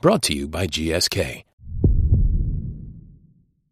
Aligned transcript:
Brought 0.00 0.22
to 0.22 0.34
you 0.34 0.48
by 0.48 0.66
GSK. 0.66 1.44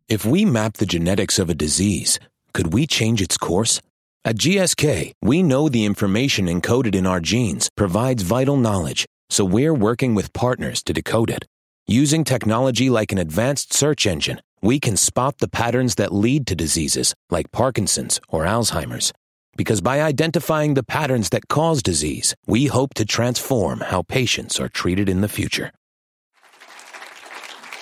If 0.08 0.26
we 0.26 0.44
map 0.44 0.74
the 0.74 0.84
genetics 0.84 1.38
of 1.38 1.48
a 1.48 1.54
disease, 1.54 2.20
could 2.52 2.74
we 2.74 2.86
change 2.86 3.22
its 3.22 3.38
course? 3.38 3.80
At 4.26 4.36
GSK, 4.36 5.12
we 5.22 5.42
know 5.42 5.70
the 5.70 5.86
information 5.86 6.44
encoded 6.44 6.94
in 6.94 7.06
our 7.06 7.20
genes 7.20 7.70
provides 7.74 8.22
vital 8.22 8.58
knowledge, 8.58 9.06
so 9.30 9.42
we're 9.42 9.72
working 9.72 10.14
with 10.14 10.34
partners 10.34 10.82
to 10.82 10.92
decode 10.92 11.30
it. 11.30 11.46
Using 11.86 12.24
technology 12.24 12.90
like 12.90 13.10
an 13.10 13.16
advanced 13.16 13.72
search 13.72 14.06
engine, 14.06 14.42
we 14.60 14.78
can 14.78 14.98
spot 14.98 15.38
the 15.38 15.48
patterns 15.48 15.94
that 15.94 16.12
lead 16.12 16.46
to 16.48 16.54
diseases 16.54 17.14
like 17.30 17.52
Parkinson's 17.52 18.20
or 18.28 18.44
Alzheimer's. 18.44 19.14
Because 19.56 19.80
by 19.80 20.02
identifying 20.02 20.74
the 20.74 20.82
patterns 20.82 21.30
that 21.30 21.48
cause 21.48 21.82
disease, 21.82 22.34
we 22.46 22.66
hope 22.66 22.92
to 22.94 23.06
transform 23.06 23.80
how 23.80 24.02
patients 24.02 24.60
are 24.60 24.68
treated 24.68 25.08
in 25.08 25.22
the 25.22 25.28
future. 25.28 25.72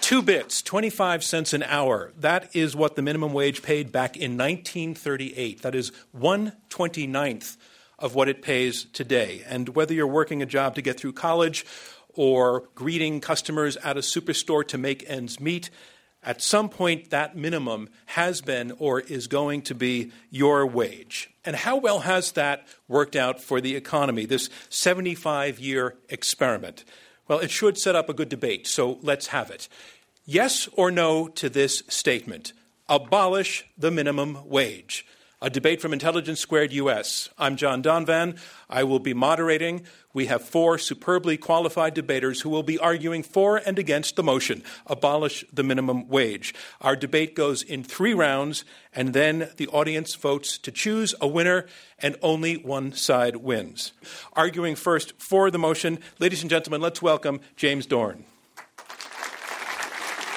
Two 0.06 0.22
bits, 0.22 0.62
25 0.62 1.24
cents 1.24 1.52
an 1.52 1.64
hour. 1.64 2.12
That 2.16 2.54
is 2.54 2.76
what 2.76 2.94
the 2.94 3.02
minimum 3.02 3.32
wage 3.32 3.60
paid 3.60 3.90
back 3.90 4.16
in 4.16 4.38
1938. 4.38 5.62
That 5.62 5.74
is 5.74 5.90
129th 6.16 7.56
of 7.98 8.14
what 8.14 8.28
it 8.28 8.40
pays 8.40 8.84
today. 8.84 9.42
And 9.48 9.70
whether 9.70 9.92
you're 9.92 10.06
working 10.06 10.42
a 10.42 10.46
job 10.46 10.76
to 10.76 10.80
get 10.80 11.00
through 11.00 11.14
college 11.14 11.66
or 12.10 12.68
greeting 12.76 13.20
customers 13.20 13.76
at 13.78 13.96
a 13.96 14.00
superstore 14.00 14.64
to 14.68 14.78
make 14.78 15.04
ends 15.10 15.40
meet, 15.40 15.70
at 16.22 16.40
some 16.40 16.68
point 16.68 17.10
that 17.10 17.36
minimum 17.36 17.88
has 18.04 18.40
been 18.40 18.74
or 18.78 19.00
is 19.00 19.26
going 19.26 19.62
to 19.62 19.74
be 19.74 20.12
your 20.30 20.64
wage. 20.64 21.30
And 21.44 21.56
how 21.56 21.78
well 21.78 21.98
has 21.98 22.30
that 22.30 22.64
worked 22.86 23.16
out 23.16 23.40
for 23.40 23.60
the 23.60 23.74
economy, 23.74 24.24
this 24.24 24.50
75 24.68 25.58
year 25.58 25.96
experiment? 26.08 26.84
Well, 27.28 27.40
it 27.40 27.50
should 27.50 27.76
set 27.76 27.96
up 27.96 28.08
a 28.08 28.14
good 28.14 28.28
debate, 28.28 28.68
so 28.68 28.98
let's 29.02 29.28
have 29.28 29.50
it. 29.50 29.68
Yes 30.28 30.68
or 30.72 30.90
no 30.90 31.28
to 31.28 31.48
this 31.48 31.84
statement 31.86 32.52
abolish 32.88 33.64
the 33.78 33.92
minimum 33.92 34.48
wage. 34.48 35.06
A 35.40 35.48
debate 35.48 35.80
from 35.80 35.92
Intelligence 35.92 36.40
Squared 36.40 36.72
US. 36.72 37.28
I'm 37.38 37.54
John 37.54 37.80
Donvan. 37.80 38.36
I 38.68 38.82
will 38.82 38.98
be 38.98 39.14
moderating. 39.14 39.86
We 40.12 40.26
have 40.26 40.42
four 40.42 40.78
superbly 40.78 41.36
qualified 41.36 41.94
debaters 41.94 42.40
who 42.40 42.50
will 42.50 42.64
be 42.64 42.76
arguing 42.76 43.22
for 43.22 43.58
and 43.58 43.78
against 43.78 44.16
the 44.16 44.24
motion 44.24 44.64
abolish 44.88 45.44
the 45.52 45.62
minimum 45.62 46.08
wage. 46.08 46.56
Our 46.80 46.96
debate 46.96 47.36
goes 47.36 47.62
in 47.62 47.84
three 47.84 48.12
rounds, 48.12 48.64
and 48.92 49.12
then 49.12 49.50
the 49.58 49.68
audience 49.68 50.16
votes 50.16 50.58
to 50.58 50.72
choose 50.72 51.14
a 51.20 51.28
winner, 51.28 51.66
and 52.00 52.16
only 52.20 52.56
one 52.56 52.94
side 52.94 53.36
wins. 53.36 53.92
Arguing 54.32 54.74
first 54.74 55.12
for 55.22 55.52
the 55.52 55.58
motion, 55.58 56.00
ladies 56.18 56.40
and 56.40 56.50
gentlemen, 56.50 56.80
let's 56.80 57.00
welcome 57.00 57.38
James 57.54 57.86
Dorn. 57.86 58.24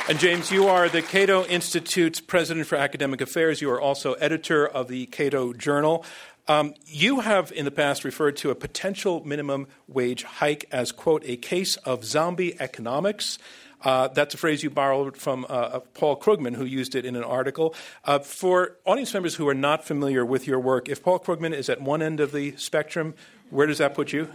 And 0.10 0.20
James, 0.20 0.52
you 0.52 0.70
are 0.70 0.90
the 0.90 1.04
Cato 1.04 1.46
Institute's 1.46 2.20
president 2.20 2.66
for 2.66 2.76
academic 2.76 3.22
affairs. 3.22 3.62
You 3.62 3.70
are 3.70 3.80
also 3.80 4.14
editor 4.14 4.68
of 4.68 4.88
the 4.88 5.06
Cato 5.06 5.54
Journal. 5.54 6.04
Um, 6.48 6.74
you 6.88 7.20
have 7.20 7.52
in 7.52 7.64
the 7.64 7.70
past 7.70 8.04
referred 8.04 8.36
to 8.38 8.50
a 8.50 8.56
potential 8.56 9.24
minimum 9.24 9.68
wage 9.88 10.24
hike 10.24 10.66
as, 10.72 10.92
quote, 10.92 11.22
a 11.28 11.38
case 11.38 11.76
of 11.76 12.04
zombie 12.04 12.60
economics. 12.60 13.38
Uh, 13.84 14.08
that's 14.08 14.34
a 14.34 14.38
phrase 14.38 14.64
you 14.64 14.72
borrowed 14.72 15.16
from 15.16 15.46
uh, 15.48 15.82
Paul 15.94 16.20
Krugman, 16.20 16.56
who 16.56 16.66
used 16.66 16.96
it 16.96 17.06
in 17.06 17.16
an 17.16 17.24
article. 17.24 17.76
Uh, 18.04 18.18
for 18.18 18.78
audience 18.86 19.14
members 19.14 19.36
who 19.36 19.48
are 19.48 19.54
not 19.54 19.86
familiar 19.86 20.26
with 20.26 20.48
your 20.48 20.60
work, 20.60 20.90
if 20.90 21.04
Paul 21.04 21.20
Krugman 21.20 21.54
is 21.54 21.70
at 21.70 21.84
one 21.84 22.02
end 22.02 22.20
of 22.20 22.32
the 22.32 22.56
spectrum, 22.58 23.14
where 23.52 23.68
does 23.68 23.78
that 23.78 23.94
put 23.94 24.12
you? 24.12 24.28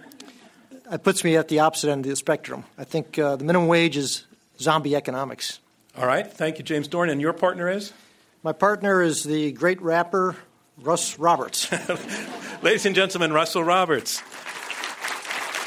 It 0.93 1.03
puts 1.03 1.25
me 1.25 1.37
at 1.37 1.49
the 1.49 1.59
opposite 1.59 1.91
end 1.91 2.07
of 2.07 2.11
the 2.11 2.15
spectrum. 2.15 2.63
I 2.79 2.85
think 2.85 3.19
uh, 3.19 3.35
the 3.35 3.45
minimum 3.45 3.67
wage 3.67 3.97
is 3.97 4.25
zombie 4.61 4.95
economics. 4.95 5.59
All 5.97 6.07
right. 6.09 6.27
Thank 6.27 6.59
you, 6.59 6.65
James 6.65 6.89
Dorn. 6.89 7.09
And 7.09 7.21
your 7.21 7.33
partner 7.33 7.71
is? 7.71 7.93
My 8.43 8.53
partner 8.53 9.01
is 9.01 9.23
the 9.23 9.53
great 9.53 9.81
rapper 9.81 10.35
Russ 10.77 11.21
Roberts. 11.21 11.71
Ladies 12.63 12.85
and 12.85 12.97
gentlemen, 12.97 13.33
Russell 13.33 13.63
Roberts. 13.63 14.21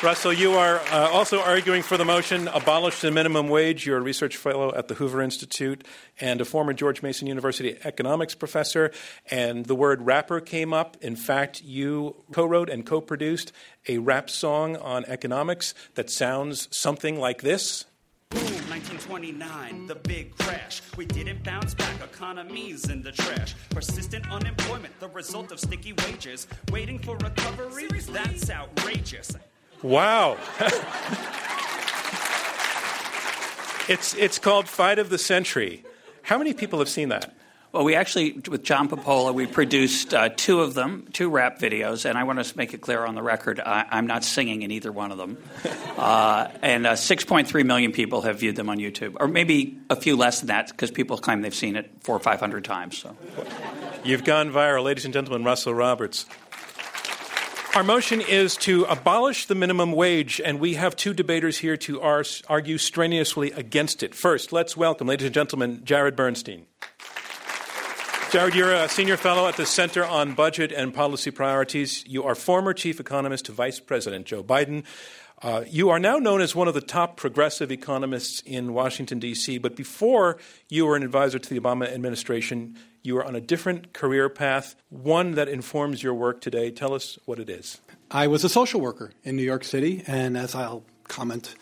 Russell, 0.04 0.34
you 0.34 0.52
are 0.56 0.80
uh, 0.92 1.10
also 1.12 1.40
arguing 1.40 1.82
for 1.82 1.96
the 1.96 2.04
motion 2.04 2.50
abolish 2.50 3.00
the 3.00 3.10
minimum 3.10 3.48
wage. 3.48 3.86
You're 3.86 4.00
a 4.00 4.02
research 4.02 4.36
fellow 4.36 4.76
at 4.76 4.90
the 4.90 4.96
Hoover 4.96 5.22
Institute 5.22 5.88
and 6.20 6.42
a 6.42 6.46
former 6.46 6.74
George 6.74 7.02
Mason 7.02 7.26
University 7.26 7.78
economics 7.86 8.36
professor. 8.36 8.92
And 9.32 9.66
the 9.66 9.76
word 9.76 10.02
rapper 10.02 10.42
came 10.42 10.74
up. 10.74 10.98
In 11.02 11.16
fact, 11.16 11.64
you 11.64 12.18
co 12.34 12.46
wrote 12.46 12.70
and 12.70 12.86
co 12.86 13.00
produced 13.00 13.54
a 13.88 13.98
rap 14.00 14.30
song 14.30 14.76
on 14.76 15.06
economics 15.06 15.74
that 15.96 16.10
sounds 16.10 16.68
something 16.70 17.18
like 17.18 17.44
this. 17.44 17.86
Boom, 18.30 18.42
1929, 18.42 19.88
the 19.88 19.96
big 19.96 20.38
crash. 20.38 20.82
We 20.98 21.06
didn't 21.06 21.46
bounce 21.46 21.74
back, 21.74 22.02
economies 22.02 22.90
in 22.90 23.02
the 23.02 23.14
trash. 23.14 23.56
Persistent 23.70 24.30
unemployment, 24.30 25.00
the 25.00 25.08
result 25.10 25.54
of 25.54 25.60
sticky 25.60 25.94
wages. 25.94 26.46
Waiting 26.70 27.00
for 27.00 27.16
recovery, 27.18 27.88
that's 27.88 28.50
outrageous. 28.50 29.32
Wow. 29.82 30.38
it's, 33.88 34.14
it's 34.16 34.40
called 34.40 34.68
Fight 34.68 35.00
of 35.00 35.10
the 35.10 35.18
Century. 35.18 35.86
How 36.24 36.38
many 36.38 36.54
people 36.54 36.80
have 36.80 36.90
seen 36.90 37.08
that? 37.10 37.37
Well, 37.78 37.86
we 37.86 37.94
actually, 37.94 38.32
with 38.50 38.64
John 38.64 38.88
Papola, 38.88 39.32
we 39.32 39.46
produced 39.46 40.12
uh, 40.12 40.30
two 40.30 40.62
of 40.62 40.74
them, 40.74 41.08
two 41.14 41.30
rap 41.30 41.60
videos, 41.60 42.06
and 42.06 42.18
I 42.18 42.24
want 42.24 42.44
to 42.44 42.58
make 42.58 42.74
it 42.74 42.82
clear 42.82 43.06
on 43.06 43.14
the 43.14 43.22
record 43.22 43.60
I, 43.60 43.86
am 43.92 44.08
not 44.08 44.24
singing 44.24 44.64
in 44.64 44.72
either 44.72 44.92
one 44.92 45.12
of 45.12 45.20
them. 45.20 45.38
Uh, 45.98 46.52
and 46.62 46.86
uh, 46.86 46.94
6.3 46.94 47.66
million 47.66 47.92
people 47.92 48.22
have 48.22 48.40
viewed 48.40 48.56
them 48.56 48.70
on 48.70 48.78
YouTube, 48.78 49.18
or 49.20 49.28
maybe 49.28 49.80
a 49.90 49.96
few 49.96 50.16
less 50.16 50.42
than 50.42 50.50
that, 50.50 50.68
because 50.68 50.92
people 50.92 51.18
claim 51.18 51.42
they've 51.42 51.56
seen 51.56 51.76
it 51.76 51.90
four 52.02 52.16
or 52.16 52.20
500 52.20 52.64
times. 52.64 53.00
So, 53.00 53.18
You've 54.04 54.24
gone 54.24 54.52
viral, 54.52 54.84
ladies 54.84 55.06
and 55.06 55.14
gentlemen, 55.14 55.44
Russell 55.44 55.74
Roberts. 55.74 56.28
Our 57.74 57.84
motion 57.84 58.22
is 58.22 58.58
to 58.58 58.84
abolish 58.84 59.48
the 59.48 59.56
minimum 59.56 59.92
wage, 59.92 60.40
and 60.40 60.60
we 60.60 60.76
have 60.76 60.96
two 60.96 61.16
debaters 61.16 61.58
here 61.58 61.78
to 61.78 62.00
argue 62.00 62.78
strenuously 62.78 63.52
against 63.54 64.04
it. 64.04 64.14
First, 64.14 64.54
let's 64.54 64.78
welcome, 64.78 65.08
ladies 65.08 65.26
and 65.26 65.34
gentlemen, 65.34 65.82
Jared 65.84 66.16
Bernstein. 66.16 66.68
Jared, 68.30 68.56
you're 68.56 68.74
a 68.74 68.90
senior 68.90 69.16
fellow 69.16 69.48
at 69.48 69.56
the 69.56 69.66
Center 69.66 70.04
on 70.04 70.34
Budget 70.34 70.74
and 70.74 70.94
Policy 70.94 71.32
Priorities. 71.32 72.06
You 72.06 72.26
are 72.26 72.36
former 72.36 72.74
chief 72.74 73.00
economist 73.00 73.46
to 73.46 73.54
Vice 73.54 73.80
President 73.80 74.26
Joe 74.26 74.44
Biden. 74.44 74.84
Uh, 75.42 75.64
you 75.66 75.90
are 75.92 76.00
now 76.00 76.18
known 76.18 76.42
as 76.42 76.54
one 76.54 76.68
of 76.68 76.74
the 76.74 76.82
top 76.82 77.16
progressive 77.16 77.72
economists 77.72 78.42
in 78.42 78.74
Washington, 78.74 79.20
D.C., 79.20 79.60
but 79.60 79.78
before 79.78 80.38
you 80.68 80.86
were 80.86 80.98
an 80.98 81.04
advisor 81.04 81.40
to 81.40 81.50
the 81.50 81.58
Obama 81.58 81.90
administration, 81.90 82.76
you 83.02 83.16
were 83.16 83.24
on 83.24 83.34
a 83.34 83.40
different 83.40 83.94
career 83.94 84.28
path, 84.28 84.76
one 84.90 85.32
that 85.32 85.48
informs 85.48 86.04
your 86.04 86.14
work 86.14 86.42
today. 86.42 86.70
Tell 86.70 86.94
us 86.94 87.18
what 87.24 87.40
it 87.40 87.50
is. 87.50 87.80
I 88.12 88.28
was 88.28 88.44
a 88.44 88.50
social 88.50 88.82
worker 88.82 89.12
in 89.24 89.38
New 89.38 89.44
York 89.44 89.64
City, 89.64 90.04
and 90.06 90.38
as 90.38 90.54
I'll 90.54 90.84
comment 91.08 91.56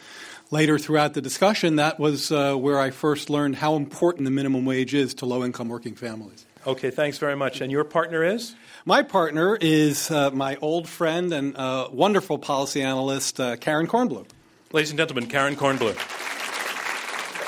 later 0.49 0.79
throughout 0.79 1.13
the 1.13 1.21
discussion, 1.21 1.75
that 1.75 1.99
was 1.99 2.31
uh, 2.31 2.55
where 2.55 2.79
I 2.79 2.89
first 2.89 3.29
learned 3.29 3.57
how 3.57 3.75
important 3.75 4.25
the 4.25 4.31
minimum 4.31 4.65
wage 4.65 4.95
is 4.95 5.13
to 5.15 5.27
low 5.27 5.45
income 5.45 5.69
working 5.69 5.93
families. 5.93 6.44
Okay, 6.67 6.89
thanks 6.89 7.19
very 7.19 7.35
much. 7.35 7.61
And 7.61 7.71
your 7.71 7.83
partner 7.83 8.23
is? 8.23 8.55
My 8.85 9.03
partner 9.03 9.55
is 9.55 10.09
uh, 10.09 10.31
my 10.31 10.57
old 10.61 10.89
friend 10.89 11.31
and 11.31 11.55
uh, 11.55 11.89
wonderful 11.91 12.39
policy 12.39 12.81
analyst, 12.81 13.39
uh, 13.39 13.55
Karen 13.57 13.85
Kornbluh. 13.85 14.25
Ladies 14.71 14.89
and 14.89 14.97
gentlemen, 14.97 15.27
Karen 15.27 15.55
Kornbluh. 15.55 15.95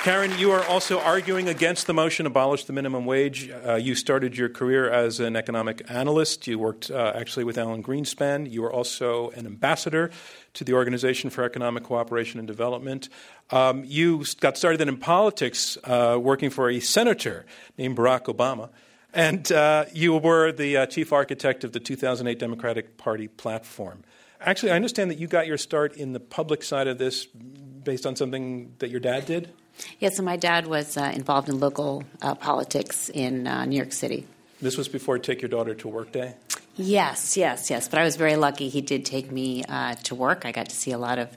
Karen, 0.03 0.37
you 0.37 0.51
are 0.51 0.63
also 0.65 0.99
arguing 0.99 1.49
against 1.49 1.87
the 1.87 1.95
motion 1.95 2.27
abolish 2.27 2.65
the 2.65 2.73
minimum 2.73 3.07
wage. 3.07 3.49
Uh, 3.49 3.73
you 3.73 3.95
started 3.95 4.37
your 4.37 4.49
career 4.49 4.87
as 4.87 5.19
an 5.19 5.35
economic 5.35 5.81
analyst. 5.89 6.45
You 6.45 6.59
worked 6.59 6.91
uh, 6.91 7.13
actually 7.15 7.43
with 7.43 7.57
Alan 7.57 7.81
Greenspan. 7.81 8.49
You 8.49 8.61
were 8.61 8.71
also 8.71 9.31
an 9.31 9.47
ambassador 9.47 10.11
to 10.53 10.63
the 10.63 10.73
Organization 10.73 11.31
for 11.31 11.43
Economic 11.43 11.83
Cooperation 11.83 12.39
and 12.39 12.47
Development. 12.47 13.09
Um, 13.49 13.83
you 13.83 14.23
got 14.39 14.59
started 14.59 14.79
in 14.79 14.95
politics 14.97 15.75
uh, 15.85 16.19
working 16.21 16.51
for 16.51 16.69
a 16.69 16.79
senator 16.79 17.47
named 17.79 17.97
Barack 17.97 18.25
Obama. 18.25 18.69
And 19.17 19.51
uh, 19.51 19.85
you 19.93 20.15
were 20.15 20.51
the 20.51 20.77
uh, 20.77 20.85
chief 20.85 21.11
architect 21.11 21.63
of 21.63 21.71
the 21.71 21.79
2008 21.79 22.37
Democratic 22.37 22.97
Party 22.97 23.27
platform. 23.27 24.03
Actually, 24.39 24.73
I 24.73 24.75
understand 24.75 25.09
that 25.09 25.17
you 25.17 25.25
got 25.25 25.47
your 25.47 25.57
start 25.57 25.97
in 25.97 26.13
the 26.13 26.19
public 26.19 26.61
side 26.61 26.87
of 26.87 26.99
this 26.99 27.25
based 27.25 28.05
on 28.05 28.15
something 28.15 28.73
that 28.77 28.91
your 28.91 28.99
dad 28.99 29.25
did? 29.25 29.49
Yeah, 29.97 30.09
so 30.09 30.21
my 30.21 30.37
dad 30.37 30.67
was 30.67 30.97
uh, 30.97 31.11
involved 31.15 31.49
in 31.49 31.59
local 31.59 32.03
uh, 32.21 32.35
politics 32.35 33.09
in 33.09 33.47
uh, 33.47 33.65
New 33.65 33.75
York 33.75 33.91
City. 33.91 34.27
This 34.61 34.77
was 34.77 34.87
before 34.87 35.17
Take 35.17 35.41
Your 35.41 35.49
Daughter 35.49 35.73
to 35.73 35.87
Work 35.87 36.11
Day? 36.11 36.35
Yes, 36.75 37.35
yes, 37.37 37.71
yes. 37.71 37.87
But 37.87 37.97
I 37.97 38.03
was 38.03 38.17
very 38.17 38.35
lucky. 38.35 38.69
He 38.69 38.81
did 38.81 39.03
take 39.03 39.31
me 39.31 39.63
uh, 39.63 39.95
to 40.03 40.13
work. 40.13 40.45
I 40.45 40.51
got 40.51 40.69
to 40.69 40.75
see 40.75 40.91
a 40.91 40.99
lot 40.99 41.17
of 41.17 41.35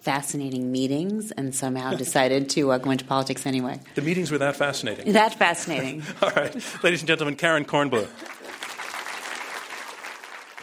fascinating 0.00 0.72
meetings 0.72 1.30
and 1.32 1.54
somehow 1.54 1.94
decided 1.96 2.50
to 2.50 2.72
uh, 2.72 2.78
go 2.78 2.90
into 2.90 3.04
politics 3.04 3.46
anyway. 3.46 3.80
The 3.94 4.02
meetings 4.02 4.30
were 4.30 4.38
that 4.38 4.56
fascinating? 4.56 5.12
That 5.20 5.34
fascinating. 5.34 6.02
All 6.22 6.30
right. 6.30 6.54
Ladies 6.82 7.00
and 7.00 7.08
gentlemen, 7.08 7.36
Karen 7.36 7.64
Kornbluh. 7.64 8.08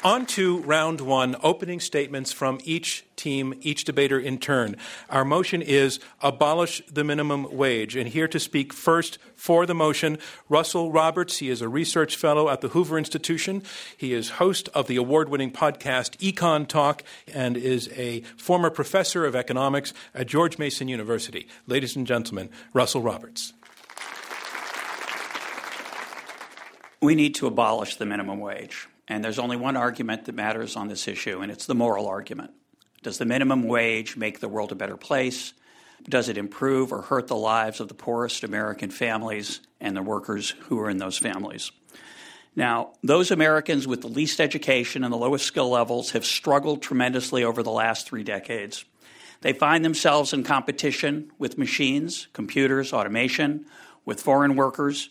On 0.04 0.26
to 0.28 0.60
round 0.62 1.02
one 1.02 1.36
opening 1.44 1.80
statements 1.80 2.32
from 2.32 2.60
each 2.64 3.06
team, 3.18 3.54
each 3.62 3.84
debater 3.84 4.20
in 4.20 4.38
turn. 4.38 4.78
Our 5.10 5.26
motion 5.26 5.62
is 5.62 6.00
abolish 6.22 6.82
the 6.90 7.04
minimum 7.04 7.56
wage. 7.56 7.96
And 7.96 8.08
here 8.08 8.28
to 8.30 8.40
speak 8.40 8.72
first 8.72 9.18
for 9.36 9.66
the 9.66 9.76
motion, 9.76 10.18
Russell 10.48 10.92
Roberts. 10.92 11.40
He 11.40 11.50
is 11.50 11.62
a 11.62 11.68
research 11.68 12.16
fellow 12.16 12.48
at 12.48 12.62
the 12.62 12.70
Hoover 12.70 12.98
Institution. 12.98 13.64
He 13.98 14.14
is 14.14 14.32
host 14.32 14.70
of 14.70 14.88
the 14.88 14.96
award 14.96 15.30
winning 15.30 15.52
podcast 15.52 16.18
EconTalk 16.18 17.02
and 17.34 17.58
is 17.58 17.90
a 17.96 18.22
former 18.38 18.70
professor 18.70 19.26
of 19.26 19.36
economics 19.36 19.94
at 20.14 20.28
George 20.28 20.58
Mason 20.58 20.88
University. 20.88 21.48
Ladies 21.66 21.96
and 21.96 22.08
gentlemen, 22.08 22.50
Russell 22.74 23.02
Roberts. 23.02 23.54
We 27.02 27.14
need 27.14 27.36
to 27.36 27.48
abolish 27.48 27.98
the 27.98 28.06
minimum 28.06 28.40
wage. 28.40 28.88
And 29.08 29.24
there's 29.24 29.40
only 29.40 29.56
one 29.56 29.78
argument 29.78 30.26
that 30.26 30.36
matters 30.36 30.76
on 30.76 30.88
this 30.88 31.08
issue, 31.08 31.40
and 31.40 31.52
it's 31.52 31.66
the 31.66 31.76
moral 31.76 32.08
argument. 32.08 32.52
Does 33.08 33.20
the 33.20 33.26
minimum 33.26 33.64
wage 33.64 34.18
make 34.18 34.42
the 34.42 34.50
world 34.50 34.74
a 34.74 34.76
better 34.76 34.98
place? 34.98 35.54
Does 36.10 36.28
it 36.28 36.38
improve 36.38 36.92
or 36.92 37.04
hurt 37.04 37.28
the 37.28 37.38
lives 37.38 37.80
of 37.80 37.88
the 37.88 37.94
poorest 37.94 38.44
American 38.44 38.90
families 38.90 39.62
and 39.80 39.96
the 39.96 40.02
workers 40.02 40.50
who 40.64 40.78
are 40.82 40.90
in 40.90 40.98
those 40.98 41.18
families? 41.18 41.72
Now, 42.54 42.90
those 43.04 43.32
Americans 43.32 43.88
with 43.88 44.02
the 44.02 44.10
least 44.10 44.42
education 44.42 45.06
and 45.06 45.14
the 45.14 45.18
lowest 45.18 45.46
skill 45.46 45.70
levels 45.70 46.12
have 46.12 46.26
struggled 46.26 46.82
tremendously 46.82 47.46
over 47.46 47.64
the 47.64 47.72
last 47.72 48.10
three 48.10 48.24
decades. 48.24 48.84
They 49.40 49.54
find 49.54 49.86
themselves 49.86 50.34
in 50.34 50.44
competition 50.44 51.32
with 51.40 51.58
machines, 51.58 52.28
computers, 52.34 52.92
automation, 52.92 53.68
with 54.04 54.20
foreign 54.20 54.58
workers. 54.58 55.08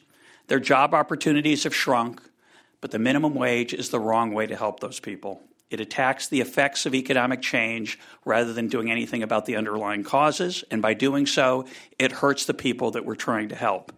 Their 0.49 0.61
job 0.61 0.93
opportunities 0.93 1.65
have 1.65 1.75
shrunk, 1.75 2.21
but 2.83 2.91
the 2.91 2.99
minimum 2.99 3.35
wage 3.35 3.73
is 3.73 3.89
the 3.89 4.01
wrong 4.01 4.35
way 4.35 4.47
to 4.49 4.55
help 4.55 4.81
those 4.81 5.01
people. 5.01 5.46
It 5.71 5.81
attacks 5.81 6.29
the 6.29 6.41
effects 6.41 6.87
of 6.87 6.95
economic 6.95 7.43
change 7.43 7.99
rather 8.25 8.53
than 8.53 8.69
doing 8.69 8.91
anything 8.91 9.23
about 9.23 9.47
the 9.47 9.57
underlying 9.57 10.05
causes, 10.05 10.65
and 10.71 10.81
by 10.81 10.95
doing 10.95 11.27
so, 11.27 11.65
it 11.99 12.13
hurts 12.13 12.45
the 12.45 12.55
people 12.55 12.93
that 12.93 13.05
we're 13.05 13.17
trying 13.17 13.49
to 13.49 13.57
help. 13.57 13.93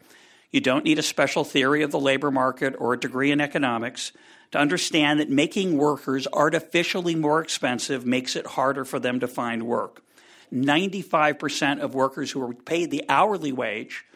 You 0.50 0.60
don't 0.60 0.84
need 0.84 0.98
a 0.98 1.02
special 1.02 1.44
theory 1.44 1.82
of 1.82 1.90
the 1.90 2.00
labor 2.00 2.30
market 2.30 2.74
or 2.78 2.94
a 2.94 3.00
degree 3.00 3.30
in 3.30 3.40
economics 3.40 4.12
to 4.52 4.58
understand 4.58 5.20
that 5.20 5.28
making 5.28 5.76
workers 5.76 6.26
artificially 6.32 7.14
more 7.14 7.42
expensive 7.42 8.06
makes 8.06 8.34
it 8.34 8.46
harder 8.46 8.86
for 8.86 8.98
them 8.98 9.20
to 9.20 9.28
find 9.28 9.64
work. 9.64 10.02
95% 10.50 11.80
of 11.80 11.94
workers 11.94 12.30
who 12.30 12.42
are 12.42 12.54
paid 12.54 12.90
the 12.90 13.04
hourly 13.10 13.52
wage 13.52 14.06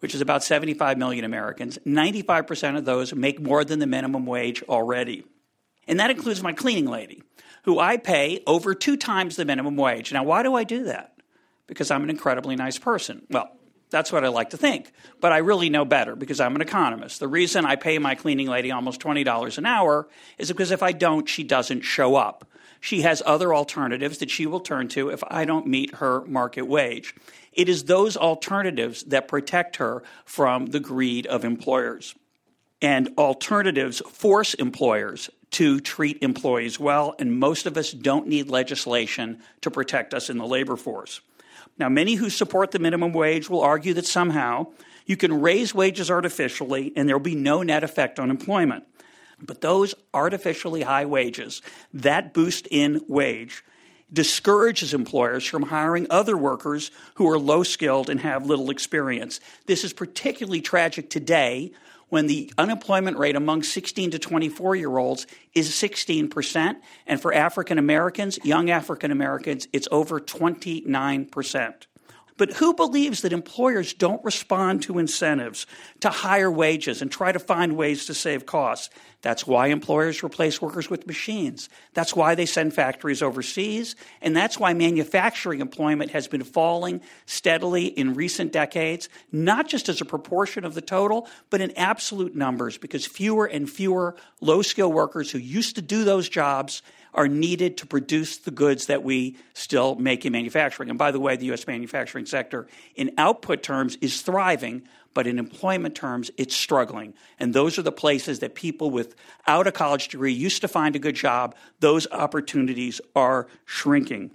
which 0.00 0.14
is 0.14 0.20
about 0.20 0.44
75 0.44 0.98
million 0.98 1.24
Americans, 1.24 1.78
95% 1.86 2.76
of 2.76 2.84
those 2.84 3.14
make 3.14 3.40
more 3.40 3.64
than 3.64 3.78
the 3.78 3.86
minimum 3.86 4.26
wage 4.26 4.62
already. 4.68 5.24
And 5.88 5.98
that 5.98 6.10
includes 6.10 6.42
my 6.42 6.52
cleaning 6.52 6.86
lady, 6.86 7.22
who 7.64 7.78
I 7.80 7.96
pay 7.96 8.42
over 8.46 8.74
two 8.74 8.96
times 8.96 9.36
the 9.36 9.44
minimum 9.44 9.76
wage. 9.76 10.12
Now, 10.12 10.22
why 10.22 10.42
do 10.42 10.54
I 10.54 10.62
do 10.62 10.84
that? 10.84 11.14
Because 11.66 11.90
I'm 11.90 12.04
an 12.04 12.10
incredibly 12.10 12.54
nice 12.54 12.78
person. 12.78 13.26
Well, 13.30 13.50
that's 13.90 14.12
what 14.12 14.24
I 14.24 14.28
like 14.28 14.50
to 14.50 14.58
think. 14.58 14.92
But 15.20 15.32
I 15.32 15.38
really 15.38 15.70
know 15.70 15.84
better 15.84 16.14
because 16.14 16.40
I'm 16.40 16.54
an 16.54 16.60
economist. 16.60 17.20
The 17.20 17.28
reason 17.28 17.64
I 17.64 17.76
pay 17.76 17.98
my 17.98 18.14
cleaning 18.14 18.46
lady 18.46 18.70
almost 18.70 19.00
$20 19.00 19.58
an 19.58 19.66
hour 19.66 20.08
is 20.36 20.48
because 20.48 20.70
if 20.70 20.82
I 20.82 20.92
don't, 20.92 21.28
she 21.28 21.42
doesn't 21.42 21.82
show 21.82 22.16
up. 22.16 22.46
She 22.80 23.02
has 23.02 23.22
other 23.26 23.54
alternatives 23.54 24.18
that 24.18 24.30
she 24.30 24.46
will 24.46 24.60
turn 24.60 24.88
to 24.88 25.08
if 25.08 25.24
I 25.28 25.44
don't 25.44 25.66
meet 25.66 25.96
her 25.96 26.24
market 26.26 26.66
wage. 26.66 27.14
It 27.52 27.68
is 27.68 27.84
those 27.84 28.16
alternatives 28.16 29.02
that 29.04 29.26
protect 29.26 29.76
her 29.76 30.02
from 30.24 30.66
the 30.66 30.80
greed 30.80 31.26
of 31.26 31.44
employers. 31.44 32.14
And 32.80 33.10
alternatives 33.18 34.00
force 34.06 34.54
employers 34.54 35.28
to 35.52 35.80
treat 35.80 36.22
employees 36.22 36.78
well, 36.78 37.14
and 37.18 37.38
most 37.38 37.66
of 37.66 37.76
us 37.76 37.92
don't 37.92 38.26
need 38.26 38.48
legislation 38.48 39.40
to 39.62 39.70
protect 39.70 40.14
us 40.14 40.30
in 40.30 40.38
the 40.38 40.46
labor 40.46 40.76
force. 40.76 41.20
Now, 41.78 41.88
many 41.88 42.14
who 42.14 42.30
support 42.30 42.72
the 42.72 42.78
minimum 42.78 43.12
wage 43.12 43.48
will 43.48 43.60
argue 43.60 43.94
that 43.94 44.06
somehow 44.06 44.66
you 45.06 45.16
can 45.16 45.40
raise 45.40 45.74
wages 45.74 46.10
artificially 46.10 46.92
and 46.96 47.08
there 47.08 47.16
will 47.16 47.24
be 47.24 47.34
no 47.34 47.62
net 47.62 47.84
effect 47.84 48.18
on 48.18 48.30
employment. 48.30 48.84
But 49.40 49.60
those 49.60 49.94
artificially 50.12 50.82
high 50.82 51.06
wages, 51.06 51.62
that 51.94 52.34
boost 52.34 52.66
in 52.70 53.00
wage, 53.06 53.64
discourages 54.12 54.94
employers 54.94 55.44
from 55.44 55.64
hiring 55.64 56.06
other 56.10 56.36
workers 56.36 56.90
who 57.14 57.28
are 57.28 57.38
low 57.38 57.62
skilled 57.62 58.10
and 58.10 58.20
have 58.20 58.46
little 58.46 58.70
experience. 58.70 59.38
This 59.66 59.84
is 59.84 59.92
particularly 59.92 60.60
tragic 60.60 61.10
today 61.10 61.72
when 62.08 62.26
the 62.26 62.52
unemployment 62.56 63.18
rate 63.18 63.36
among 63.36 63.62
16 63.62 64.12
to 64.12 64.18
24 64.18 64.76
year 64.76 64.96
olds 64.96 65.26
is 65.54 65.70
16%, 65.70 66.76
and 67.06 67.20
for 67.20 67.34
African 67.34 67.78
Americans, 67.78 68.38
young 68.44 68.70
African 68.70 69.10
Americans, 69.10 69.68
it's 69.72 69.88
over 69.90 70.20
29%. 70.20 71.87
But 72.38 72.52
who 72.54 72.72
believes 72.72 73.22
that 73.22 73.32
employers 73.32 73.92
don't 73.92 74.24
respond 74.24 74.82
to 74.84 74.98
incentives 74.98 75.66
to 76.00 76.08
higher 76.08 76.50
wages 76.50 77.02
and 77.02 77.10
try 77.10 77.32
to 77.32 77.38
find 77.38 77.76
ways 77.76 78.06
to 78.06 78.14
save 78.14 78.46
costs? 78.46 78.90
That's 79.20 79.44
why 79.44 79.66
employers 79.66 80.22
replace 80.22 80.62
workers 80.62 80.88
with 80.88 81.08
machines. 81.08 81.68
That's 81.92 82.14
why 82.14 82.36
they 82.36 82.46
send 82.46 82.72
factories 82.72 83.20
overseas. 83.20 83.96
And 84.22 84.36
that's 84.36 84.58
why 84.58 84.72
manufacturing 84.72 85.60
employment 85.60 86.12
has 86.12 86.28
been 86.28 86.44
falling 86.44 87.00
steadily 87.26 87.86
in 87.86 88.14
recent 88.14 88.52
decades, 88.52 89.08
not 89.32 89.68
just 89.68 89.88
as 89.88 90.00
a 90.00 90.04
proportion 90.04 90.64
of 90.64 90.74
the 90.74 90.80
total, 90.80 91.28
but 91.50 91.60
in 91.60 91.76
absolute 91.76 92.36
numbers, 92.36 92.78
because 92.78 93.04
fewer 93.04 93.46
and 93.46 93.68
fewer 93.68 94.14
low 94.40 94.62
skill 94.62 94.92
workers 94.92 95.32
who 95.32 95.38
used 95.38 95.74
to 95.74 95.82
do 95.82 96.04
those 96.04 96.28
jobs 96.28 96.82
are 97.14 97.28
needed 97.28 97.76
to 97.78 97.86
produce 97.86 98.38
the 98.38 98.50
goods 98.50 98.86
that 98.86 99.02
we 99.02 99.36
still 99.54 99.94
make 99.96 100.24
in 100.26 100.32
manufacturing. 100.32 100.90
And 100.90 100.98
by 100.98 101.10
the 101.10 101.20
way, 101.20 101.36
the 101.36 101.46
U.S. 101.46 101.66
manufacturing 101.66 102.26
sector, 102.26 102.66
in 102.94 103.12
output 103.18 103.62
terms, 103.62 103.96
is 104.00 104.22
thriving, 104.22 104.82
but 105.14 105.26
in 105.26 105.38
employment 105.38 105.94
terms, 105.94 106.30
it's 106.36 106.54
struggling. 106.54 107.14
And 107.38 107.54
those 107.54 107.78
are 107.78 107.82
the 107.82 107.92
places 107.92 108.40
that 108.40 108.54
people 108.54 108.90
without 108.90 109.66
a 109.66 109.72
college 109.72 110.08
degree 110.08 110.32
used 110.32 110.60
to 110.60 110.68
find 110.68 110.94
a 110.94 111.00
good 111.00 111.16
job. 111.16 111.54
Those 111.80 112.06
opportunities 112.10 113.00
are 113.16 113.48
shrinking. 113.64 114.32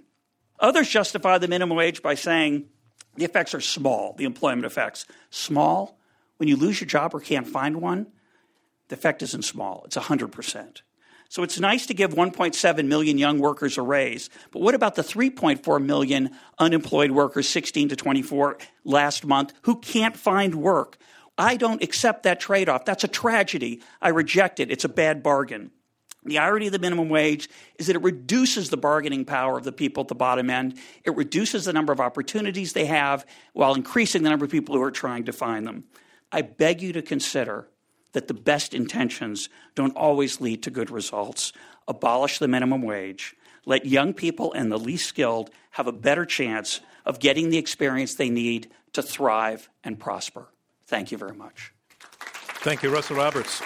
Others 0.60 0.88
justify 0.88 1.38
the 1.38 1.48
minimum 1.48 1.76
wage 1.76 2.02
by 2.02 2.14
saying 2.14 2.66
the 3.16 3.24
effects 3.24 3.54
are 3.54 3.60
small, 3.60 4.14
the 4.18 4.24
employment 4.24 4.66
effects. 4.66 5.06
Small? 5.30 5.98
When 6.36 6.48
you 6.48 6.56
lose 6.56 6.80
your 6.80 6.88
job 6.88 7.14
or 7.14 7.20
can't 7.20 7.46
find 7.46 7.80
one, 7.80 8.08
the 8.88 8.96
effect 8.96 9.22
isn't 9.22 9.44
small, 9.44 9.82
it's 9.86 9.96
100%. 9.96 10.82
So 11.28 11.42
it's 11.42 11.58
nice 11.58 11.86
to 11.86 11.94
give 11.94 12.14
1.7 12.14 12.86
million 12.86 13.18
young 13.18 13.38
workers 13.38 13.76
a 13.78 13.82
raise. 13.82 14.30
But 14.52 14.62
what 14.62 14.74
about 14.74 14.94
the 14.94 15.02
3.4 15.02 15.84
million 15.84 16.30
unemployed 16.58 17.10
workers 17.10 17.48
16 17.48 17.88
to 17.88 17.96
24 17.96 18.58
last 18.84 19.24
month 19.24 19.52
who 19.62 19.80
can't 19.80 20.16
find 20.16 20.54
work? 20.54 20.96
I 21.36 21.56
don't 21.56 21.82
accept 21.82 22.22
that 22.22 22.38
trade 22.38 22.68
off. 22.68 22.84
That's 22.84 23.04
a 23.04 23.08
tragedy. 23.08 23.82
I 24.00 24.10
reject 24.10 24.60
it. 24.60 24.70
It's 24.70 24.84
a 24.84 24.88
bad 24.88 25.22
bargain. 25.22 25.72
The 26.24 26.38
irony 26.38 26.66
of 26.66 26.72
the 26.72 26.78
minimum 26.78 27.10
wage 27.10 27.50
is 27.78 27.88
that 27.88 27.96
it 27.96 28.02
reduces 28.02 28.70
the 28.70 28.76
bargaining 28.76 29.24
power 29.24 29.58
of 29.58 29.64
the 29.64 29.72
people 29.72 30.02
at 30.02 30.08
the 30.08 30.14
bottom 30.14 30.48
end. 30.48 30.78
It 31.04 31.14
reduces 31.16 31.66
the 31.66 31.72
number 31.72 31.92
of 31.92 32.00
opportunities 32.00 32.72
they 32.72 32.86
have 32.86 33.26
while 33.52 33.74
increasing 33.74 34.22
the 34.22 34.30
number 34.30 34.46
of 34.46 34.50
people 34.50 34.74
who 34.74 34.82
are 34.82 34.90
trying 34.90 35.24
to 35.24 35.32
find 35.32 35.66
them. 35.66 35.84
I 36.32 36.42
beg 36.42 36.80
you 36.80 36.92
to 36.94 37.02
consider 37.02 37.68
that 38.14 38.26
the 38.26 38.34
best 38.34 38.72
intentions 38.72 39.50
don't 39.74 39.94
always 39.96 40.40
lead 40.40 40.62
to 40.62 40.70
good 40.70 40.90
results. 40.90 41.52
Abolish 41.86 42.38
the 42.38 42.48
minimum 42.48 42.82
wage. 42.82 43.36
Let 43.66 43.84
young 43.86 44.14
people 44.14 44.52
and 44.52 44.72
the 44.72 44.78
least 44.78 45.06
skilled 45.06 45.50
have 45.72 45.86
a 45.86 45.92
better 45.92 46.24
chance 46.24 46.80
of 47.04 47.18
getting 47.18 47.50
the 47.50 47.58
experience 47.58 48.14
they 48.14 48.30
need 48.30 48.70
to 48.94 49.02
thrive 49.02 49.68
and 49.82 49.98
prosper. 49.98 50.48
Thank 50.86 51.12
you 51.12 51.18
very 51.18 51.34
much. 51.34 51.72
Thank 52.62 52.82
you, 52.82 52.90
Russell 52.90 53.16
Roberts. 53.16 53.60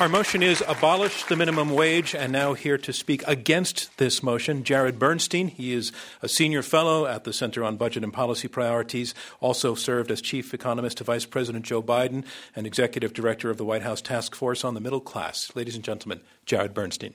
Our 0.00 0.08
motion 0.08 0.42
is 0.42 0.60
abolish 0.66 1.22
the 1.22 1.36
minimum 1.36 1.70
wage, 1.70 2.16
and 2.16 2.32
now 2.32 2.54
here 2.54 2.76
to 2.78 2.92
speak 2.92 3.22
against 3.28 3.96
this 3.96 4.24
motion, 4.24 4.64
Jared 4.64 4.98
Bernstein. 4.98 5.46
He 5.46 5.72
is 5.72 5.92
a 6.20 6.28
senior 6.28 6.62
fellow 6.62 7.06
at 7.06 7.22
the 7.22 7.32
Center 7.32 7.62
on 7.62 7.76
Budget 7.76 8.02
and 8.02 8.12
Policy 8.12 8.48
Priorities, 8.48 9.14
also 9.40 9.76
served 9.76 10.10
as 10.10 10.20
chief 10.20 10.52
economist 10.52 10.98
to 10.98 11.04
Vice 11.04 11.26
President 11.26 11.64
Joe 11.64 11.80
Biden 11.80 12.24
and 12.56 12.66
executive 12.66 13.12
director 13.12 13.50
of 13.50 13.56
the 13.56 13.64
White 13.64 13.82
House 13.82 14.00
Task 14.00 14.34
Force 14.34 14.64
on 14.64 14.74
the 14.74 14.80
Middle 14.80 15.00
Class. 15.00 15.52
Ladies 15.54 15.76
and 15.76 15.84
gentlemen, 15.84 16.20
Jared 16.44 16.74
Bernstein. 16.74 17.14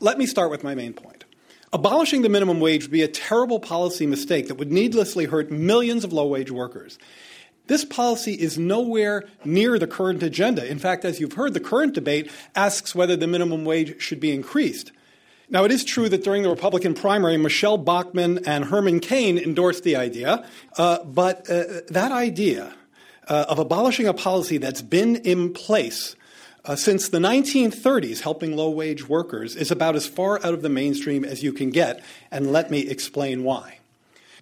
Let 0.00 0.18
me 0.18 0.26
start 0.26 0.50
with 0.50 0.62
my 0.62 0.74
main 0.74 0.92
point. 0.92 1.24
Abolishing 1.72 2.20
the 2.20 2.28
minimum 2.28 2.60
wage 2.60 2.82
would 2.82 2.92
be 2.92 3.00
a 3.00 3.08
terrible 3.08 3.58
policy 3.58 4.06
mistake 4.06 4.48
that 4.48 4.56
would 4.56 4.70
needlessly 4.70 5.24
hurt 5.24 5.50
millions 5.50 6.04
of 6.04 6.12
low 6.12 6.26
wage 6.26 6.50
workers. 6.50 6.98
This 7.66 7.84
policy 7.84 8.34
is 8.34 8.58
nowhere 8.58 9.24
near 9.44 9.78
the 9.78 9.86
current 9.86 10.22
agenda. 10.22 10.68
In 10.68 10.78
fact, 10.78 11.04
as 11.04 11.20
you've 11.20 11.34
heard, 11.34 11.54
the 11.54 11.60
current 11.60 11.94
debate 11.94 12.30
asks 12.54 12.94
whether 12.94 13.16
the 13.16 13.26
minimum 13.26 13.64
wage 13.64 14.00
should 14.00 14.20
be 14.20 14.32
increased. 14.32 14.92
Now, 15.48 15.64
it 15.64 15.70
is 15.70 15.84
true 15.84 16.08
that 16.08 16.24
during 16.24 16.42
the 16.42 16.48
Republican 16.48 16.94
primary, 16.94 17.36
Michele 17.36 17.76
Bachmann 17.76 18.40
and 18.46 18.64
Herman 18.64 19.00
Cain 19.00 19.38
endorsed 19.38 19.84
the 19.84 19.96
idea, 19.96 20.48
uh, 20.78 21.04
but 21.04 21.48
uh, 21.50 21.82
that 21.88 22.10
idea 22.10 22.74
uh, 23.28 23.44
of 23.48 23.58
abolishing 23.58 24.06
a 24.06 24.14
policy 24.14 24.56
that's 24.56 24.82
been 24.82 25.16
in 25.16 25.52
place 25.52 26.16
uh, 26.64 26.76
since 26.76 27.08
the 27.08 27.18
1930s, 27.18 28.20
helping 28.20 28.56
low 28.56 28.70
wage 28.70 29.08
workers 29.08 29.56
is 29.56 29.70
about 29.70 29.96
as 29.96 30.06
far 30.06 30.38
out 30.38 30.54
of 30.54 30.62
the 30.62 30.68
mainstream 30.68 31.24
as 31.24 31.42
you 31.42 31.52
can 31.52 31.70
get, 31.70 32.02
and 32.30 32.52
let 32.52 32.70
me 32.70 32.80
explain 32.80 33.44
why. 33.44 33.78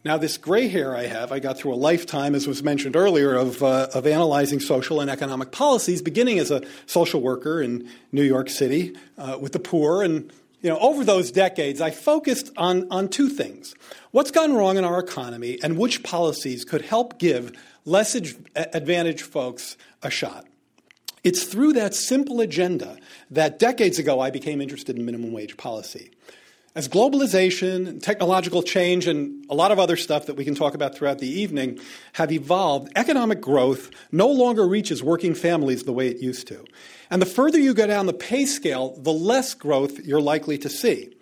Now, 0.02 0.16
this 0.16 0.38
gray 0.38 0.68
hair 0.68 0.96
I 0.96 1.06
have, 1.06 1.30
I 1.30 1.40
got 1.40 1.58
through 1.58 1.74
a 1.74 1.76
lifetime, 1.76 2.34
as 2.34 2.46
was 2.46 2.62
mentioned 2.62 2.96
earlier, 2.96 3.34
of, 3.34 3.62
uh, 3.62 3.88
of 3.92 4.06
analyzing 4.06 4.58
social 4.58 5.00
and 5.00 5.10
economic 5.10 5.52
policies, 5.52 6.00
beginning 6.00 6.38
as 6.38 6.50
a 6.50 6.62
social 6.86 7.20
worker 7.20 7.60
in 7.60 7.86
New 8.10 8.22
York 8.22 8.48
City 8.48 8.96
uh, 9.18 9.36
with 9.38 9.52
the 9.52 9.58
poor. 9.58 10.02
And 10.02 10.32
you 10.62 10.70
know, 10.70 10.78
over 10.78 11.04
those 11.04 11.30
decades, 11.30 11.82
I 11.82 11.90
focused 11.90 12.50
on, 12.56 12.90
on 12.90 13.08
two 13.08 13.28
things 13.28 13.74
what's 14.10 14.30
gone 14.30 14.54
wrong 14.54 14.78
in 14.78 14.84
our 14.84 14.98
economy, 14.98 15.58
and 15.62 15.76
which 15.76 16.02
policies 16.02 16.64
could 16.64 16.82
help 16.82 17.18
give 17.18 17.52
less 17.84 18.14
advantaged 18.56 19.22
folks 19.22 19.76
a 20.02 20.10
shot. 20.10 20.46
It's 21.22 21.44
through 21.44 21.74
that 21.74 21.94
simple 21.94 22.40
agenda 22.40 22.96
that 23.30 23.58
decades 23.58 23.98
ago 23.98 24.20
I 24.20 24.30
became 24.30 24.62
interested 24.62 24.96
in 24.96 25.04
minimum 25.04 25.32
wage 25.32 25.56
policy. 25.58 26.10
As 26.80 26.88
globalization, 26.88 28.02
technological 28.02 28.62
change, 28.62 29.06
and 29.06 29.44
a 29.50 29.54
lot 29.54 29.70
of 29.70 29.78
other 29.78 29.98
stuff 29.98 30.24
that 30.24 30.36
we 30.36 30.46
can 30.46 30.54
talk 30.54 30.72
about 30.72 30.94
throughout 30.94 31.18
the 31.18 31.28
evening 31.28 31.78
have 32.14 32.32
evolved, 32.32 32.90
economic 32.96 33.42
growth 33.42 33.90
no 34.10 34.28
longer 34.28 34.66
reaches 34.66 35.02
working 35.02 35.34
families 35.34 35.82
the 35.82 35.92
way 35.92 36.08
it 36.08 36.22
used 36.22 36.48
to. 36.48 36.64
And 37.10 37.20
the 37.20 37.26
further 37.26 37.58
you 37.58 37.74
go 37.74 37.86
down 37.86 38.06
the 38.06 38.14
pay 38.14 38.46
scale, 38.46 38.96
the 38.96 39.12
less 39.12 39.52
growth 39.52 40.00
you're 40.06 40.22
likely 40.22 40.56
to 40.56 40.70
see. 40.70 41.14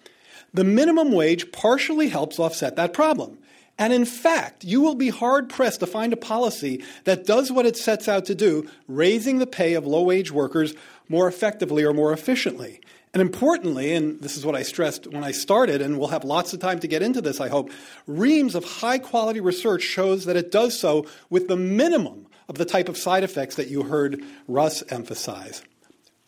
The 0.55 0.63
minimum 0.63 1.11
wage 1.11 1.51
partially 1.51 2.09
helps 2.09 2.39
offset 2.39 2.77
that 2.77 2.93
problem. 2.93 3.37
And 3.79 3.93
in 3.93 4.05
fact, 4.05 4.63
you 4.63 4.81
will 4.81 4.95
be 4.95 5.09
hard 5.09 5.49
pressed 5.49 5.81
to 5.81 5.89
find 5.89 6.13
a 6.13 6.17
policy 6.17 6.85
that 7.03 7.27
does 7.27 7.51
what 7.51 7.67
it 7.67 7.77
sets 7.77 8.07
out 8.07 8.27
to 8.27 8.35
do, 8.37 8.71
raising 8.87 9.39
the 9.39 9.47
pay 9.47 9.75
of 9.75 9.89
low 9.89 10.05
wage 10.05 10.31
workers 10.31 10.73
more 11.09 11.27
effectively 11.27 11.83
or 11.83 11.93
more 11.93 12.13
efficiently. 12.13 12.81
And 13.15 13.23
importantly, 13.23 13.95
and 13.95 14.21
this 14.21 14.37
is 14.37 14.45
what 14.45 14.55
I 14.55 14.63
stressed 14.63 15.07
when 15.07 15.25
I 15.25 15.33
started, 15.33 15.81
and 15.81 15.99
we'll 15.99 16.09
have 16.09 16.25
lots 16.25 16.53
of 16.53 16.61
time 16.61 16.79
to 16.81 16.89
get 16.89 17.03
into 17.03 17.21
this, 17.21 17.41
I 17.41 17.49
hope, 17.49 17.71
reams 18.07 18.55
of 18.55 18.65
high 18.65 18.99
quality 18.99 19.41
research 19.41 19.83
shows 19.83 20.27
that 20.27 20.37
it 20.37 20.51
does 20.51 20.79
so 20.79 21.07
with 21.31 21.49
the 21.49 21.57
minimum 21.57 22.27
of 22.49 22.57
the 22.57 22.65
type 22.65 22.89
of 22.89 22.97
side 22.97 23.25
effects 23.25 23.57
that 23.57 23.69
you 23.69 23.83
heard 23.83 24.23
Russ 24.47 24.83
emphasize. 24.91 25.63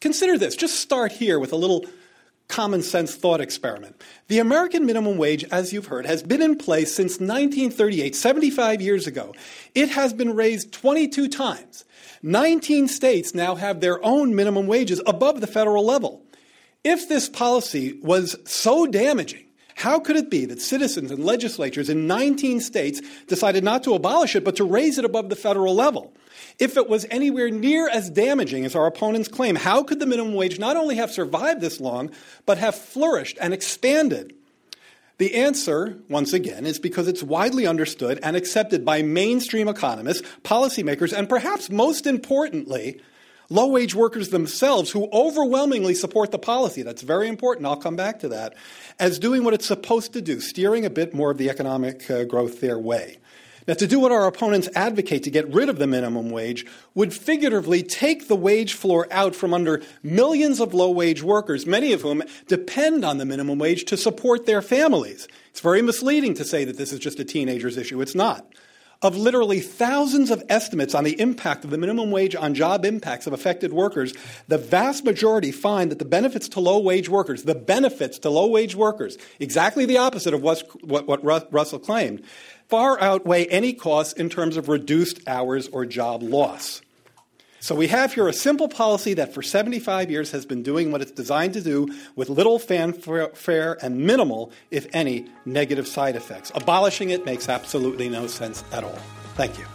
Consider 0.00 0.38
this. 0.38 0.56
Just 0.56 0.80
start 0.80 1.12
here 1.12 1.38
with 1.38 1.52
a 1.52 1.56
little 1.56 1.84
common 2.48 2.82
sense 2.82 3.14
thought 3.14 3.40
experiment. 3.40 4.00
The 4.28 4.38
American 4.38 4.84
minimum 4.84 5.18
wage, 5.18 5.44
as 5.44 5.72
you've 5.72 5.86
heard, 5.86 6.06
has 6.06 6.22
been 6.22 6.42
in 6.42 6.56
place 6.56 6.94
since 6.94 7.12
1938, 7.20 8.16
75 8.16 8.82
years 8.82 9.06
ago. 9.06 9.34
It 9.74 9.90
has 9.90 10.12
been 10.12 10.34
raised 10.34 10.72
22 10.72 11.28
times. 11.28 11.84
19 12.22 12.88
states 12.88 13.34
now 13.34 13.54
have 13.54 13.80
their 13.80 14.04
own 14.04 14.34
minimum 14.34 14.66
wages 14.66 15.00
above 15.06 15.40
the 15.40 15.46
federal 15.46 15.84
level. 15.84 16.22
If 16.82 17.08
this 17.08 17.28
policy 17.28 17.98
was 18.02 18.36
so 18.50 18.86
damaging, 18.86 19.44
how 19.74 20.00
could 20.00 20.16
it 20.16 20.30
be 20.30 20.46
that 20.46 20.62
citizens 20.62 21.10
and 21.10 21.24
legislatures 21.24 21.90
in 21.90 22.06
19 22.06 22.60
states 22.60 23.02
decided 23.26 23.64
not 23.64 23.82
to 23.84 23.94
abolish 23.94 24.34
it, 24.34 24.44
but 24.44 24.56
to 24.56 24.64
raise 24.64 24.96
it 24.96 25.04
above 25.04 25.28
the 25.28 25.36
federal 25.36 25.74
level? 25.74 26.14
If 26.58 26.78
it 26.78 26.88
was 26.88 27.06
anywhere 27.10 27.50
near 27.50 27.88
as 27.88 28.08
damaging 28.08 28.64
as 28.64 28.74
our 28.74 28.86
opponents 28.86 29.28
claim, 29.28 29.56
how 29.56 29.82
could 29.82 30.00
the 30.00 30.06
minimum 30.06 30.34
wage 30.34 30.58
not 30.58 30.76
only 30.76 30.96
have 30.96 31.10
survived 31.10 31.60
this 31.60 31.80
long, 31.80 32.10
but 32.46 32.58
have 32.58 32.74
flourished 32.74 33.36
and 33.40 33.52
expanded? 33.52 34.34
The 35.18 35.34
answer, 35.34 35.98
once 36.08 36.32
again, 36.32 36.64
is 36.64 36.78
because 36.78 37.08
it's 37.08 37.22
widely 37.22 37.66
understood 37.66 38.18
and 38.22 38.36
accepted 38.36 38.86
by 38.86 39.02
mainstream 39.02 39.68
economists, 39.68 40.26
policymakers, 40.44 41.12
and 41.12 41.28
perhaps 41.28 41.68
most 41.68 42.06
importantly, 42.06 43.02
low 43.50 43.66
wage 43.66 43.94
workers 43.94 44.30
themselves 44.30 44.90
who 44.90 45.08
overwhelmingly 45.12 45.94
support 45.94 46.30
the 46.30 46.38
policy. 46.38 46.82
That's 46.82 47.02
very 47.02 47.28
important. 47.28 47.66
I'll 47.66 47.76
come 47.76 47.96
back 47.96 48.20
to 48.20 48.28
that. 48.28 48.54
As 48.98 49.18
doing 49.18 49.44
what 49.44 49.52
it's 49.52 49.66
supposed 49.66 50.14
to 50.14 50.22
do, 50.22 50.40
steering 50.40 50.86
a 50.86 50.90
bit 50.90 51.12
more 51.12 51.30
of 51.30 51.36
the 51.36 51.50
economic 51.50 52.10
uh, 52.10 52.24
growth 52.24 52.60
their 52.60 52.78
way. 52.78 53.18
Now, 53.68 53.74
to 53.74 53.86
do 53.86 54.00
what 54.00 54.10
our 54.10 54.26
opponents 54.26 54.68
advocate 54.74 55.22
to 55.24 55.30
get 55.30 55.52
rid 55.52 55.68
of 55.68 55.78
the 55.78 55.86
minimum 55.86 56.30
wage 56.30 56.66
would 56.94 57.12
figuratively 57.12 57.82
take 57.82 58.26
the 58.26 58.34
wage 58.34 58.72
floor 58.72 59.06
out 59.10 59.36
from 59.36 59.52
under 59.52 59.82
millions 60.02 60.60
of 60.60 60.72
low 60.72 60.90
wage 60.90 61.22
workers, 61.22 61.66
many 61.66 61.92
of 61.92 62.00
whom 62.00 62.22
depend 62.48 63.04
on 63.04 63.18
the 63.18 63.26
minimum 63.26 63.58
wage 63.58 63.84
to 63.84 63.96
support 63.96 64.46
their 64.46 64.62
families. 64.62 65.28
It's 65.50 65.60
very 65.60 65.82
misleading 65.82 66.34
to 66.34 66.44
say 66.44 66.64
that 66.64 66.78
this 66.78 66.92
is 66.92 66.98
just 66.98 67.20
a 67.20 67.24
teenager's 67.24 67.76
issue. 67.76 68.00
It's 68.00 68.14
not. 68.14 68.46
Of 69.02 69.16
literally 69.16 69.60
thousands 69.60 70.30
of 70.30 70.42
estimates 70.50 70.94
on 70.94 71.04
the 71.04 71.18
impact 71.18 71.64
of 71.64 71.70
the 71.70 71.78
minimum 71.78 72.10
wage 72.10 72.36
on 72.36 72.52
job 72.52 72.84
impacts 72.84 73.26
of 73.26 73.32
affected 73.32 73.72
workers, 73.72 74.12
the 74.46 74.58
vast 74.58 75.04
majority 75.04 75.52
find 75.52 75.90
that 75.90 75.98
the 75.98 76.04
benefits 76.04 76.48
to 76.50 76.60
low 76.60 76.78
wage 76.78 77.08
workers, 77.08 77.44
the 77.44 77.54
benefits 77.54 78.18
to 78.18 78.28
low 78.28 78.46
wage 78.46 78.76
workers, 78.76 79.16
exactly 79.38 79.86
the 79.86 79.96
opposite 79.96 80.34
of 80.34 80.42
what, 80.42 80.62
what 80.84 81.24
Russell 81.24 81.78
claimed, 81.78 82.22
far 82.68 83.00
outweigh 83.00 83.46
any 83.46 83.72
costs 83.72 84.12
in 84.12 84.28
terms 84.28 84.58
of 84.58 84.68
reduced 84.68 85.26
hours 85.26 85.66
or 85.68 85.86
job 85.86 86.22
loss. 86.22 86.82
So 87.62 87.74
we 87.74 87.88
have 87.88 88.14
here 88.14 88.26
a 88.26 88.32
simple 88.32 88.68
policy 88.68 89.12
that 89.14 89.34
for 89.34 89.42
75 89.42 90.10
years 90.10 90.30
has 90.30 90.46
been 90.46 90.62
doing 90.62 90.90
what 90.90 91.02
it's 91.02 91.10
designed 91.10 91.52
to 91.54 91.60
do 91.60 91.94
with 92.16 92.30
little 92.30 92.58
fanfare 92.58 93.76
and 93.82 93.98
minimal, 93.98 94.50
if 94.70 94.86
any, 94.94 95.26
negative 95.44 95.86
side 95.86 96.16
effects. 96.16 96.50
Abolishing 96.54 97.10
it 97.10 97.26
makes 97.26 97.50
absolutely 97.50 98.08
no 98.08 98.26
sense 98.26 98.64
at 98.72 98.82
all. 98.82 98.98
Thank 99.34 99.58
you. 99.58 99.66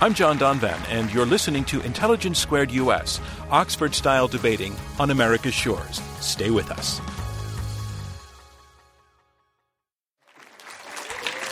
I'm 0.00 0.14
John 0.14 0.38
Donvan, 0.38 0.80
and 0.88 1.12
you're 1.12 1.26
listening 1.26 1.64
to 1.66 1.80
Intelligence 1.82 2.38
Squared 2.38 2.70
US, 2.70 3.20
Oxford 3.50 3.94
style 3.94 4.28
debating 4.28 4.76
on 5.00 5.10
America's 5.10 5.54
shores. 5.54 6.00
Stay 6.20 6.50
with 6.50 6.70
us. 6.70 7.00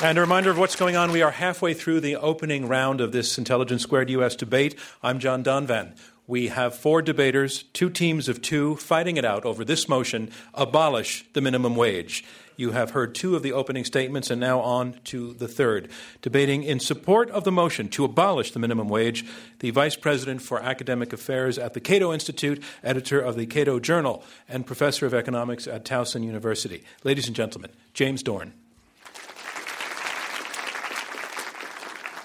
And 0.02 0.16
a 0.16 0.22
reminder 0.22 0.50
of 0.50 0.56
what's 0.56 0.76
going 0.76 0.96
on. 0.96 1.12
We 1.12 1.20
are 1.20 1.30
halfway 1.30 1.74
through 1.74 2.00
the 2.00 2.16
opening 2.16 2.68
round 2.68 3.02
of 3.02 3.12
this 3.12 3.36
Intelligence 3.36 3.82
Squared 3.82 4.08
US 4.08 4.34
debate. 4.34 4.74
I'm 5.02 5.18
John 5.18 5.44
Donvan. 5.44 5.94
We 6.26 6.48
have 6.48 6.74
four 6.74 7.02
debaters, 7.02 7.64
two 7.74 7.90
teams 7.90 8.26
of 8.26 8.40
two, 8.40 8.76
fighting 8.76 9.18
it 9.18 9.26
out 9.26 9.44
over 9.44 9.62
this 9.62 9.90
motion 9.90 10.30
abolish 10.54 11.26
the 11.34 11.42
minimum 11.42 11.76
wage. 11.76 12.24
You 12.56 12.70
have 12.70 12.92
heard 12.92 13.14
two 13.14 13.36
of 13.36 13.42
the 13.42 13.52
opening 13.52 13.84
statements, 13.84 14.30
and 14.30 14.40
now 14.40 14.60
on 14.60 14.98
to 15.04 15.34
the 15.34 15.48
third. 15.48 15.90
Debating 16.22 16.62
in 16.62 16.80
support 16.80 17.28
of 17.30 17.44
the 17.44 17.52
motion 17.52 17.90
to 17.90 18.04
abolish 18.04 18.52
the 18.52 18.58
minimum 18.58 18.88
wage, 18.88 19.26
the 19.58 19.70
Vice 19.70 19.96
President 19.96 20.40
for 20.40 20.62
Academic 20.62 21.12
Affairs 21.12 21.58
at 21.58 21.74
the 21.74 21.80
Cato 21.80 22.10
Institute, 22.10 22.62
editor 22.82 23.20
of 23.20 23.36
the 23.36 23.44
Cato 23.44 23.78
Journal, 23.78 24.24
and 24.48 24.64
professor 24.64 25.04
of 25.04 25.12
economics 25.12 25.66
at 25.66 25.84
Towson 25.84 26.24
University. 26.24 26.84
Ladies 27.04 27.26
and 27.26 27.36
gentlemen, 27.36 27.70
James 27.92 28.22
Dorn. 28.22 28.54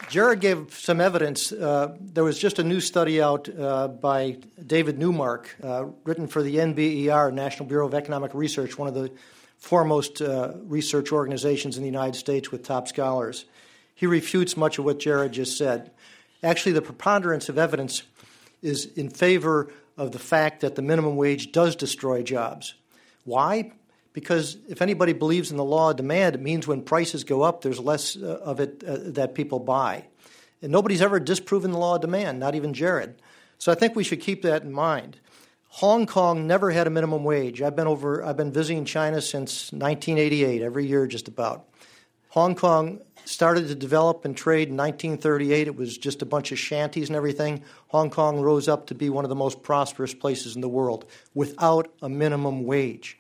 Jared 0.09 0.39
gave 0.39 0.73
some 0.73 1.01
evidence. 1.01 1.51
Uh, 1.51 1.95
there 1.99 2.23
was 2.23 2.37
just 2.37 2.59
a 2.59 2.63
new 2.63 2.79
study 2.79 3.21
out 3.21 3.49
uh, 3.49 3.87
by 3.87 4.37
David 4.65 4.99
Neumark, 4.99 5.47
uh, 5.63 5.85
written 6.03 6.27
for 6.27 6.43
the 6.43 6.57
NBER, 6.57 7.33
National 7.33 7.67
Bureau 7.67 7.87
of 7.87 7.93
Economic 7.93 8.33
Research, 8.33 8.77
one 8.77 8.87
of 8.87 8.93
the 8.93 9.11
foremost 9.57 10.21
uh, 10.21 10.53
research 10.63 11.11
organizations 11.11 11.77
in 11.77 11.81
the 11.81 11.89
United 11.89 12.15
States 12.15 12.51
with 12.51 12.63
top 12.63 12.87
scholars. 12.87 13.45
He 13.95 14.05
refutes 14.05 14.55
much 14.55 14.77
of 14.77 14.85
what 14.85 14.99
Jared 14.99 15.31
just 15.31 15.57
said. 15.57 15.91
Actually, 16.43 16.73
the 16.73 16.81
preponderance 16.81 17.49
of 17.49 17.57
evidence 17.57 18.03
is 18.61 18.85
in 18.85 19.09
favor 19.09 19.71
of 19.97 20.11
the 20.11 20.19
fact 20.19 20.61
that 20.61 20.75
the 20.75 20.81
minimum 20.81 21.15
wage 21.15 21.51
does 21.51 21.75
destroy 21.75 22.21
jobs. 22.21 22.75
Why? 23.23 23.71
Because 24.15 24.57
if 24.69 24.81
anybody 24.81 25.11
believes 25.11 25.51
in 25.51 25.57
the 25.57 25.63
law 25.63 25.89
of 25.89 25.97
demand, 25.97 26.35
it 26.35 26.41
means 26.41 26.65
when 26.65 26.81
prices 26.81 27.25
go 27.25 27.41
up, 27.41 27.61
there's 27.61 27.81
less 27.81 28.15
uh, 28.15 28.39
of 28.41 28.61
it 28.61 28.81
uh, 28.87 28.95
that 28.97 29.35
people 29.35 29.59
buy. 29.59 30.05
And 30.61 30.71
nobody's 30.71 31.01
ever 31.01 31.19
disproven 31.19 31.71
the 31.71 31.77
law 31.77 31.95
of 31.95 32.01
demand, 32.01 32.39
not 32.39 32.55
even 32.55 32.73
Jared. 32.73 33.21
So 33.57 33.73
I 33.73 33.75
think 33.75 33.93
we 33.93 34.05
should 34.05 34.21
keep 34.21 34.41
that 34.43 34.63
in 34.63 34.71
mind. 34.71 35.17
Hong 35.67 36.05
Kong 36.05 36.47
never 36.47 36.71
had 36.71 36.87
a 36.87 36.89
minimum 36.89 37.25
wage. 37.25 37.61
I've 37.61 37.75
been 37.75 37.87
over 37.87 38.23
I've 38.23 38.37
been 38.37 38.53
visiting 38.53 38.85
China 38.85 39.19
since 39.19 39.73
1988, 39.73 40.61
every 40.61 40.85
year 40.85 41.07
just 41.07 41.27
about. 41.27 41.67
Hong 42.29 42.55
Kong 42.55 43.01
started 43.25 43.67
to 43.67 43.75
develop 43.75 44.23
and 44.23 44.37
trade 44.37 44.69
in 44.69 44.77
1938. 44.77 45.67
It 45.67 45.75
was 45.75 45.97
just 45.97 46.21
a 46.21 46.25
bunch 46.25 46.53
of 46.53 46.59
shanties 46.59 47.09
and 47.09 47.17
everything. 47.17 47.63
Hong 47.89 48.09
Kong 48.09 48.39
rose 48.39 48.69
up 48.69 48.87
to 48.87 48.95
be 48.95 49.09
one 49.09 49.25
of 49.25 49.29
the 49.29 49.35
most 49.35 49.61
prosperous 49.61 50.13
places 50.13 50.55
in 50.55 50.61
the 50.61 50.69
world 50.69 51.03
without 51.33 51.93
a 52.01 52.07
minimum 52.07 52.63
wage. 52.63 53.17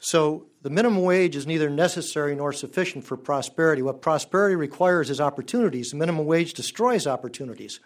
So 0.00 0.46
the 0.62 0.70
minimum 0.70 1.02
wage 1.02 1.36
is 1.36 1.46
neither 1.46 1.68
necessary 1.68 2.34
nor 2.34 2.54
sufficient 2.54 3.04
for 3.04 3.18
prosperity. 3.18 3.82
What 3.82 4.00
prosperity 4.00 4.56
requires 4.56 5.10
is 5.10 5.20
opportunities. 5.20 5.90
The 5.90 5.98
minimum 5.98 6.24
wage 6.24 6.54
destroys 6.54 7.06
opportunities. 7.06 7.80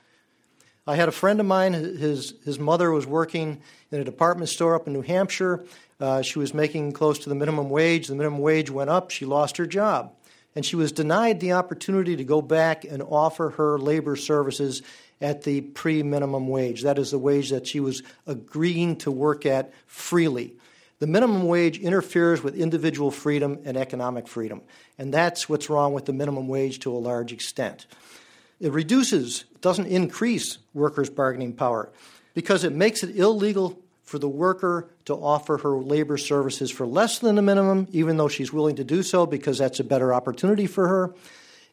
I 0.87 0.94
had 0.94 1.09
a 1.09 1.12
friend 1.12 1.40
of 1.40 1.47
mine, 1.47 1.73
his, 1.73 2.35
his 2.44 2.59
mother 2.59 2.90
was 2.90 3.06
working 3.06 3.62
in 3.90 4.00
a 4.00 4.04
department 4.04 4.49
store 4.49 4.75
up 4.75 4.87
in 4.87 4.92
New 4.92 5.02
Hampshire. 5.02 5.64
Uh, 5.99 6.23
she 6.23 6.38
was 6.38 6.54
making 6.54 6.92
close 6.92 7.18
to 7.21 7.28
the 7.28 7.35
minimum 7.35 7.68
wage. 7.68 8.06
The 8.06 8.14
minimum 8.14 8.40
wage 8.40 8.71
went 8.71 8.90
up. 8.90 9.11
She 9.11 9.25
lost 9.25 9.56
her 9.56 9.66
job. 9.66 10.14
And 10.54 10.64
she 10.64 10.76
was 10.76 10.92
denied 10.92 11.40
the 11.40 11.52
opportunity 11.52 12.14
to 12.16 12.25
go 12.25 12.40
back 12.40 12.85
and 12.85 13.02
offer 13.02 13.50
her 13.50 13.78
labor 13.78 14.14
services 14.14 14.83
at 15.21 15.42
the 15.42 15.62
pre 15.62 16.02
minimum 16.04 16.47
wage. 16.47 16.83
That 16.83 16.99
is 16.99 17.11
the 17.11 17.18
wage 17.18 17.50
that 17.50 17.66
she 17.66 17.80
was 17.80 18.02
agreeing 18.26 18.97
to 18.99 19.11
work 19.11 19.47
at 19.47 19.73
freely. 19.87 20.54
The 21.00 21.06
minimum 21.06 21.46
wage 21.48 21.78
interferes 21.78 22.42
with 22.42 22.54
individual 22.54 23.10
freedom 23.10 23.58
and 23.64 23.76
economic 23.76 24.28
freedom, 24.28 24.62
and 24.98 25.12
that's 25.12 25.48
what's 25.48 25.68
wrong 25.68 25.92
with 25.92 26.04
the 26.04 26.12
minimum 26.12 26.48
wage 26.48 26.78
to 26.80 26.92
a 26.92 26.98
large 26.98 27.32
extent. 27.32 27.86
It 28.60 28.72
reduces, 28.72 29.44
doesn't 29.60 29.86
increase 29.86 30.58
workers' 30.72 31.10
bargaining 31.10 31.52
power 31.54 31.92
because 32.34 32.64
it 32.64 32.72
makes 32.72 33.02
it 33.02 33.16
illegal 33.16 33.78
for 34.02 34.18
the 34.18 34.28
worker 34.28 34.88
to 35.06 35.14
offer 35.14 35.56
her 35.58 35.76
labor 35.78 36.16
services 36.16 36.70
for 36.70 36.86
less 36.86 37.18
than 37.18 37.34
the 37.34 37.42
minimum, 37.42 37.88
even 37.90 38.16
though 38.16 38.28
she's 38.28 38.52
willing 38.52 38.76
to 38.76 38.84
do 38.84 39.02
so 39.02 39.26
because 39.26 39.58
that's 39.58 39.80
a 39.80 39.84
better 39.84 40.14
opportunity 40.14 40.66
for 40.66 40.88
her. 40.88 41.14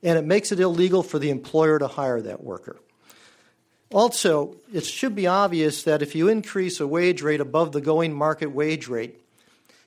And 0.01 0.17
it 0.17 0.25
makes 0.25 0.51
it 0.51 0.59
illegal 0.59 1.03
for 1.03 1.19
the 1.19 1.29
employer 1.29 1.77
to 1.77 1.87
hire 1.87 2.21
that 2.21 2.43
worker. 2.43 2.79
Also, 3.91 4.55
it 4.73 4.85
should 4.85 5.15
be 5.15 5.27
obvious 5.27 5.83
that 5.83 6.01
if 6.01 6.15
you 6.15 6.29
increase 6.29 6.79
a 6.79 6.87
wage 6.87 7.21
rate 7.21 7.41
above 7.41 7.73
the 7.73 7.81
going 7.81 8.13
market 8.13 8.47
wage 8.47 8.87
rate, 8.87 9.19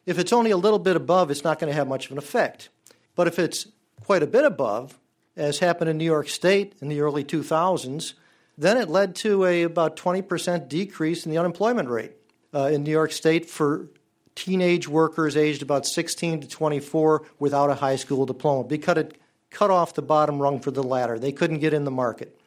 if 0.04 0.18
it's 0.18 0.32
only 0.32 0.50
a 0.50 0.56
little 0.56 0.78
bit 0.78 0.96
above, 0.96 1.30
it's 1.30 1.44
not 1.44 1.58
going 1.58 1.70
to 1.70 1.76
have 1.76 1.88
much 1.88 2.06
of 2.06 2.12
an 2.12 2.18
effect. 2.18 2.68
But 3.14 3.26
if 3.26 3.38
it's 3.38 3.66
quite 4.04 4.22
a 4.22 4.26
bit 4.26 4.44
above, 4.44 4.98
as 5.36 5.58
happened 5.58 5.88
in 5.88 5.96
New 5.96 6.04
York 6.04 6.28
State 6.28 6.74
in 6.80 6.88
the 6.88 7.00
early 7.00 7.24
2000s, 7.24 8.12
then 8.58 8.76
it 8.76 8.88
led 8.88 9.16
to 9.16 9.44
a 9.44 9.62
about 9.62 9.96
20% 9.96 10.68
decrease 10.68 11.24
in 11.24 11.32
the 11.32 11.38
unemployment 11.38 11.88
rate 11.88 12.12
uh, 12.54 12.66
in 12.66 12.84
New 12.84 12.90
York 12.90 13.10
State 13.10 13.48
for 13.48 13.88
teenage 14.34 14.86
workers 14.86 15.36
aged 15.36 15.62
about 15.62 15.86
16 15.86 16.42
to 16.42 16.48
24 16.48 17.22
without 17.38 17.70
a 17.70 17.74
high 17.74 17.96
school 17.96 18.26
diploma 18.26 18.64
because 18.64 18.98
it 18.98 19.18
cut 19.50 19.70
off 19.70 19.94
the 19.94 20.02
bottom 20.02 20.40
rung 20.40 20.60
for 20.60 20.70
the 20.70 20.82
ladder. 20.82 21.18
They 21.18 21.32
couldn't 21.32 21.60
get 21.60 21.72
in 21.72 21.84
the 21.84 21.90
market. 21.90 22.38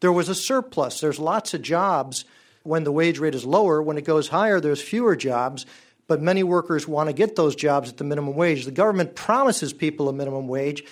There 0.00 0.12
was 0.12 0.28
a 0.28 0.34
surplus. 0.34 1.00
There's 1.00 1.18
lots 1.18 1.54
of 1.54 1.62
jobs 1.62 2.24
when 2.62 2.84
the 2.84 2.92
wage 2.92 3.18
rate 3.18 3.34
is 3.34 3.44
lower. 3.44 3.82
When 3.82 3.98
it 3.98 4.04
goes 4.04 4.28
higher, 4.28 4.60
there's 4.60 4.82
fewer 4.82 5.16
jobs, 5.16 5.66
but 6.06 6.20
many 6.20 6.42
workers 6.42 6.88
want 6.88 7.08
to 7.08 7.14
get 7.14 7.36
those 7.36 7.54
jobs 7.54 7.90
at 7.90 7.96
the 7.96 8.04
minimum 8.04 8.34
wage. 8.34 8.64
The 8.64 8.70
government 8.70 9.14
promises 9.14 9.72
people 9.72 10.08
a 10.08 10.12
minimum 10.12 10.48
wage, 10.48 10.84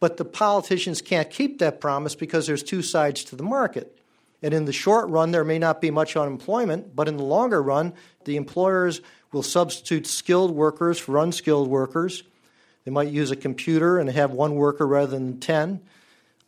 but 0.00 0.16
the 0.16 0.24
politicians 0.24 1.02
can't 1.02 1.30
keep 1.30 1.58
that 1.58 1.80
promise 1.80 2.14
because 2.14 2.46
there's 2.46 2.62
two 2.62 2.82
sides 2.82 3.24
to 3.24 3.36
the 3.36 3.42
market. 3.42 3.98
And 4.42 4.52
in 4.52 4.66
the 4.66 4.72
short 4.72 5.08
run, 5.08 5.30
there 5.30 5.44
may 5.44 5.58
not 5.58 5.80
be 5.80 5.90
much 5.90 6.16
unemployment, 6.16 6.94
but 6.94 7.08
in 7.08 7.16
the 7.16 7.24
longer 7.24 7.62
run, 7.62 7.94
the 8.24 8.36
employers 8.36 9.00
will 9.32 9.42
substitute 9.42 10.06
skilled 10.06 10.50
workers 10.50 10.98
for 10.98 11.16
unskilled 11.16 11.68
workers. 11.68 12.22
They 12.84 12.90
might 12.90 13.08
use 13.08 13.30
a 13.30 13.36
computer 13.36 13.98
and 13.98 14.10
have 14.10 14.32
one 14.32 14.54
worker 14.56 14.86
rather 14.86 15.12
than 15.12 15.40
10. 15.40 15.80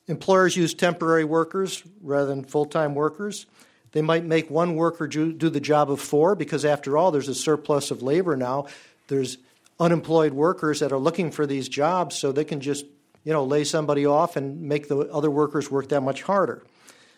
Employers 0.08 0.56
use 0.56 0.74
temporary 0.74 1.24
workers 1.24 1.82
rather 2.00 2.26
than 2.26 2.44
full 2.44 2.66
time 2.66 2.94
workers. 2.94 3.46
They 3.92 4.02
might 4.02 4.24
make 4.24 4.50
one 4.50 4.76
worker 4.76 5.06
do 5.06 5.32
the 5.32 5.60
job 5.60 5.90
of 5.90 6.00
four 6.00 6.34
because, 6.34 6.64
after 6.64 6.98
all, 6.98 7.10
there's 7.10 7.28
a 7.28 7.34
surplus 7.34 7.90
of 7.90 8.02
labor 8.02 8.36
now. 8.36 8.66
There's 9.08 9.38
unemployed 9.80 10.32
workers 10.32 10.80
that 10.80 10.92
are 10.92 10.98
looking 10.98 11.30
for 11.30 11.46
these 11.46 11.68
jobs, 11.68 12.16
so 12.16 12.30
they 12.30 12.44
can 12.44 12.60
just 12.60 12.84
you 13.26 13.32
know, 13.32 13.44
lay 13.44 13.64
somebody 13.64 14.06
off 14.06 14.36
and 14.36 14.62
make 14.62 14.86
the 14.86 14.98
other 15.10 15.30
workers 15.30 15.68
work 15.68 15.88
that 15.88 16.00
much 16.00 16.22
harder. 16.22 16.62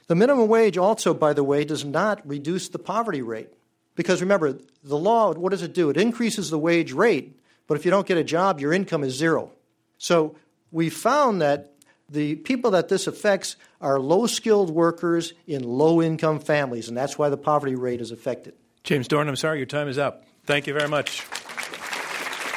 The 0.07 0.15
minimum 0.15 0.49
wage 0.49 0.79
also, 0.79 1.13
by 1.13 1.35
the 1.35 1.45
way, 1.45 1.67
does 1.67 1.85
not 1.85 2.27
reduce 2.27 2.71
the 2.71 2.79
poverty 2.79 3.21
rate. 3.21 3.53
Because 3.95 4.23
remember, 4.23 4.59
the 4.83 4.97
law, 4.97 5.35
what 5.35 5.51
does 5.51 5.63
it 5.63 5.75
do? 5.75 5.91
It 5.91 5.99
increases 5.99 6.49
the 6.49 6.59
wage 6.59 6.93
rate, 6.93 7.39
but 7.67 7.77
if 7.77 7.85
you 7.85 7.91
don't 7.91 8.07
get 8.07 8.17
a 8.17 8.25
job, 8.25 8.59
your 8.59 8.73
income 8.73 9.05
is 9.05 9.15
zero. 9.15 9.51
So 9.99 10.35
we 10.73 10.89
found 10.89 11.43
that 11.43 11.75
the 12.09 12.37
people 12.37 12.71
that 12.73 12.89
this 12.89 13.07
affects 13.07 13.57
are 13.81 14.01
low 14.01 14.27
skilled 14.27 14.71
workers 14.71 15.35
in 15.47 15.63
low 15.63 16.03
income 16.03 16.41
families, 16.41 16.89
and 16.89 16.97
that's 16.97 17.19
why 17.19 17.29
the 17.29 17.37
poverty 17.37 17.75
rate 17.75 18.01
is 18.01 18.11
affected. 18.11 18.55
James 18.83 19.09
Dorn, 19.09 19.29
I'm 19.29 19.37
sorry, 19.37 19.59
your 19.59 19.67
time 19.67 19.89
is 19.89 19.99
up. 19.99 20.25
Thank 20.45 20.67
you 20.67 20.73
very 20.73 20.89
much. 20.89 21.25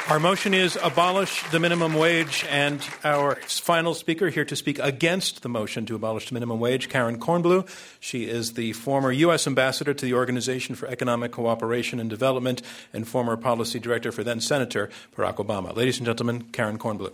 Our 0.08 0.18
motion 0.18 0.52
is 0.52 0.76
abolish 0.82 1.42
the 1.52 1.60
minimum 1.60 1.94
wage, 1.94 2.44
and 2.50 2.84
our 3.04 3.36
final 3.46 3.94
speaker 3.94 4.30
here 4.30 4.44
to 4.44 4.56
speak 4.56 4.80
against 4.80 5.42
the 5.42 5.48
motion 5.48 5.86
to 5.86 5.94
abolish 5.94 6.28
the 6.28 6.34
minimum 6.34 6.58
wage, 6.58 6.88
Karen 6.88 7.20
Kornbluh. 7.20 7.68
She 8.00 8.24
is 8.24 8.54
the 8.54 8.72
former 8.72 9.12
U.S. 9.12 9.46
ambassador 9.46 9.94
to 9.94 10.04
the 10.04 10.12
Organization 10.14 10.74
for 10.74 10.88
Economic 10.88 11.30
Cooperation 11.30 12.00
and 12.00 12.10
Development 12.10 12.60
and 12.92 13.06
former 13.06 13.36
policy 13.36 13.78
director 13.78 14.10
for 14.10 14.24
then 14.24 14.40
Senator 14.40 14.90
Barack 15.16 15.36
Obama. 15.36 15.74
Ladies 15.74 15.98
and 15.98 16.06
gentlemen, 16.06 16.42
Karen 16.52 16.78
Kornbluh. 16.78 17.12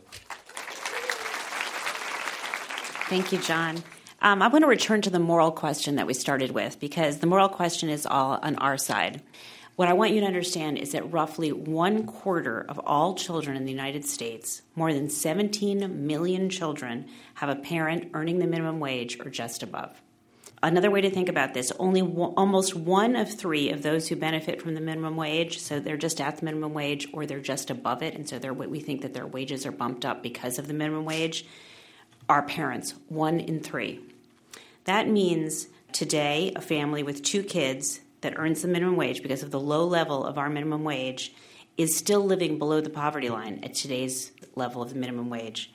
Thank 3.08 3.32
you, 3.32 3.38
John. 3.38 3.82
Um, 4.20 4.42
I 4.42 4.48
want 4.48 4.64
to 4.64 4.68
return 4.68 5.00
to 5.00 5.08
the 5.08 5.18
moral 5.18 5.50
question 5.50 5.94
that 5.94 6.06
we 6.06 6.12
started 6.12 6.50
with 6.50 6.78
because 6.78 7.20
the 7.20 7.26
moral 7.26 7.48
question 7.48 7.88
is 7.88 8.04
all 8.04 8.38
on 8.42 8.56
our 8.56 8.76
side. 8.76 9.22
What 9.76 9.88
I 9.88 9.94
want 9.94 10.12
you 10.12 10.20
to 10.20 10.26
understand 10.26 10.76
is 10.76 10.92
that 10.92 11.10
roughly 11.10 11.50
one 11.50 12.04
quarter 12.04 12.66
of 12.68 12.78
all 12.80 13.14
children 13.14 13.56
in 13.56 13.64
the 13.64 13.70
United 13.70 14.04
States, 14.04 14.60
more 14.74 14.92
than 14.92 15.08
17 15.08 16.06
million 16.06 16.50
children, 16.50 17.06
have 17.36 17.48
a 17.48 17.56
parent 17.56 18.10
earning 18.12 18.40
the 18.40 18.46
minimum 18.46 18.78
wage 18.78 19.18
or 19.24 19.30
just 19.30 19.62
above. 19.62 20.02
Another 20.62 20.90
way 20.90 21.00
to 21.00 21.08
think 21.08 21.30
about 21.30 21.54
this 21.54 21.72
only 21.78 22.02
w- 22.02 22.34
almost 22.36 22.74
one 22.74 23.16
of 23.16 23.32
three 23.32 23.70
of 23.70 23.82
those 23.82 24.08
who 24.08 24.16
benefit 24.16 24.60
from 24.60 24.74
the 24.74 24.82
minimum 24.82 25.16
wage, 25.16 25.60
so 25.60 25.80
they're 25.80 25.96
just 25.96 26.20
at 26.20 26.36
the 26.36 26.44
minimum 26.44 26.74
wage 26.74 27.08
or 27.14 27.24
they're 27.24 27.40
just 27.40 27.70
above 27.70 28.02
it, 28.02 28.14
and 28.14 28.28
so 28.28 28.36
we 28.52 28.80
think 28.80 29.00
that 29.00 29.14
their 29.14 29.26
wages 29.26 29.64
are 29.64 29.72
bumped 29.72 30.04
up 30.04 30.22
because 30.22 30.58
of 30.58 30.66
the 30.66 30.74
minimum 30.74 31.06
wage, 31.06 31.46
are 32.28 32.42
parents. 32.42 32.94
One 33.08 33.40
in 33.40 33.60
three. 33.60 34.00
That 34.84 35.08
means 35.08 35.68
today 35.92 36.52
a 36.54 36.60
family 36.60 37.02
with 37.02 37.22
two 37.22 37.42
kids 37.42 38.00
that 38.20 38.38
earns 38.38 38.62
the 38.62 38.68
minimum 38.68 38.96
wage 38.96 39.22
because 39.22 39.42
of 39.42 39.50
the 39.50 39.60
low 39.60 39.86
level 39.86 40.24
of 40.24 40.38
our 40.38 40.50
minimum 40.50 40.84
wage 40.84 41.34
is 41.76 41.96
still 41.96 42.24
living 42.24 42.58
below 42.58 42.80
the 42.80 42.90
poverty 42.90 43.28
line 43.28 43.60
at 43.62 43.74
today's 43.74 44.32
level 44.56 44.82
of 44.82 44.90
the 44.90 44.98
minimum 44.98 45.30
wage. 45.30 45.72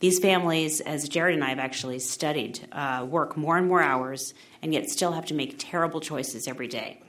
These 0.00 0.18
families, 0.18 0.80
as 0.80 1.08
Jared 1.08 1.34
and 1.34 1.44
I 1.44 1.50
have 1.50 1.58
actually 1.58 1.98
studied, 1.98 2.66
uh, 2.72 3.06
work 3.08 3.36
more 3.36 3.56
and 3.56 3.68
more 3.68 3.82
hours 3.82 4.34
and 4.62 4.72
yet 4.72 4.88
still 4.88 5.12
have 5.12 5.26
to 5.26 5.34
make 5.34 5.56
terrible 5.58 6.00
choices 6.00 6.48
every 6.48 6.68
day. 6.68 7.00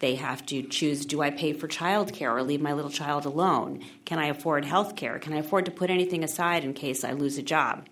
They 0.00 0.16
have 0.16 0.44
to 0.46 0.62
choose 0.62 1.06
do 1.06 1.22
I 1.22 1.30
pay 1.30 1.52
for 1.52 1.68
childcare 1.68 2.34
or 2.34 2.42
leave 2.42 2.60
my 2.60 2.72
little 2.72 2.90
child 2.90 3.26
alone? 3.26 3.80
Can 4.04 4.18
I 4.18 4.26
afford 4.26 4.64
health 4.64 4.96
care? 4.96 5.18
Can 5.18 5.32
I 5.32 5.38
afford 5.38 5.66
to 5.66 5.70
put 5.70 5.90
anything 5.90 6.24
aside 6.24 6.64
in 6.64 6.74
case 6.74 7.04
I 7.04 7.12
lose 7.12 7.38
a 7.38 7.42
job? 7.42 7.86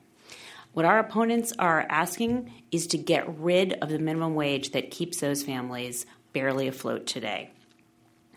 What 0.78 0.84
our 0.84 1.00
opponents 1.00 1.52
are 1.58 1.84
asking 1.88 2.52
is 2.70 2.86
to 2.86 2.98
get 2.98 3.40
rid 3.40 3.72
of 3.82 3.88
the 3.88 3.98
minimum 3.98 4.36
wage 4.36 4.70
that 4.70 4.92
keeps 4.92 5.18
those 5.18 5.42
families 5.42 6.06
barely 6.32 6.68
afloat 6.68 7.04
today. 7.04 7.50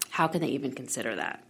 How 0.10 0.26
can 0.26 0.42
they 0.42 0.48
even 0.48 0.72
consider 0.72 1.16
that? 1.18 1.44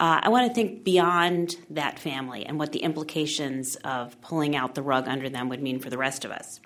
Uh, 0.00 0.18
I 0.24 0.28
want 0.30 0.48
to 0.48 0.52
think 0.52 0.82
beyond 0.82 1.54
that 1.70 2.00
family 2.00 2.44
and 2.44 2.58
what 2.58 2.72
the 2.72 2.80
implications 2.80 3.76
of 3.76 4.20
pulling 4.20 4.56
out 4.56 4.74
the 4.74 4.82
rug 4.82 5.06
under 5.06 5.28
them 5.28 5.48
would 5.48 5.62
mean 5.62 5.78
for 5.78 5.90
the 5.90 5.98
rest 5.98 6.24
of 6.24 6.32
us. 6.32 6.58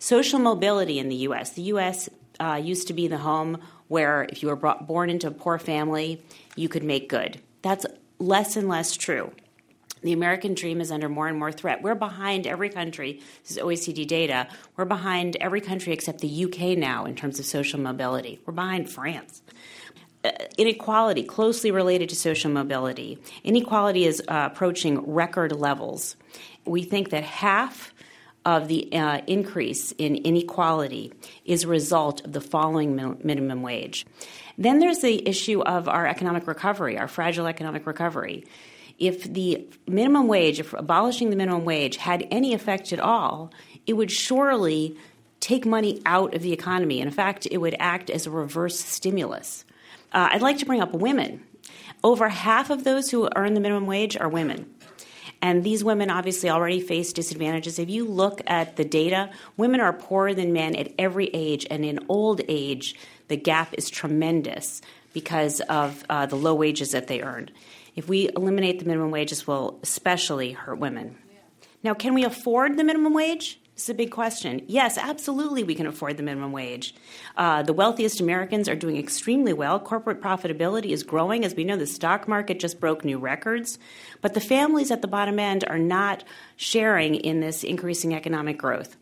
Social 0.00 0.40
mobility 0.40 0.98
in 0.98 1.08
the 1.08 1.14
U.S. 1.28 1.50
The 1.50 1.62
U.S. 1.62 2.08
Uh, 2.40 2.60
used 2.60 2.88
to 2.88 2.94
be 2.94 3.06
the 3.06 3.18
home 3.18 3.58
where 3.86 4.24
if 4.24 4.42
you 4.42 4.48
were 4.48 4.56
brought, 4.56 4.88
born 4.88 5.08
into 5.08 5.28
a 5.28 5.30
poor 5.30 5.56
family, 5.56 6.20
you 6.56 6.68
could 6.68 6.82
make 6.82 7.08
good. 7.08 7.40
That's 7.62 7.86
less 8.18 8.56
and 8.56 8.68
less 8.68 8.96
true 8.96 9.30
the 10.02 10.12
American 10.12 10.54
dream 10.54 10.80
is 10.80 10.92
under 10.92 11.08
more 11.08 11.28
and 11.28 11.38
more 11.38 11.52
threat. 11.52 11.82
We're 11.82 11.94
behind 11.94 12.46
every 12.46 12.68
country. 12.68 13.20
This 13.42 13.52
is 13.52 13.58
OECD 13.58 14.06
data. 14.06 14.48
We're 14.76 14.84
behind 14.84 15.36
every 15.40 15.60
country 15.60 15.92
except 15.92 16.20
the 16.20 16.44
UK 16.44 16.76
now 16.76 17.04
in 17.04 17.14
terms 17.14 17.38
of 17.38 17.46
social 17.46 17.80
mobility. 17.80 18.40
We're 18.44 18.52
behind 18.52 18.90
France. 18.90 19.42
Uh, 20.24 20.30
inequality, 20.56 21.24
closely 21.24 21.70
related 21.70 22.08
to 22.08 22.16
social 22.16 22.50
mobility. 22.50 23.18
Inequality 23.42 24.04
is 24.04 24.20
uh, 24.28 24.48
approaching 24.52 25.12
record 25.12 25.52
levels. 25.52 26.16
We 26.64 26.84
think 26.84 27.10
that 27.10 27.24
half 27.24 27.92
of 28.44 28.68
the 28.68 28.92
uh, 28.92 29.20
increase 29.26 29.92
in 29.92 30.16
inequality 30.16 31.12
is 31.44 31.64
a 31.64 31.68
result 31.68 32.24
of 32.24 32.32
the 32.32 32.40
following 32.40 33.16
minimum 33.22 33.62
wage. 33.62 34.06
Then 34.58 34.78
there's 34.78 34.98
the 34.98 35.26
issue 35.28 35.60
of 35.60 35.88
our 35.88 36.06
economic 36.06 36.46
recovery, 36.46 36.98
our 36.98 37.08
fragile 37.08 37.46
economic 37.46 37.86
recovery 37.86 38.44
if 39.02 39.24
the 39.24 39.66
minimum 39.88 40.28
wage, 40.28 40.60
if 40.60 40.72
abolishing 40.72 41.30
the 41.30 41.36
minimum 41.36 41.64
wage 41.64 41.96
had 41.96 42.26
any 42.30 42.54
effect 42.54 42.92
at 42.92 43.00
all, 43.00 43.52
it 43.84 43.94
would 43.94 44.12
surely 44.12 44.96
take 45.40 45.66
money 45.66 46.00
out 46.06 46.34
of 46.34 46.42
the 46.42 46.52
economy. 46.52 47.00
In 47.00 47.10
fact, 47.10 47.48
it 47.50 47.58
would 47.58 47.74
act 47.80 48.10
as 48.10 48.26
a 48.26 48.30
reverse 48.30 48.78
stimulus. 48.78 49.64
Uh, 50.12 50.28
I'd 50.30 50.40
like 50.40 50.58
to 50.58 50.66
bring 50.66 50.80
up 50.80 50.92
women. 50.92 51.42
Over 52.04 52.28
half 52.28 52.70
of 52.70 52.84
those 52.84 53.10
who 53.10 53.28
earn 53.34 53.54
the 53.54 53.60
minimum 53.60 53.86
wage 53.86 54.16
are 54.16 54.28
women. 54.28 54.72
And 55.40 55.64
these 55.64 55.82
women 55.82 56.08
obviously 56.08 56.48
already 56.48 56.80
face 56.80 57.12
disadvantages. 57.12 57.80
If 57.80 57.90
you 57.90 58.06
look 58.06 58.40
at 58.46 58.76
the 58.76 58.84
data, 58.84 59.30
women 59.56 59.80
are 59.80 59.92
poorer 59.92 60.32
than 60.32 60.52
men 60.52 60.76
at 60.76 60.92
every 60.96 61.26
age, 61.34 61.66
and 61.68 61.84
in 61.84 62.06
old 62.08 62.40
age, 62.48 62.94
the 63.26 63.36
gap 63.36 63.74
is 63.76 63.90
tremendous 63.90 64.80
because 65.12 65.60
of 65.62 66.04
uh, 66.08 66.26
the 66.26 66.36
low 66.36 66.54
wages 66.54 66.92
that 66.92 67.08
they 67.08 67.20
earn. 67.20 67.50
If 67.94 68.08
we 68.08 68.28
eliminate 68.34 68.78
the 68.78 68.86
minimum 68.86 69.10
wage, 69.10 69.30
this 69.30 69.46
will 69.46 69.78
especially 69.82 70.52
hurt 70.52 70.78
women. 70.78 71.18
Now, 71.82 71.94
can 71.94 72.14
we 72.14 72.24
afford 72.24 72.76
the 72.76 72.84
minimum 72.84 73.12
wage? 73.12 73.58
It's 73.74 73.88
a 73.88 73.94
big 73.94 74.10
question. 74.10 74.62
Yes, 74.68 74.98
absolutely, 74.98 75.64
we 75.64 75.74
can 75.74 75.86
afford 75.86 76.16
the 76.16 76.22
minimum 76.22 76.52
wage. 76.52 76.94
Uh, 77.36 77.62
the 77.62 77.72
wealthiest 77.72 78.20
Americans 78.20 78.68
are 78.68 78.76
doing 78.76 78.96
extremely 78.96 79.52
well. 79.52 79.80
Corporate 79.80 80.20
profitability 80.20 80.90
is 80.90 81.02
growing. 81.02 81.44
As 81.44 81.54
we 81.54 81.64
know, 81.64 81.76
the 81.76 81.86
stock 81.86 82.28
market 82.28 82.60
just 82.60 82.78
broke 82.78 83.04
new 83.04 83.18
records. 83.18 83.78
But 84.20 84.34
the 84.34 84.40
families 84.40 84.90
at 84.90 85.02
the 85.02 85.08
bottom 85.08 85.38
end 85.38 85.64
are 85.66 85.78
not 85.78 86.22
sharing 86.56 87.14
in 87.14 87.40
this 87.40 87.64
increasing 87.64 88.14
economic 88.14 88.58
growth. 88.58 88.96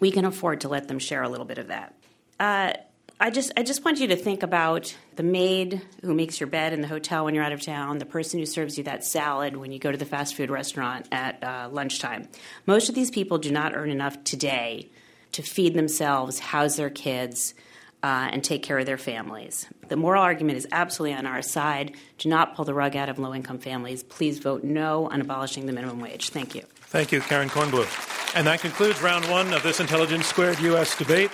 We 0.00 0.10
can 0.10 0.24
afford 0.24 0.60
to 0.62 0.68
let 0.68 0.88
them 0.88 0.98
share 0.98 1.22
a 1.22 1.28
little 1.28 1.46
bit 1.46 1.58
of 1.58 1.68
that. 1.68 1.94
Uh, 2.38 2.72
I 3.18 3.30
just 3.30 3.50
I 3.56 3.62
just 3.62 3.82
want 3.82 3.98
you 3.98 4.08
to 4.08 4.16
think 4.16 4.42
about 4.42 4.94
the 5.14 5.22
maid 5.22 5.80
who 6.02 6.12
makes 6.12 6.38
your 6.38 6.48
bed 6.48 6.74
in 6.74 6.82
the 6.82 6.88
hotel 6.88 7.24
when 7.24 7.34
you're 7.34 7.44
out 7.44 7.52
of 7.52 7.62
town, 7.62 7.96
the 7.96 8.04
person 8.04 8.38
who 8.38 8.44
serves 8.44 8.76
you 8.76 8.84
that 8.84 9.04
salad 9.04 9.56
when 9.56 9.72
you 9.72 9.78
go 9.78 9.90
to 9.90 9.96
the 9.96 10.04
fast 10.04 10.34
food 10.34 10.50
restaurant 10.50 11.08
at 11.10 11.42
uh, 11.42 11.70
lunchtime. 11.72 12.28
Most 12.66 12.90
of 12.90 12.94
these 12.94 13.10
people 13.10 13.38
do 13.38 13.50
not 13.50 13.74
earn 13.74 13.90
enough 13.90 14.22
today 14.24 14.90
to 15.32 15.42
feed 15.42 15.72
themselves, 15.72 16.38
house 16.38 16.76
their 16.76 16.90
kids, 16.90 17.54
uh, 18.02 18.28
and 18.30 18.44
take 18.44 18.62
care 18.62 18.78
of 18.78 18.84
their 18.84 18.98
families. 18.98 19.66
The 19.88 19.96
moral 19.96 20.22
argument 20.22 20.58
is 20.58 20.68
absolutely 20.70 21.16
on 21.16 21.24
our 21.24 21.40
side. 21.40 21.96
Do 22.18 22.28
not 22.28 22.54
pull 22.54 22.66
the 22.66 22.74
rug 22.74 22.96
out 22.96 23.08
of 23.08 23.18
low 23.18 23.34
income 23.34 23.58
families. 23.58 24.02
Please 24.02 24.40
vote 24.40 24.62
no 24.62 25.08
on 25.08 25.22
abolishing 25.22 25.64
the 25.64 25.72
minimum 25.72 26.00
wage. 26.00 26.28
Thank 26.28 26.54
you. 26.54 26.62
Thank 26.88 27.12
you, 27.12 27.22
Karen 27.22 27.48
Kornbluh. 27.48 28.36
And 28.36 28.46
that 28.46 28.60
concludes 28.60 29.00
round 29.00 29.24
one 29.30 29.54
of 29.54 29.62
this 29.62 29.80
Intelligence 29.80 30.26
Squared 30.26 30.60
U.S. 30.60 30.96
debate 30.98 31.30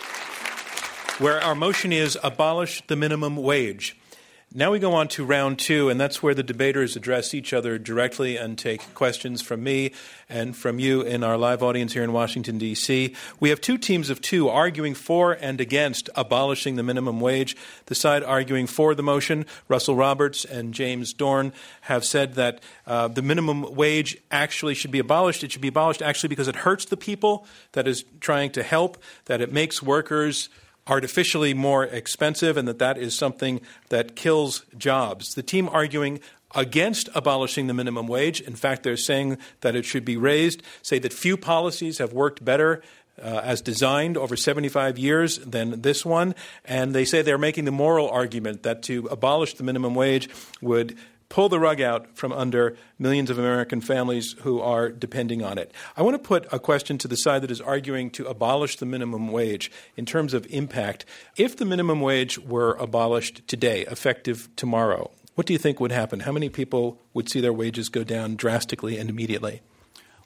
where 1.23 1.41
our 1.41 1.55
motion 1.55 1.93
is 1.93 2.19
abolish 2.25 2.83
the 2.89 2.97
minimum 2.97 3.37
wage. 3.37 3.97
Now 4.53 4.73
we 4.73 4.81
go 4.81 4.93
on 4.95 5.07
to 5.09 5.25
round 5.25 5.61
two, 5.61 5.89
and 5.89 6.01
that's 6.01 6.21
where 6.21 6.35
the 6.35 6.43
debaters 6.43 6.97
address 6.97 7.33
each 7.33 7.53
other 7.53 7.79
directly 7.79 8.37
and 8.37 8.59
take 8.59 8.93
questions 8.93 9.41
from 9.41 9.63
me 9.63 9.93
and 10.29 10.57
from 10.57 10.81
you 10.81 11.01
in 11.01 11.23
our 11.23 11.39
live 11.39 11.63
audience 11.63 11.93
here 11.93 12.03
in 12.03 12.13
Washington, 12.13 12.59
D.C. 12.59 13.15
We 13.39 13.51
have 13.51 13.61
two 13.61 13.79
teams 13.79 14.11
of 14.11 14.21
two 14.21 14.49
arguing 14.49 14.95
for 14.95 15.33
and 15.33 15.61
against 15.61 16.11
abolishing 16.17 16.75
the 16.75 16.83
minimum 16.83 17.21
wage. 17.21 17.57
The 17.87 17.95
side 17.95 18.25
arguing 18.25 18.67
for 18.67 18.93
the 18.97 19.05
motion, 19.05 19.47
Russell 19.69 19.95
Roberts 19.95 20.45
and 20.45 20.75
James 20.75 21.13
Dorn, 21.13 21.53
have 21.83 22.05
said 22.05 22.35
that 22.35 22.61
uh, 22.85 23.07
the 23.07 23.23
minimum 23.23 23.77
wage 23.77 24.19
actually 24.33 24.75
should 24.75 24.91
be 24.91 24.99
abolished. 24.99 25.45
It 25.45 25.53
should 25.53 25.63
be 25.63 25.69
abolished 25.69 26.03
actually 26.03 26.31
because 26.31 26.49
it 26.49 26.57
hurts 26.57 26.85
the 26.85 26.97
people 26.97 27.47
that 27.73 27.87
is 27.87 28.05
trying 28.19 28.51
to 28.51 28.65
help, 28.65 29.01
that 29.27 29.41
it 29.41 29.53
makes 29.53 29.81
workers 29.81 30.49
artificially 30.87 31.55
more 31.55 31.85
expensive 31.85 32.57
and 32.57 32.67
that 32.67 32.79
that 32.79 32.99
is 32.99 33.15
something 33.15 33.61
that 33.89 34.17
kills 34.17 34.65
jobs. 34.77 35.35
The 35.35 35.43
team 35.43 35.69
arguing 35.69 36.21
against 36.55 37.09
abolishing 37.15 37.67
the 37.67 37.75
minimum 37.75 38.07
wage, 38.07 38.41
in 38.41 38.55
fact, 38.55 38.83
they're 38.83 38.97
saying 38.97 39.39
that 39.61 39.77
it 39.77 39.85
should 39.85 40.05
be 40.05 40.17
raised, 40.17 40.63
say 40.83 40.99
that 40.99 41.13
few 41.13 41.37
policies 41.37 41.99
have 41.99 42.13
worked 42.13 42.45
better 42.45 42.83
uh, 43.21 43.41
as 43.45 43.61
designed 43.61 44.17
over 44.17 44.37
75 44.37 44.99
years 44.99 45.39
than 45.39 45.83
this 45.83 46.05
one. 46.05 46.35
And 46.65 46.95
they 46.95 47.05
say 47.05 47.23
they're 47.23 47.39
making 47.39 47.65
the 47.65 47.73
moral 47.73 48.09
argument 48.09 48.63
that 48.63 48.83
to 48.85 49.07
abolish 49.11 49.55
the 49.55 49.65
minimum 49.65 49.95
wage 49.95 50.29
would 50.61 50.97
pull 51.33 51.49
the 51.49 51.59
rug 51.59 51.81
out 51.81 52.15
from 52.15 52.31
under 52.31 52.77
millions 52.99 53.31
of 53.31 53.39
American 53.39 53.81
families 53.81 54.37
who 54.43 54.61
are 54.61 54.91
depending 54.91 55.43
on 55.43 55.57
it. 55.57 55.73
I 55.97 56.03
want 56.03 56.15
to 56.15 56.19
put 56.19 56.47
a 56.53 56.59
question 56.59 56.99
to 56.99 57.09
the 57.09 57.17
side 57.17 57.41
that 57.43 57.51
is 57.51 57.59
arguing 57.59 58.11
to 58.11 58.27
abolish 58.27 58.77
the 58.77 58.85
minimum 58.85 59.29
wage 59.29 59.73
in 59.97 60.05
terms 60.05 60.35
of 60.35 60.47
impact. 60.51 61.07
If 61.39 61.57
the 61.57 61.65
minimum 61.65 62.03
wage 62.03 62.39
were 62.39 62.75
abolished 62.75 63.49
today, 63.49 63.87
effective 63.87 64.51
tomorrow, 64.57 65.11
what 65.35 65.47
do 65.47 65.55
you 65.55 65.59
think 65.59 65.81
would 65.81 65.91
happen? 65.91 66.21
How 66.21 66.33
many 66.33 66.51
people 66.51 66.99
would 67.15 67.31
see 67.31 67.41
their 67.41 67.55
wages 67.55 67.89
go 67.89 68.05
down 68.05 68.37
drastically 68.37 68.99
and 68.99 69.09
immediately? 69.09 69.63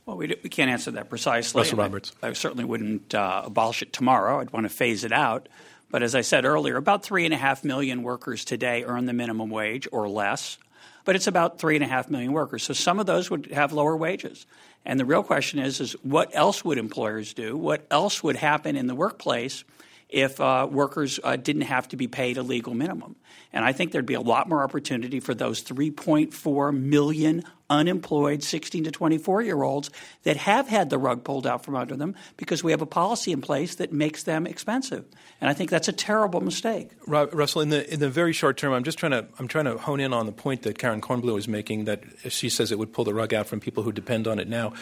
Well, 0.07 0.17
we, 0.17 0.35
we 0.43 0.51
can't 0.51 0.73
answer 0.73 0.91
that 0.91 1.09
precisely. 1.09 1.61
Russell 1.61 1.79
Roberts. 1.79 2.15
I, 2.21 2.31
I 2.31 2.33
certainly 2.33 2.65
wouldn't 2.65 3.15
uh, 3.15 3.43
abolish 3.45 3.81
it 3.81 3.93
tomorrow. 3.93 4.41
I'd 4.41 4.51
want 4.51 4.65
to 4.65 4.75
phase 4.75 5.05
it 5.05 5.13
out. 5.13 5.49
But 5.89 6.03
as 6.03 6.17
I 6.17 6.23
said 6.23 6.45
earlier, 6.45 6.77
about 6.77 7.05
three 7.05 7.25
and 7.25 7.33
a 7.33 7.37
half 7.37 7.63
million 7.63 8.03
workers 8.03 8.45
today 8.45 8.83
earn 8.83 9.07
the 9.07 9.13
minimum 9.13 9.51
wage 9.51 9.87
or 9.93 10.09
less 10.09 10.59
but 11.07 11.17
it's 11.17 11.29
about 11.29 11.59
three 11.59 11.77
and 11.77 11.85
a 11.85 11.89
half 11.89 12.11
million 12.11 12.33
workers. 12.33 12.65
So 12.65 12.75
some 12.75 12.99
of 12.99 13.07
those 13.07 13.31
would 13.31 13.47
have 13.53 13.73
lower 13.73 13.97
wages. 13.97 14.45
And 14.85 15.01
the 15.01 15.05
real 15.05 15.23
question 15.23 15.61
is, 15.61 15.81
is 15.81 15.93
what 16.03 16.35
else 16.35 16.65
would 16.65 16.77
employers 16.77 17.33
do? 17.33 17.57
What 17.57 17.87
else 17.91 18.23
would 18.23 18.37
happen 18.37 18.77
in 18.77 18.89
the 18.89 18.95
workplace 18.95 19.65
if 20.09 20.41
uh, 20.41 20.69
workers 20.71 21.19
uh, 21.23 21.37
didn't 21.37 21.63
have 21.63 21.89
to 21.89 21.97
be 21.97 22.07
paid 22.07 22.39
a 22.39 22.43
legal 22.43 22.75
minimum? 22.75 23.17
And 23.53 23.65
I 23.65 23.73
think 23.73 23.93
there'd 23.93 24.07
be 24.07 24.15
a 24.15 24.21
lot 24.21 24.49
more 24.49 24.63
opportunity 24.63 25.21
for 25.21 25.35
those 25.35 25.63
3.4 25.63 26.77
million 26.77 27.45
unemployed 27.69 28.43
16 28.43 28.85
to 28.85 28.91
24 28.91 29.43
year 29.43 29.63
olds 29.63 29.91
that 30.23 30.37
have 30.37 30.69
had 30.69 30.91
the 30.91 30.99
rug 30.99 31.25
pulled 31.25 31.47
out 31.47 31.65
from 31.65 31.75
under 31.75 31.97
them 31.97 32.15
because 32.37 32.63
we 32.63 32.71
have 32.71 32.83
a 32.83 32.87
policy 32.87 33.33
in 33.33 33.41
place 33.41 33.77
that 33.77 33.93
makes 33.93 34.23
them 34.23 34.47
expensive. 34.47 35.05
And 35.41 35.51
I 35.51 35.55
think 35.55 35.71
that's 35.71 35.89
a 35.89 35.93
terrible 35.93 36.41
mistake. 36.41 36.91
Russell, 37.07 37.63
in 37.63 37.71
the 37.71 37.93
in 37.93 38.01
the 38.01 38.09
very 38.09 38.33
short 38.33 38.57
term, 38.57 38.73
I'm 38.73 38.85
just 38.85 38.99
trying 38.99 39.13
to 39.13 39.27
I'm 39.39 39.49
trying 39.49 39.65
to 39.67 39.79
hone 39.79 40.01
in 40.01 40.13
on 40.13 40.27
the 40.27 40.33
point 40.33 40.63
that 40.63 40.79
Karen 40.79 41.01
Kornbluh 41.01 41.39
is 41.39 41.49
making 41.49 41.85
that 41.85 42.03
she 42.29 42.49
says 42.49 42.71
it 42.71 42.79
would 42.79 42.93
pull 42.93 43.05
the 43.05 43.15
rug 43.15 43.35
out 43.35 43.47
from 43.47 43.61
people 43.61 43.83
who 43.83 43.93
depend 43.93 44.27
on 44.27 44.39
it 44.39 44.49
now. 44.49 44.73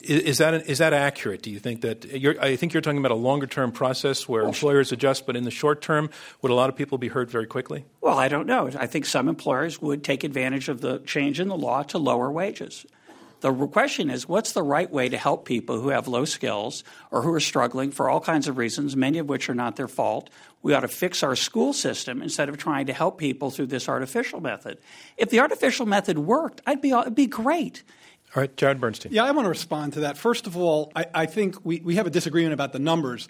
Is, 0.00 0.38
that 0.38 0.68
is 0.68 0.78
that 0.78 0.94
accurate? 0.94 1.42
Do 1.42 1.50
you 1.50 1.58
think 1.58 1.82
that 1.82 2.06
I 2.40 2.56
think 2.56 2.72
you're 2.72 2.80
talking 2.80 2.98
about 2.98 3.10
a 3.10 3.16
longer 3.16 3.46
term 3.46 3.70
process 3.70 4.26
where 4.26 4.42
employers 4.42 4.92
adjust, 4.92 5.26
but 5.26 5.36
in 5.36 5.44
the 5.44 5.50
short 5.50 5.82
term, 5.82 6.08
would 6.40 6.50
a 6.50 6.54
lot 6.54 6.70
of 6.70 6.76
people 6.76 6.96
be 6.96 7.08
hurt 7.08 7.30
very 7.30 7.46
quickly? 7.46 7.84
Well, 8.00 8.18
I 8.18 8.28
don't 8.28 8.46
know. 8.46 8.70
I 8.78 8.86
think 8.86 9.04
some 9.04 9.28
employers 9.28 9.80
would 9.82 10.02
take 10.02 10.24
advantage 10.24 10.68
of 10.68 10.80
the 10.80 11.00
change 11.00 11.38
in 11.38 11.48
the 11.48 11.56
law 11.56 11.82
to 11.84 11.98
lower 11.98 12.32
wages. 12.32 12.86
The 13.40 13.52
question 13.52 14.10
is, 14.10 14.28
what's 14.28 14.52
the 14.52 14.62
right 14.62 14.90
way 14.90 15.08
to 15.08 15.16
help 15.16 15.46
people 15.46 15.80
who 15.80 15.88
have 15.88 16.08
low 16.08 16.26
skills 16.26 16.84
or 17.10 17.22
who 17.22 17.32
are 17.32 17.40
struggling 17.40 17.90
for 17.90 18.10
all 18.10 18.20
kinds 18.20 18.48
of 18.48 18.58
reasons, 18.58 18.96
many 18.96 19.18
of 19.18 19.28
which 19.30 19.48
are 19.48 19.54
not 19.54 19.76
their 19.76 19.88
fault? 19.88 20.28
We 20.62 20.74
ought 20.74 20.80
to 20.80 20.88
fix 20.88 21.22
our 21.22 21.34
school 21.34 21.72
system 21.72 22.20
instead 22.20 22.50
of 22.50 22.58
trying 22.58 22.86
to 22.86 22.92
help 22.92 23.16
people 23.16 23.50
through 23.50 23.68
this 23.68 23.88
artificial 23.88 24.42
method. 24.42 24.78
If 25.16 25.30
the 25.30 25.40
artificial 25.40 25.86
method 25.86 26.18
worked, 26.18 26.60
I'd 26.66 26.82
be, 26.82 26.90
it'd 26.90 27.14
be 27.14 27.26
great. 27.26 27.82
All 28.34 28.40
right, 28.40 28.56
Jared 28.56 28.80
Bernstein. 28.80 29.12
Yeah, 29.12 29.24
I 29.24 29.32
want 29.32 29.46
to 29.46 29.50
respond 29.50 29.94
to 29.94 30.00
that. 30.00 30.16
First 30.16 30.46
of 30.46 30.56
all, 30.56 30.92
I, 30.94 31.06
I 31.12 31.26
think 31.26 31.64
we, 31.64 31.80
we 31.80 31.96
have 31.96 32.06
a 32.06 32.10
disagreement 32.10 32.54
about 32.54 32.72
the 32.72 32.78
numbers. 32.78 33.28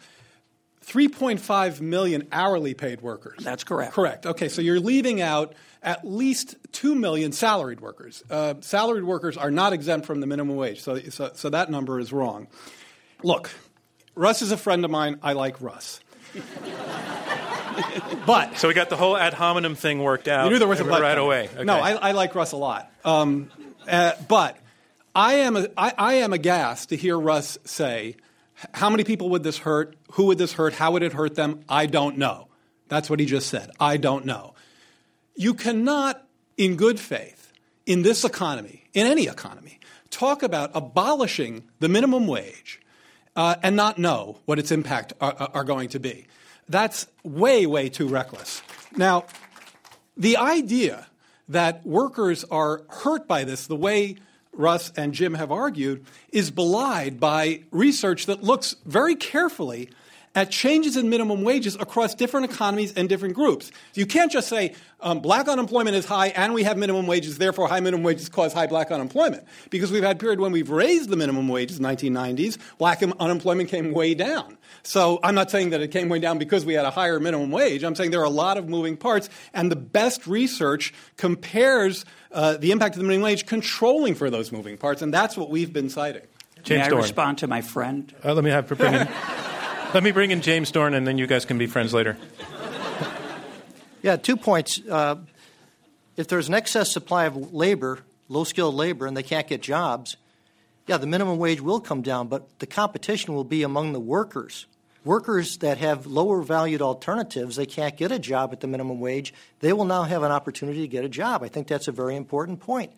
3.5 0.85 1.81
million 1.81 2.27
hourly 2.33 2.75
paid 2.75 3.01
workers. 3.01 3.43
That's 3.43 3.65
correct. 3.65 3.93
Correct. 3.93 4.27
Okay, 4.27 4.49
so 4.49 4.61
you're 4.61 4.81
leaving 4.81 5.21
out 5.21 5.55
at 5.83 6.07
least 6.07 6.57
2 6.73 6.95
million 6.95 7.33
salaried 7.33 7.81
workers. 7.81 8.23
Uh, 8.29 8.55
salaried 8.61 9.05
workers 9.05 9.37
are 9.37 9.51
not 9.51 9.73
exempt 9.73 10.07
from 10.07 10.21
the 10.21 10.27
minimum 10.27 10.57
wage, 10.57 10.81
so, 10.81 10.99
so, 10.99 11.31
so 11.35 11.51
that 11.51 11.71
number 11.71 11.99
is 11.99 12.13
wrong. 12.13 12.49
Look, 13.23 13.51
Russ 14.15 14.43
is 14.43 14.53
a 14.53 14.57
friend 14.57 14.85
of 14.85 14.91
mine. 14.91 15.19
I 15.23 15.35
like 15.35 15.61
Russ. 15.61 16.01
but 18.27 18.59
so 18.59 18.69
we 18.69 18.75
got 18.75 18.89
the 18.89 18.97
whole 18.97 19.17
ad 19.17 19.35
hominem 19.35 19.75
thing 19.75 20.03
worked 20.03 20.29
out. 20.29 20.45
You 20.45 20.51
knew 20.51 20.59
there 20.59 20.69
was 20.69 20.81
a 20.81 20.85
but 20.85 21.03
right 21.03 21.19
away. 21.19 21.49
Okay. 21.55 21.65
No, 21.65 21.77
I, 21.77 21.93
I, 21.93 22.13
like 22.13 22.35
Russ 22.35 22.53
a 22.53 22.57
lot. 22.57 22.91
Um, 23.05 23.51
uh, 23.89 24.13
but 24.29 24.57
I 25.15 25.35
am, 25.35 25.67
I 25.77 26.15
am 26.15 26.33
aghast 26.33 26.91
to 26.91 26.97
hear 26.97 27.19
Russ 27.19 27.59
say, 27.65 28.17
how 28.73 28.91
many 28.91 29.05
people 29.05 29.31
would 29.31 29.43
this 29.43 29.59
hurt? 29.59 29.97
Who 30.13 30.27
would 30.27 30.39
this 30.39 30.53
hurt? 30.53 30.75
How 30.75 30.93
would 30.93 31.03
it 31.03 31.13
hurt 31.13 31.35
them? 31.35 31.65
I 31.69 31.87
don't 31.87 32.19
know. 32.19 32.49
That's 32.89 33.09
what 33.09 33.21
he 33.21 33.27
just 33.27 33.49
said. 33.49 33.71
I 33.81 33.97
don't 33.97 34.25
know. 34.25 34.55
You 35.35 35.55
cannot, 35.55 36.27
in 36.57 36.77
good 36.77 37.01
faith, 37.01 37.53
in 37.87 38.03
this 38.03 38.25
economy, 38.25 38.85
in 38.93 39.07
any 39.07 39.27
economy, 39.27 39.81
talk 40.11 40.43
about 40.43 40.71
abolishing 40.75 41.65
the 41.79 41.89
minimum 41.89 42.27
wage 42.27 42.81
uh, 43.35 43.57
and 43.63 43.77
not 43.77 43.99
know 43.99 44.39
what 44.45 44.59
its 44.59 44.71
impact 44.71 45.13
are, 45.21 45.35
are 45.55 45.65
going 45.65 45.89
to 45.91 46.01
be. 46.01 46.27
That's 46.69 47.07
way, 47.25 47.67
way 47.67 47.89
too 47.89 48.07
reckless. 48.07 48.63
Now, 48.97 49.25
the 50.17 50.37
idea 50.37 51.07
that 51.49 51.85
workers 51.87 52.45
are 52.45 52.83
hurt 52.89 53.27
by 53.27 53.45
this 53.45 53.67
the 53.67 53.77
way 53.77 54.17
Russ 54.53 54.93
and 54.97 55.15
Jim 55.15 55.35
have 55.35 55.53
argued, 55.53 56.05
is 56.31 56.51
belied 56.51 57.21
by 57.21 57.63
research 57.71 58.27
that 58.27 58.43
looks 58.43 58.77
very 58.85 59.15
carefully 59.17 59.91
at 60.35 60.51
changes 60.51 60.97
in 60.97 61.09
minimum 61.09 61.43
wages 61.43 61.75
across 61.77 62.15
different 62.15 62.51
economies 62.51 62.93
and 62.95 63.09
different 63.09 63.35
groups. 63.35 63.73
You 63.95 64.07
can't 64.07 64.31
just 64.31 64.49
say 64.49 64.75
um, 65.01 65.21
black 65.21 65.49
unemployment 65.49 65.97
is 65.97 66.05
high 66.05 66.29
and 66.29 66.55
we 66.55 66.63
have 66.63 66.79
minimum 66.79 67.07
wages, 67.07 67.39
therefore 67.39 67.67
high 67.67 67.81
minimum 67.81 68.05
wages 68.05 68.29
cause 68.29 68.53
high 68.53 68.69
black 68.69 68.93
unemployment. 68.93 69.45
Because 69.71 69.91
we've 69.91 70.05
had 70.05 70.17
a 70.17 70.19
period 70.19 70.39
when 70.39 70.53
we've 70.53 70.71
raised 70.71 71.11
the 71.11 71.17
minimum 71.17 71.49
wages, 71.49 71.81
1990s, 71.81 72.59
black 72.79 73.03
unemployment 73.03 73.69
came 73.69 73.93
way 73.93 74.15
down. 74.15 74.57
So 74.83 75.19
I'm 75.23 75.35
not 75.35 75.51
saying 75.51 75.71
that 75.71 75.81
it 75.81 75.89
came 75.89 76.09
way 76.09 76.21
down 76.21 76.39
because 76.39 76.65
we 76.65 76.75
had 76.75 76.85
a 76.85 76.91
higher 76.91 77.19
minimum 77.19 77.51
wage. 77.51 77.83
I'm 77.83 77.95
saying 77.95 78.13
there 78.13 78.21
are 78.21 78.25
a 78.25 78.31
lot 78.31 78.57
of 78.57 78.69
moving 78.69 78.97
parts, 78.97 79.29
and 79.53 79.71
the 79.71 79.77
best 79.77 80.27
research 80.27 80.95
compares 81.17 82.05
uh, 82.33 82.57
the 82.57 82.71
impact 82.71 82.95
of 82.95 83.03
the 83.03 83.07
minimum 83.07 83.25
wage 83.25 83.47
controlling 83.47 84.15
for 84.15 84.31
those 84.31 84.53
moving 84.53 84.77
parts, 84.77 85.03
and 85.03 85.13
that's 85.13 85.37
what 85.37 85.51
we've 85.51 85.73
been 85.73 85.91
citing. 85.91 86.23
James 86.63 86.81
May 86.81 86.87
I 86.87 86.89
Dorn. 86.91 87.03
respond 87.03 87.39
to 87.39 87.47
my 87.47 87.63
friend? 87.63 88.15
Uh, 88.25 88.35
let 88.35 88.45
me 88.45 88.51
have 88.51 88.69
bring 88.69 88.95
in, 88.95 89.09
let 89.95 90.03
me 90.03 90.11
bring 90.11 90.31
in 90.31 90.41
James 90.41 90.71
Dorn, 90.71 90.95
and 90.95 91.07
then 91.07 91.19
you 91.19 91.27
guys 91.27 91.45
can 91.45 91.59
be 91.59 91.67
friends 91.67 91.93
later. 91.93 92.17
Yeah, 94.03 94.17
two 94.17 94.37
points. 94.37 94.81
Uh, 94.89 95.17
if 96.17 96.29
there's 96.29 96.49
an 96.49 96.55
excess 96.55 96.91
supply 96.91 97.25
of 97.27 97.53
labor, 97.53 98.01
low 98.29 98.45
skilled 98.45 98.75
labor, 98.75 99.07
and 99.07 99.17
they 99.17 99.23
can't 99.23 99.47
get 99.47 99.63
jobs, 99.63 100.17
yeah, 100.87 100.97
the 100.97 101.07
minimum 101.07 101.39
wage 101.39 101.61
will 101.61 101.81
come 101.81 102.03
down, 102.03 102.29
but 102.29 102.59
the 102.59 102.67
competition 102.67 103.35
will 103.35 103.45
be 103.45 103.63
among 103.63 103.93
the 103.93 104.01
workers. 104.01 104.67
Workers 105.05 105.59
that 105.59 105.79
have 105.79 106.07
lower 106.07 106.43
valued 106.43 106.83
alternatives, 106.83 107.57
they 107.57 107.67
can't 107.67 107.97
get 107.97 108.13
a 108.13 108.19
job 108.19 108.53
at 108.53 108.61
the 108.61 108.67
minimum 108.67 109.01
wage, 109.01 109.33
they 109.61 109.73
will 109.73 109.85
now 109.85 110.03
have 110.03 110.23
an 110.23 110.33
opportunity 110.33 110.81
to 110.83 110.89
get 110.89 111.05
a 111.05 111.09
job. 111.09 111.43
I 111.43 111.49
think 111.49 111.69
that's 111.69 111.89
a 111.89 111.93
very 111.93 112.17
important 112.17 112.61
point. 112.61 112.93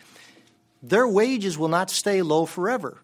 Their 0.83 1.07
wages 1.07 1.57
will 1.57 1.68
not 1.68 1.90
stay 1.90 2.22
low 2.22 2.44
forever. 2.44 2.98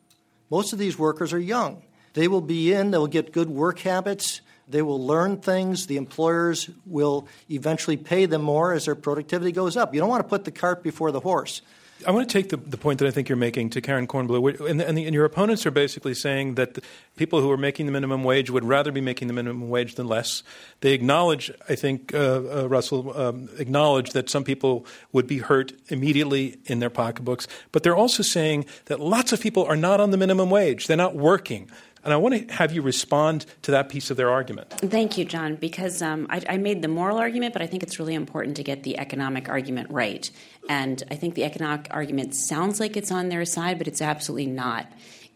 Most 0.50 0.72
of 0.72 0.78
these 0.78 0.98
workers 0.98 1.32
are 1.32 1.38
young. 1.38 1.82
They 2.18 2.26
will 2.26 2.40
be 2.40 2.72
in, 2.72 2.90
they'll 2.90 3.06
get 3.06 3.30
good 3.30 3.48
work 3.48 3.78
habits, 3.78 4.40
they 4.66 4.82
will 4.82 5.06
learn 5.06 5.36
things, 5.36 5.86
the 5.86 5.96
employers 5.96 6.68
will 6.84 7.28
eventually 7.48 7.96
pay 7.96 8.26
them 8.26 8.42
more 8.42 8.72
as 8.72 8.86
their 8.86 8.96
productivity 8.96 9.52
goes 9.52 9.76
up. 9.76 9.94
You 9.94 10.00
don't 10.00 10.08
want 10.08 10.24
to 10.24 10.28
put 10.28 10.44
the 10.44 10.50
cart 10.50 10.82
before 10.82 11.12
the 11.12 11.20
horse. 11.20 11.62
I 12.06 12.12
want 12.12 12.28
to 12.28 12.32
take 12.32 12.50
the, 12.50 12.56
the 12.56 12.76
point 12.76 13.00
that 13.00 13.08
I 13.08 13.10
think 13.10 13.28
you're 13.28 13.36
making 13.36 13.70
to 13.70 13.80
Karen 13.80 14.06
Kornbluh, 14.06 14.68
and, 14.68 14.80
and, 14.80 14.96
the, 14.96 15.04
and 15.04 15.14
your 15.14 15.24
opponents 15.24 15.66
are 15.66 15.72
basically 15.72 16.14
saying 16.14 16.54
that 16.54 16.78
people 17.16 17.40
who 17.40 17.50
are 17.50 17.56
making 17.56 17.86
the 17.86 17.92
minimum 17.92 18.22
wage 18.22 18.50
would 18.50 18.64
rather 18.64 18.92
be 18.92 19.00
making 19.00 19.26
the 19.26 19.34
minimum 19.34 19.68
wage 19.68 19.96
than 19.96 20.06
less. 20.06 20.44
They 20.80 20.92
acknowledge, 20.92 21.50
I 21.68 21.74
think, 21.74 22.14
uh, 22.14 22.18
uh, 22.18 22.68
Russell, 22.68 23.18
um, 23.18 23.48
acknowledge 23.58 24.10
that 24.10 24.30
some 24.30 24.44
people 24.44 24.86
would 25.12 25.26
be 25.26 25.38
hurt 25.38 25.72
immediately 25.88 26.58
in 26.66 26.78
their 26.78 26.90
pocketbooks, 26.90 27.48
but 27.72 27.82
they're 27.82 27.96
also 27.96 28.22
saying 28.22 28.66
that 28.84 29.00
lots 29.00 29.32
of 29.32 29.40
people 29.40 29.64
are 29.64 29.76
not 29.76 30.00
on 30.00 30.12
the 30.12 30.16
minimum 30.16 30.50
wage. 30.50 30.86
They're 30.86 30.96
not 30.96 31.16
working. 31.16 31.68
And 32.04 32.12
I 32.12 32.16
want 32.16 32.48
to 32.48 32.54
have 32.54 32.72
you 32.72 32.82
respond 32.82 33.46
to 33.62 33.70
that 33.72 33.88
piece 33.88 34.10
of 34.10 34.16
their 34.16 34.30
argument. 34.30 34.70
Thank 34.70 35.18
you, 35.18 35.24
John, 35.24 35.56
because 35.56 36.00
um, 36.02 36.26
I, 36.30 36.42
I, 36.48 36.56
made 36.56 36.82
the 36.82 36.88
moral 36.88 37.18
argument, 37.18 37.52
but 37.52 37.62
I 37.62 37.66
think 37.66 37.82
it's 37.82 37.98
really 37.98 38.14
important 38.14 38.56
to 38.56 38.62
get 38.62 38.82
the 38.82 38.98
economic 38.98 39.48
argument 39.48 39.90
right. 39.90 40.30
And 40.68 41.02
I 41.10 41.16
think 41.16 41.34
the 41.34 41.44
economic 41.44 41.88
argument 41.90 42.34
sounds 42.34 42.80
like 42.80 42.96
it's 42.96 43.10
on 43.10 43.28
their 43.28 43.44
side, 43.44 43.78
but 43.78 43.88
it's 43.88 44.02
absolutely 44.02 44.46
not. 44.46 44.90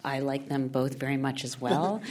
I 0.05 0.19
like 0.19 0.49
them 0.49 0.69
both 0.69 0.99
very 0.99 1.17
much 1.17 1.45
as 1.45 1.61
well. 1.61 2.03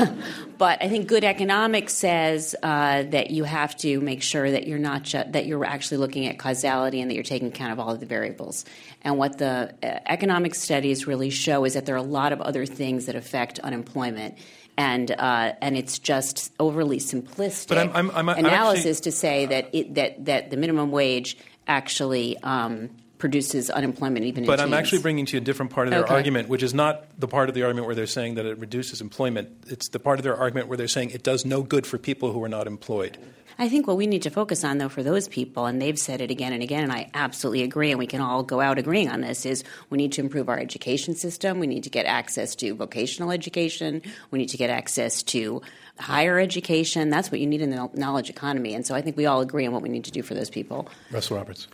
but 0.58 0.80
I 0.80 0.88
think 0.88 1.08
good 1.08 1.24
economics 1.24 1.92
says 1.92 2.54
uh, 2.62 3.02
that 3.02 3.30
you 3.30 3.44
have 3.44 3.76
to 3.78 4.00
make 4.00 4.22
sure 4.22 4.48
that 4.48 4.68
you're 4.68 4.78
not 4.78 5.02
ju- 5.02 5.24
that 5.26 5.46
you're 5.46 5.64
actually 5.64 5.98
looking 5.98 6.26
at 6.26 6.38
causality 6.38 7.00
and 7.00 7.10
that 7.10 7.14
you're 7.14 7.24
taking 7.24 7.48
account 7.48 7.72
of 7.72 7.80
all 7.80 7.90
of 7.90 8.00
the 8.00 8.06
variables. 8.06 8.64
And 9.02 9.18
what 9.18 9.38
the 9.38 9.74
uh, 9.82 9.86
economic 10.06 10.54
studies 10.54 11.06
really 11.08 11.30
show 11.30 11.64
is 11.64 11.74
that 11.74 11.84
there 11.84 11.96
are 11.96 11.98
a 11.98 12.02
lot 12.02 12.32
of 12.32 12.40
other 12.40 12.64
things 12.64 13.06
that 13.06 13.16
affect 13.16 13.58
unemployment. 13.58 14.38
And 14.76 15.10
uh, 15.10 15.52
and 15.60 15.76
it's 15.76 15.98
just 15.98 16.52
overly 16.58 16.98
simplistic 16.98 17.76
I'm, 17.76 17.90
I'm, 17.94 18.10
I'm, 18.10 18.28
analysis 18.28 18.98
actually, 18.98 19.02
to 19.02 19.12
say 19.12 19.46
that 19.46 19.68
it, 19.72 19.94
that 19.96 20.24
that 20.24 20.50
the 20.50 20.56
minimum 20.56 20.92
wage 20.92 21.36
actually 21.66 22.38
um, 22.38 22.88
produces 23.22 23.70
unemployment 23.70 24.26
even 24.26 24.44
but 24.44 24.58
I'm 24.58 24.70
teens. 24.70 24.78
actually 24.78 24.98
bringing 24.98 25.26
to 25.26 25.36
you 25.36 25.40
a 25.40 25.44
different 25.44 25.70
part 25.70 25.86
of 25.86 25.92
their 25.92 26.02
okay. 26.02 26.12
argument, 26.12 26.48
which 26.48 26.64
is 26.64 26.74
not 26.74 27.04
the 27.20 27.28
part 27.28 27.48
of 27.48 27.54
the 27.54 27.62
argument 27.62 27.86
where 27.86 27.94
they're 27.94 28.04
saying 28.04 28.34
that 28.34 28.46
it 28.46 28.58
reduces 28.58 29.00
employment. 29.00 29.48
It's 29.68 29.90
the 29.90 30.00
part 30.00 30.18
of 30.18 30.24
their 30.24 30.36
argument 30.36 30.66
where 30.66 30.76
they're 30.76 30.88
saying 30.88 31.10
it 31.10 31.22
does 31.22 31.46
no 31.46 31.62
good 31.62 31.86
for 31.86 31.98
people 31.98 32.32
who 32.32 32.42
are 32.42 32.48
not 32.48 32.66
employed. 32.66 33.18
I 33.60 33.68
think 33.68 33.86
what 33.86 33.96
we 33.96 34.08
need 34.08 34.22
to 34.22 34.30
focus 34.30 34.64
on, 34.64 34.78
though, 34.78 34.88
for 34.88 35.04
those 35.04 35.28
people, 35.28 35.66
and 35.66 35.80
they've 35.80 35.96
said 35.96 36.20
it 36.20 36.32
again 36.32 36.52
and 36.52 36.64
again, 36.64 36.82
and 36.82 36.90
I 36.90 37.12
absolutely 37.14 37.62
agree, 37.62 37.90
and 37.92 37.98
we 38.00 38.08
can 38.08 38.20
all 38.20 38.42
go 38.42 38.60
out 38.60 38.76
agreeing 38.76 39.08
on 39.08 39.20
this, 39.20 39.46
is 39.46 39.62
we 39.88 39.98
need 39.98 40.10
to 40.14 40.20
improve 40.20 40.48
our 40.48 40.58
education 40.58 41.14
system. 41.14 41.60
We 41.60 41.68
need 41.68 41.84
to 41.84 41.90
get 41.90 42.06
access 42.06 42.56
to 42.56 42.74
vocational 42.74 43.30
education. 43.30 44.02
We 44.32 44.40
need 44.40 44.48
to 44.48 44.56
get 44.56 44.70
access 44.70 45.22
to 45.24 45.62
higher 45.96 46.40
education. 46.40 47.08
That's 47.08 47.30
what 47.30 47.38
you 47.38 47.46
need 47.46 47.60
in 47.60 47.70
the 47.70 47.88
knowledge 47.94 48.30
economy. 48.30 48.74
And 48.74 48.84
so 48.84 48.96
I 48.96 49.00
think 49.00 49.16
we 49.16 49.26
all 49.26 49.42
agree 49.42 49.64
on 49.64 49.72
what 49.72 49.82
we 49.82 49.90
need 49.90 50.06
to 50.06 50.10
do 50.10 50.22
for 50.22 50.34
those 50.34 50.50
people. 50.50 50.88
Russell 51.12 51.36
Roberts. 51.36 51.68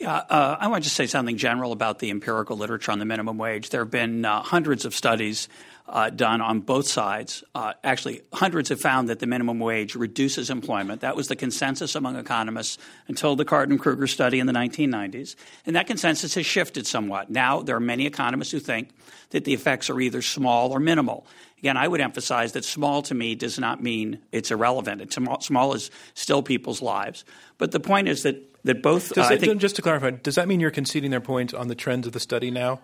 Yeah, 0.00 0.14
uh, 0.14 0.56
I 0.58 0.68
want 0.68 0.84
to 0.84 0.90
say 0.90 1.06
something 1.06 1.36
general 1.36 1.72
about 1.72 1.98
the 1.98 2.08
empirical 2.08 2.56
literature 2.56 2.90
on 2.90 3.00
the 3.00 3.04
minimum 3.04 3.36
wage. 3.36 3.68
There 3.68 3.82
have 3.82 3.90
been 3.90 4.24
uh, 4.24 4.40
hundreds 4.42 4.86
of 4.86 4.94
studies 4.94 5.46
uh, 5.86 6.08
done 6.08 6.40
on 6.40 6.60
both 6.60 6.86
sides. 6.86 7.44
Uh, 7.54 7.74
actually, 7.84 8.22
hundreds 8.32 8.70
have 8.70 8.80
found 8.80 9.10
that 9.10 9.18
the 9.18 9.26
minimum 9.26 9.58
wage 9.58 9.94
reduces 9.94 10.48
employment. 10.48 11.02
That 11.02 11.16
was 11.16 11.28
the 11.28 11.36
consensus 11.36 11.94
among 11.94 12.16
economists 12.16 12.78
until 13.08 13.36
the 13.36 13.44
Card 13.44 13.68
and 13.68 13.78
Krueger 13.78 14.06
study 14.06 14.40
in 14.40 14.46
the 14.46 14.54
1990s. 14.54 15.34
And 15.66 15.76
that 15.76 15.86
consensus 15.86 16.34
has 16.34 16.46
shifted 16.46 16.86
somewhat. 16.86 17.28
Now, 17.28 17.60
there 17.60 17.76
are 17.76 17.80
many 17.80 18.06
economists 18.06 18.52
who 18.52 18.58
think 18.58 18.88
that 19.30 19.44
the 19.44 19.52
effects 19.52 19.90
are 19.90 20.00
either 20.00 20.22
small 20.22 20.70
or 20.70 20.80
minimal. 20.80 21.26
Again, 21.60 21.76
I 21.76 21.86
would 21.86 22.00
emphasize 22.00 22.52
that 22.52 22.64
small 22.64 23.02
to 23.02 23.14
me 23.14 23.34
does 23.34 23.58
not 23.58 23.82
mean 23.82 24.18
it's 24.32 24.50
irrelevant. 24.50 25.02
It's 25.02 25.16
small 25.46 25.74
is 25.74 25.90
still 26.14 26.42
people's 26.42 26.82
lives. 26.82 27.24
But 27.58 27.72
the 27.72 27.80
point 27.80 28.08
is 28.08 28.22
that 28.22 28.50
that 28.64 28.82
both. 28.82 29.16
Uh, 29.16 29.28
it, 29.30 29.40
think, 29.40 29.60
just 29.60 29.76
to 29.76 29.82
clarify, 29.82 30.10
does 30.10 30.34
that 30.34 30.48
mean 30.48 30.60
you're 30.60 30.70
conceding 30.70 31.10
their 31.10 31.20
point 31.20 31.54
on 31.54 31.68
the 31.68 31.74
trends 31.74 32.06
of 32.06 32.12
the 32.12 32.20
study 32.20 32.50
now? 32.50 32.80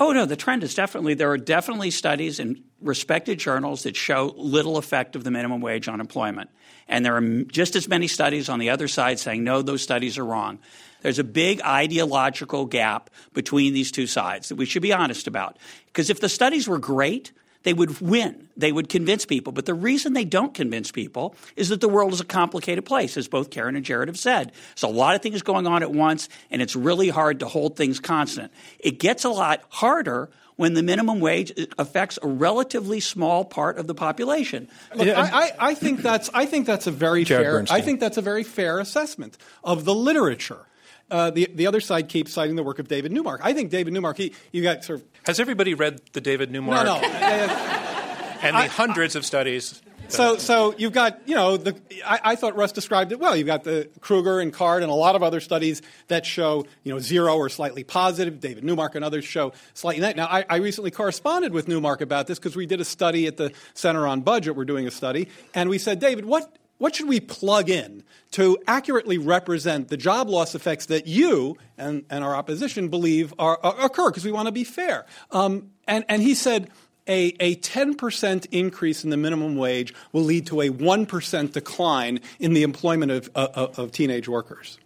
Oh 0.00 0.12
no, 0.12 0.26
the 0.26 0.36
trend 0.36 0.62
is 0.62 0.74
definitely 0.74 1.14
there 1.14 1.30
are 1.30 1.38
definitely 1.38 1.90
studies 1.90 2.38
in 2.38 2.62
respected 2.80 3.38
journals 3.38 3.82
that 3.82 3.96
show 3.96 4.32
little 4.36 4.76
effect 4.76 5.16
of 5.16 5.24
the 5.24 5.30
minimum 5.30 5.60
wage 5.60 5.88
on 5.88 6.00
employment, 6.00 6.50
and 6.86 7.04
there 7.04 7.16
are 7.16 7.42
just 7.44 7.74
as 7.74 7.88
many 7.88 8.06
studies 8.06 8.48
on 8.48 8.60
the 8.60 8.70
other 8.70 8.86
side 8.86 9.18
saying 9.18 9.42
no, 9.42 9.60
those 9.62 9.82
studies 9.82 10.16
are 10.16 10.24
wrong. 10.24 10.60
There's 11.00 11.18
a 11.18 11.24
big 11.24 11.60
ideological 11.62 12.66
gap 12.66 13.10
between 13.32 13.72
these 13.72 13.90
two 13.90 14.06
sides 14.06 14.48
that 14.48 14.56
we 14.56 14.66
should 14.66 14.82
be 14.82 14.92
honest 14.92 15.26
about. 15.26 15.56
Because 15.86 16.10
if 16.10 16.20
the 16.20 16.28
studies 16.28 16.68
were 16.68 16.78
great, 16.78 17.32
they 17.62 17.74
would 17.74 18.00
win. 18.00 18.48
They 18.56 18.72
would 18.72 18.88
convince 18.88 19.24
people. 19.24 19.52
But 19.52 19.66
the 19.66 19.74
reason 19.74 20.12
they 20.12 20.24
don't 20.24 20.54
convince 20.54 20.90
people 20.90 21.34
is 21.56 21.68
that 21.68 21.80
the 21.80 21.88
world 21.88 22.12
is 22.12 22.20
a 22.20 22.24
complicated 22.24 22.84
place, 22.84 23.16
as 23.16 23.28
both 23.28 23.50
Karen 23.50 23.76
and 23.76 23.84
Jared 23.84 24.08
have 24.08 24.18
said. 24.18 24.52
So 24.74 24.88
a 24.88 24.90
lot 24.90 25.14
of 25.14 25.22
things 25.22 25.42
going 25.42 25.66
on 25.66 25.82
at 25.82 25.92
once, 25.92 26.28
and 26.50 26.62
it's 26.62 26.76
really 26.76 27.08
hard 27.08 27.40
to 27.40 27.46
hold 27.46 27.76
things 27.76 28.00
constant. 28.00 28.52
It 28.78 28.98
gets 28.98 29.24
a 29.24 29.30
lot 29.30 29.62
harder 29.68 30.30
when 30.58 30.74
the 30.74 30.82
minimum 30.82 31.20
wage 31.20 31.52
affects 31.78 32.18
a 32.20 32.26
relatively 32.26 32.98
small 32.98 33.44
part 33.44 33.78
of 33.78 33.86
the 33.86 33.94
population. 33.94 34.68
Look, 34.94 35.06
yeah. 35.06 35.20
I, 35.20 35.42
I, 35.42 35.52
I, 35.70 35.74
think 35.74 36.02
that's 36.02 36.30
I 36.34 36.46
think 36.46 36.66
that's 36.66 36.88
a 36.88 36.90
very 36.90 37.22
Jared 37.22 37.44
fair 37.44 37.52
Bernstein. 37.52 37.80
I 37.80 37.80
think 37.80 38.00
that's 38.00 38.16
a 38.16 38.22
very 38.22 38.42
fair 38.42 38.80
assessment 38.80 39.38
of 39.62 39.84
the 39.84 39.94
literature. 39.94 40.66
Uh, 41.10 41.30
the 41.30 41.48
the 41.54 41.66
other 41.66 41.80
side 41.80 42.08
keeps 42.08 42.32
citing 42.32 42.56
the 42.56 42.62
work 42.62 42.78
of 42.78 42.88
David 42.88 43.12
Neumark. 43.12 43.38
I 43.40 43.54
think 43.54 43.70
David 43.70 43.94
Neumark, 43.94 44.18
He 44.18 44.34
you 44.52 44.62
got 44.62 44.84
sort 44.84 45.00
of 45.00 45.17
has 45.28 45.38
everybody 45.38 45.74
read 45.74 46.00
the 46.14 46.22
David 46.22 46.50
Neumark? 46.50 46.86
No, 46.86 47.00
no. 47.00 47.00
and 47.04 48.56
the 48.56 48.60
I, 48.60 48.66
hundreds 48.66 49.14
of 49.14 49.26
studies. 49.26 49.82
So, 50.08 50.38
so 50.38 50.74
you've 50.78 50.94
got, 50.94 51.20
you 51.28 51.34
know, 51.34 51.58
the, 51.58 51.78
I, 52.02 52.20
I, 52.24 52.34
thought 52.36 52.56
Russ 52.56 52.72
described 52.72 53.12
it 53.12 53.20
well. 53.20 53.36
You've 53.36 53.46
got 53.46 53.62
the 53.62 53.90
Krueger 54.00 54.40
and 54.40 54.54
Card 54.54 54.82
and 54.82 54.90
a 54.90 54.94
lot 54.94 55.16
of 55.16 55.22
other 55.22 55.40
studies 55.40 55.82
that 56.06 56.24
show, 56.24 56.64
you 56.82 56.94
know, 56.94 56.98
zero 56.98 57.36
or 57.36 57.50
slightly 57.50 57.84
positive. 57.84 58.40
David 58.40 58.64
Neumark 58.64 58.94
and 58.94 59.04
others 59.04 59.26
show 59.26 59.52
slightly 59.74 60.00
negative. 60.00 60.16
Now, 60.16 60.28
I, 60.34 60.46
I 60.48 60.56
recently 60.56 60.90
corresponded 60.90 61.52
with 61.52 61.66
Neumark 61.66 62.00
about 62.00 62.26
this 62.26 62.38
because 62.38 62.56
we 62.56 62.64
did 62.64 62.80
a 62.80 62.84
study 62.86 63.26
at 63.26 63.36
the 63.36 63.52
Center 63.74 64.06
on 64.06 64.22
Budget. 64.22 64.56
We're 64.56 64.64
doing 64.64 64.86
a 64.86 64.90
study, 64.90 65.28
and 65.52 65.68
we 65.68 65.76
said, 65.76 65.98
David, 66.00 66.24
what 66.24 66.56
what 66.78 66.94
should 66.94 67.08
we 67.08 67.20
plug 67.20 67.68
in 67.68 68.04
to 68.32 68.58
accurately 68.66 69.18
represent 69.18 69.88
the 69.88 69.96
job 69.96 70.28
loss 70.28 70.54
effects 70.54 70.86
that 70.86 71.06
you 71.06 71.56
and, 71.76 72.04
and 72.08 72.24
our 72.24 72.34
opposition 72.34 72.88
believe 72.88 73.34
are, 73.38 73.58
are, 73.62 73.86
occur 73.86 74.10
because 74.10 74.24
we 74.24 74.32
want 74.32 74.46
to 74.46 74.52
be 74.52 74.64
fair? 74.64 75.06
Um, 75.30 75.70
and, 75.86 76.04
and 76.08 76.22
he 76.22 76.34
said 76.34 76.70
a, 77.08 77.34
a 77.40 77.56
10% 77.56 78.46
increase 78.52 79.02
in 79.02 79.10
the 79.10 79.16
minimum 79.16 79.56
wage 79.56 79.94
will 80.12 80.22
lead 80.22 80.46
to 80.46 80.60
a 80.60 80.70
1% 80.70 81.52
decline 81.52 82.20
in 82.38 82.54
the 82.54 82.62
employment 82.62 83.10
of, 83.10 83.30
of, 83.34 83.78
of 83.78 83.92
teenage 83.92 84.28
workers. 84.28 84.78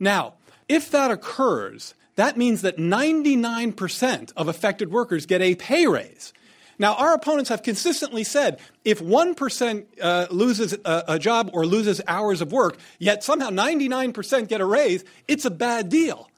Now, 0.00 0.34
if 0.68 0.90
that 0.90 1.10
occurs, 1.10 1.94
that 2.16 2.36
means 2.36 2.62
that 2.62 2.78
99% 2.78 4.32
of 4.36 4.48
affected 4.48 4.90
workers 4.90 5.26
get 5.26 5.42
a 5.42 5.54
pay 5.54 5.86
raise. 5.86 6.32
Now, 6.82 6.94
our 6.96 7.14
opponents 7.14 7.48
have 7.48 7.62
consistently 7.62 8.24
said 8.24 8.58
if 8.84 9.00
1% 9.00 9.86
uh, 10.02 10.26
loses 10.32 10.72
a, 10.84 11.04
a, 11.06 11.18
job 11.20 11.50
or 11.52 11.64
loses 11.64 12.00
hours 12.08 12.40
of 12.40 12.50
work, 12.50 12.76
yet 12.98 13.22
somehow 13.22 13.50
99% 13.50 14.48
get 14.48 14.60
a 14.60 14.64
raise, 14.64 15.04
it's 15.28 15.44
a 15.44 15.50
bad 15.50 15.88
deal. 15.88 16.28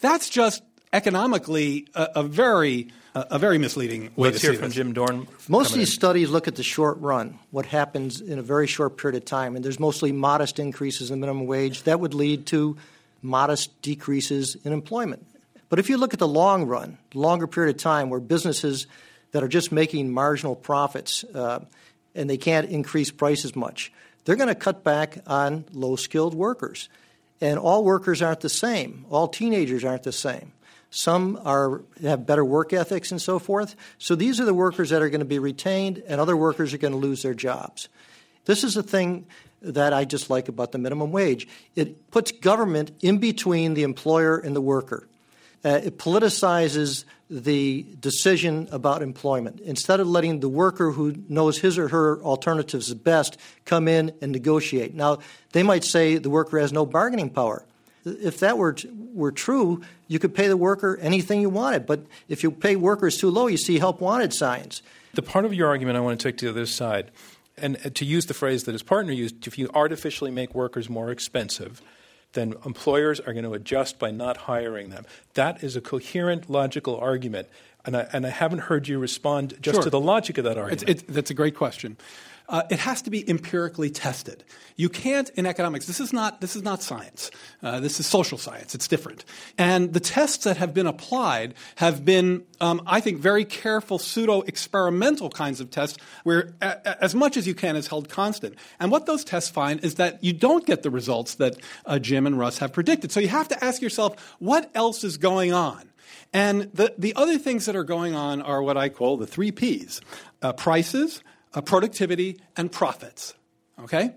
That's 0.00 0.30
just 0.30 0.62
economically 0.90 1.86
a, 1.94 2.08
a 2.16 2.22
very 2.22 2.88
a 3.12 3.40
very 3.40 3.58
misleading 3.58 4.04
way 4.14 4.28
Let's 4.28 4.40
to 4.40 4.46
hear 4.46 4.54
see 4.54 4.58
from 4.58 4.68
this. 4.68 4.76
Jim 4.76 4.92
Dorn. 4.92 5.26
Most 5.48 5.72
of 5.72 5.78
these 5.78 5.88
in. 5.88 5.94
studies 5.94 6.30
look 6.30 6.46
at 6.46 6.54
the 6.54 6.62
short 6.62 6.96
run, 7.00 7.40
what 7.50 7.66
happens 7.66 8.20
in 8.20 8.38
a 8.38 8.42
very 8.42 8.68
short 8.68 8.96
period 8.96 9.16
of 9.16 9.24
time, 9.24 9.56
and 9.56 9.64
there's 9.64 9.80
mostly 9.80 10.12
modest 10.12 10.60
increases 10.60 11.10
in 11.10 11.20
the 11.20 11.26
minimum 11.26 11.48
wage 11.48 11.82
that 11.82 11.98
would 11.98 12.14
lead 12.14 12.46
to 12.46 12.76
modest 13.20 13.82
decreases 13.82 14.56
in 14.64 14.72
employment. 14.72 15.26
But 15.68 15.80
if 15.80 15.90
you 15.90 15.98
look 15.98 16.14
at 16.14 16.20
the 16.20 16.28
long 16.28 16.66
run, 16.66 16.98
longer 17.12 17.48
period 17.48 17.74
of 17.74 17.82
time 17.82 18.10
where 18.10 18.20
businesses 18.20 18.86
that 19.32 19.42
are 19.42 19.48
just 19.48 19.72
making 19.72 20.12
marginal 20.12 20.56
profits 20.56 21.24
uh, 21.34 21.64
and 22.14 22.28
they 22.28 22.36
can't 22.36 22.68
increase 22.68 23.10
prices 23.10 23.54
much. 23.54 23.92
They're 24.24 24.36
going 24.36 24.48
to 24.48 24.54
cut 24.54 24.84
back 24.84 25.18
on 25.26 25.64
low 25.72 25.96
skilled 25.96 26.34
workers. 26.34 26.88
And 27.40 27.58
all 27.58 27.84
workers 27.84 28.20
aren't 28.20 28.40
the 28.40 28.50
same, 28.50 29.06
all 29.08 29.28
teenagers 29.28 29.84
aren't 29.84 30.02
the 30.02 30.12
same. 30.12 30.52
Some 30.90 31.40
are, 31.44 31.82
have 32.02 32.26
better 32.26 32.44
work 32.44 32.72
ethics 32.72 33.12
and 33.12 33.22
so 33.22 33.38
forth. 33.38 33.76
So 33.98 34.16
these 34.16 34.40
are 34.40 34.44
the 34.44 34.52
workers 34.52 34.90
that 34.90 35.00
are 35.00 35.08
going 35.08 35.20
to 35.20 35.24
be 35.24 35.38
retained, 35.38 36.02
and 36.06 36.20
other 36.20 36.36
workers 36.36 36.74
are 36.74 36.78
going 36.78 36.92
to 36.92 36.98
lose 36.98 37.22
their 37.22 37.32
jobs. 37.32 37.88
This 38.44 38.64
is 38.64 38.74
the 38.74 38.82
thing 38.82 39.26
that 39.62 39.92
I 39.92 40.04
just 40.04 40.30
like 40.30 40.48
about 40.48 40.72
the 40.72 40.78
minimum 40.78 41.12
wage. 41.12 41.46
It 41.76 42.10
puts 42.10 42.32
government 42.32 42.90
in 43.02 43.18
between 43.18 43.74
the 43.74 43.84
employer 43.84 44.36
and 44.36 44.56
the 44.56 44.60
worker. 44.60 45.06
uh, 45.64 45.80
it 45.84 45.98
politicizes 45.98 47.04
the 47.30 47.86
decision 48.00 48.68
about 48.72 49.02
employment. 49.02 49.60
Instead 49.60 50.00
of 50.00 50.08
letting 50.08 50.40
the 50.40 50.48
worker 50.48 50.90
who 50.90 51.14
knows 51.28 51.58
his 51.58 51.78
or 51.78 51.88
her 51.88 52.20
alternatives 52.22 52.92
best 52.92 53.38
come 53.64 53.86
in 53.86 54.12
and 54.20 54.32
negotiate. 54.32 54.94
Now, 54.94 55.20
they 55.52 55.62
might 55.62 55.84
say 55.84 56.18
the 56.18 56.28
worker 56.28 56.58
has 56.58 56.72
no 56.72 56.84
bargaining 56.84 57.30
power. 57.30 57.64
If 58.04 58.40
that 58.40 58.58
were, 58.58 58.76
were 59.14 59.30
true, 59.30 59.82
you 60.08 60.18
could 60.18 60.34
pay 60.34 60.48
the 60.48 60.56
worker 60.56 60.98
anything 61.00 61.40
you 61.40 61.50
wanted. 61.50 61.86
But 61.86 62.04
if 62.28 62.42
you 62.42 62.50
pay 62.50 62.74
workers 62.74 63.16
too 63.18 63.30
low, 63.30 63.46
you 63.46 63.58
see 63.58 63.78
help 63.78 64.00
wanted 64.00 64.32
signs. 64.32 64.82
The 65.14 65.22
part 65.22 65.44
of 65.44 65.54
your 65.54 65.68
argument 65.68 65.96
I 65.96 66.00
want 66.00 66.18
to 66.18 66.28
take 66.28 66.38
to 66.38 66.46
the 66.46 66.50
other 66.50 66.66
side, 66.66 67.10
and 67.56 67.76
uh, 67.84 67.90
to 67.90 68.04
use 68.04 68.26
the 68.26 68.34
phrase 68.34 68.64
that 68.64 68.72
his 68.72 68.82
partner 68.82 69.12
used, 69.12 69.46
if 69.46 69.58
you 69.58 69.68
artificially 69.74 70.30
make 70.30 70.54
workers 70.54 70.88
more 70.88 71.10
expensive, 71.10 71.82
then 72.32 72.54
employers 72.64 73.20
are 73.20 73.32
going 73.32 73.44
to 73.44 73.54
adjust 73.54 73.98
by 73.98 74.10
not 74.10 74.36
hiring 74.36 74.90
them. 74.90 75.04
That 75.34 75.62
is 75.64 75.76
a 75.76 75.80
coherent, 75.80 76.48
logical 76.48 76.96
argument. 76.98 77.48
And 77.84 77.96
I, 77.96 78.06
and 78.12 78.26
I 78.26 78.30
haven't 78.30 78.60
heard 78.60 78.88
you 78.88 78.98
respond 78.98 79.54
just 79.60 79.76
sure. 79.76 79.82
to 79.84 79.90
the 79.90 80.00
logic 80.00 80.38
of 80.38 80.44
that 80.44 80.58
argument. 80.58 80.82
It's, 80.88 81.02
it's, 81.02 81.12
that's 81.12 81.30
a 81.30 81.34
great 81.34 81.56
question. 81.56 81.96
Uh, 82.50 82.64
it 82.68 82.80
has 82.80 83.00
to 83.02 83.10
be 83.10 83.28
empirically 83.30 83.90
tested. 83.90 84.42
You 84.76 84.88
can't 84.88 85.30
in 85.30 85.46
economics. 85.46 85.86
This 85.86 86.00
is 86.00 86.12
not 86.12 86.40
this 86.40 86.56
is 86.56 86.62
not 86.62 86.82
science. 86.82 87.30
Uh, 87.62 87.78
this 87.78 88.00
is 88.00 88.06
social 88.06 88.38
science. 88.38 88.74
It's 88.74 88.88
different. 88.88 89.24
And 89.56 89.92
the 89.92 90.00
tests 90.00 90.44
that 90.44 90.56
have 90.56 90.74
been 90.74 90.88
applied 90.88 91.54
have 91.76 92.04
been, 92.04 92.44
um, 92.60 92.82
I 92.86 93.00
think, 93.00 93.18
very 93.18 93.44
careful 93.44 94.00
pseudo 94.00 94.42
experimental 94.42 95.30
kinds 95.30 95.60
of 95.60 95.70
tests 95.70 95.96
where 96.24 96.52
a, 96.60 96.76
a, 96.84 97.04
as 97.04 97.14
much 97.14 97.36
as 97.36 97.46
you 97.46 97.54
can 97.54 97.76
is 97.76 97.86
held 97.86 98.08
constant. 98.08 98.56
And 98.80 98.90
what 98.90 99.06
those 99.06 99.22
tests 99.22 99.48
find 99.48 99.84
is 99.84 99.94
that 99.94 100.22
you 100.24 100.32
don't 100.32 100.66
get 100.66 100.82
the 100.82 100.90
results 100.90 101.36
that 101.36 101.56
uh, 101.86 102.00
Jim 102.00 102.26
and 102.26 102.36
Russ 102.36 102.58
have 102.58 102.72
predicted. 102.72 103.12
So 103.12 103.20
you 103.20 103.28
have 103.28 103.48
to 103.48 103.64
ask 103.64 103.80
yourself, 103.80 104.36
what 104.40 104.70
else 104.74 105.04
is 105.04 105.18
going 105.18 105.52
on? 105.52 105.88
And 106.32 106.70
the, 106.74 106.94
the 106.98 107.14
other 107.14 107.38
things 107.38 107.66
that 107.66 107.76
are 107.76 107.84
going 107.84 108.14
on 108.14 108.42
are 108.42 108.62
what 108.62 108.76
I 108.76 108.88
call 108.88 109.16
the 109.16 109.26
three 109.26 109.52
P's 109.52 110.00
uh, 110.42 110.52
prices, 110.52 111.22
uh, 111.54 111.60
productivity, 111.60 112.40
and 112.56 112.70
profits. 112.70 113.34
Okay? 113.78 114.14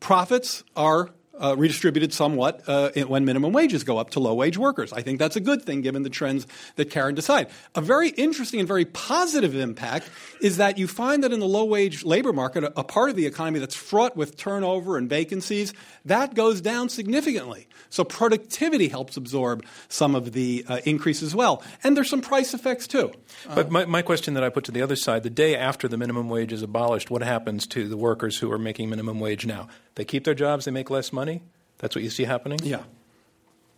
Profits 0.00 0.62
are 0.76 1.10
uh, 1.40 1.54
redistributed 1.56 2.12
somewhat 2.12 2.62
uh, 2.66 2.90
when 3.06 3.24
minimum 3.24 3.52
wages 3.52 3.84
go 3.84 3.98
up 3.98 4.10
to 4.10 4.20
low 4.20 4.34
wage 4.34 4.58
workers. 4.58 4.92
I 4.92 5.02
think 5.02 5.18
that's 5.18 5.36
a 5.36 5.40
good 5.40 5.62
thing 5.62 5.80
given 5.80 6.02
the 6.02 6.10
trends 6.10 6.46
that 6.76 6.90
Karen 6.90 7.14
decided. 7.14 7.52
A 7.74 7.80
very 7.80 8.10
interesting 8.10 8.60
and 8.60 8.68
very 8.68 8.84
positive 8.84 9.54
impact 9.54 10.10
is 10.40 10.56
that 10.56 10.78
you 10.78 10.86
find 10.86 11.22
that 11.24 11.32
in 11.32 11.40
the 11.40 11.46
low 11.46 11.64
wage 11.64 12.04
labor 12.04 12.32
market, 12.32 12.64
a, 12.64 12.84
part 12.84 13.10
of 13.10 13.16
the 13.16 13.26
economy 13.26 13.58
that's 13.58 13.74
fraught 13.74 14.16
with 14.16 14.36
turnover 14.36 14.96
and 14.96 15.08
vacancies, 15.08 15.74
that 16.04 16.34
goes 16.34 16.60
down 16.60 16.88
significantly. 16.88 17.66
So 17.90 18.04
productivity 18.04 18.88
helps 18.88 19.16
absorb 19.16 19.64
some 19.88 20.14
of 20.14 20.32
the 20.32 20.64
uh, 20.68 20.80
increase 20.84 21.22
as 21.22 21.34
well. 21.34 21.62
And 21.82 21.96
there's 21.96 22.10
some 22.10 22.20
price 22.20 22.54
effects 22.54 22.86
too. 22.86 23.12
But 23.54 23.70
my, 23.70 23.84
my 23.84 24.02
question 24.02 24.34
that 24.34 24.44
I 24.44 24.48
put 24.48 24.64
to 24.64 24.72
the 24.72 24.82
other 24.82 24.96
side 24.96 25.22
the 25.22 25.30
day 25.30 25.56
after 25.56 25.88
the 25.88 25.96
minimum 25.96 26.28
wage 26.28 26.52
is 26.52 26.62
abolished, 26.62 27.10
what 27.10 27.22
happens 27.22 27.66
to 27.68 27.88
the 27.88 27.96
workers 27.96 28.38
who 28.38 28.50
are 28.52 28.58
making 28.58 28.90
minimum 28.90 29.20
wage 29.20 29.46
now? 29.46 29.68
They 29.96 30.04
keep 30.04 30.24
their 30.24 30.34
jobs, 30.34 30.64
they 30.64 30.70
make 30.70 30.88
less 30.88 31.12
money? 31.12 31.42
That's 31.78 31.94
what 31.94 32.04
you 32.04 32.10
see 32.10 32.24
happening? 32.24 32.60
Yeah. 32.62 32.84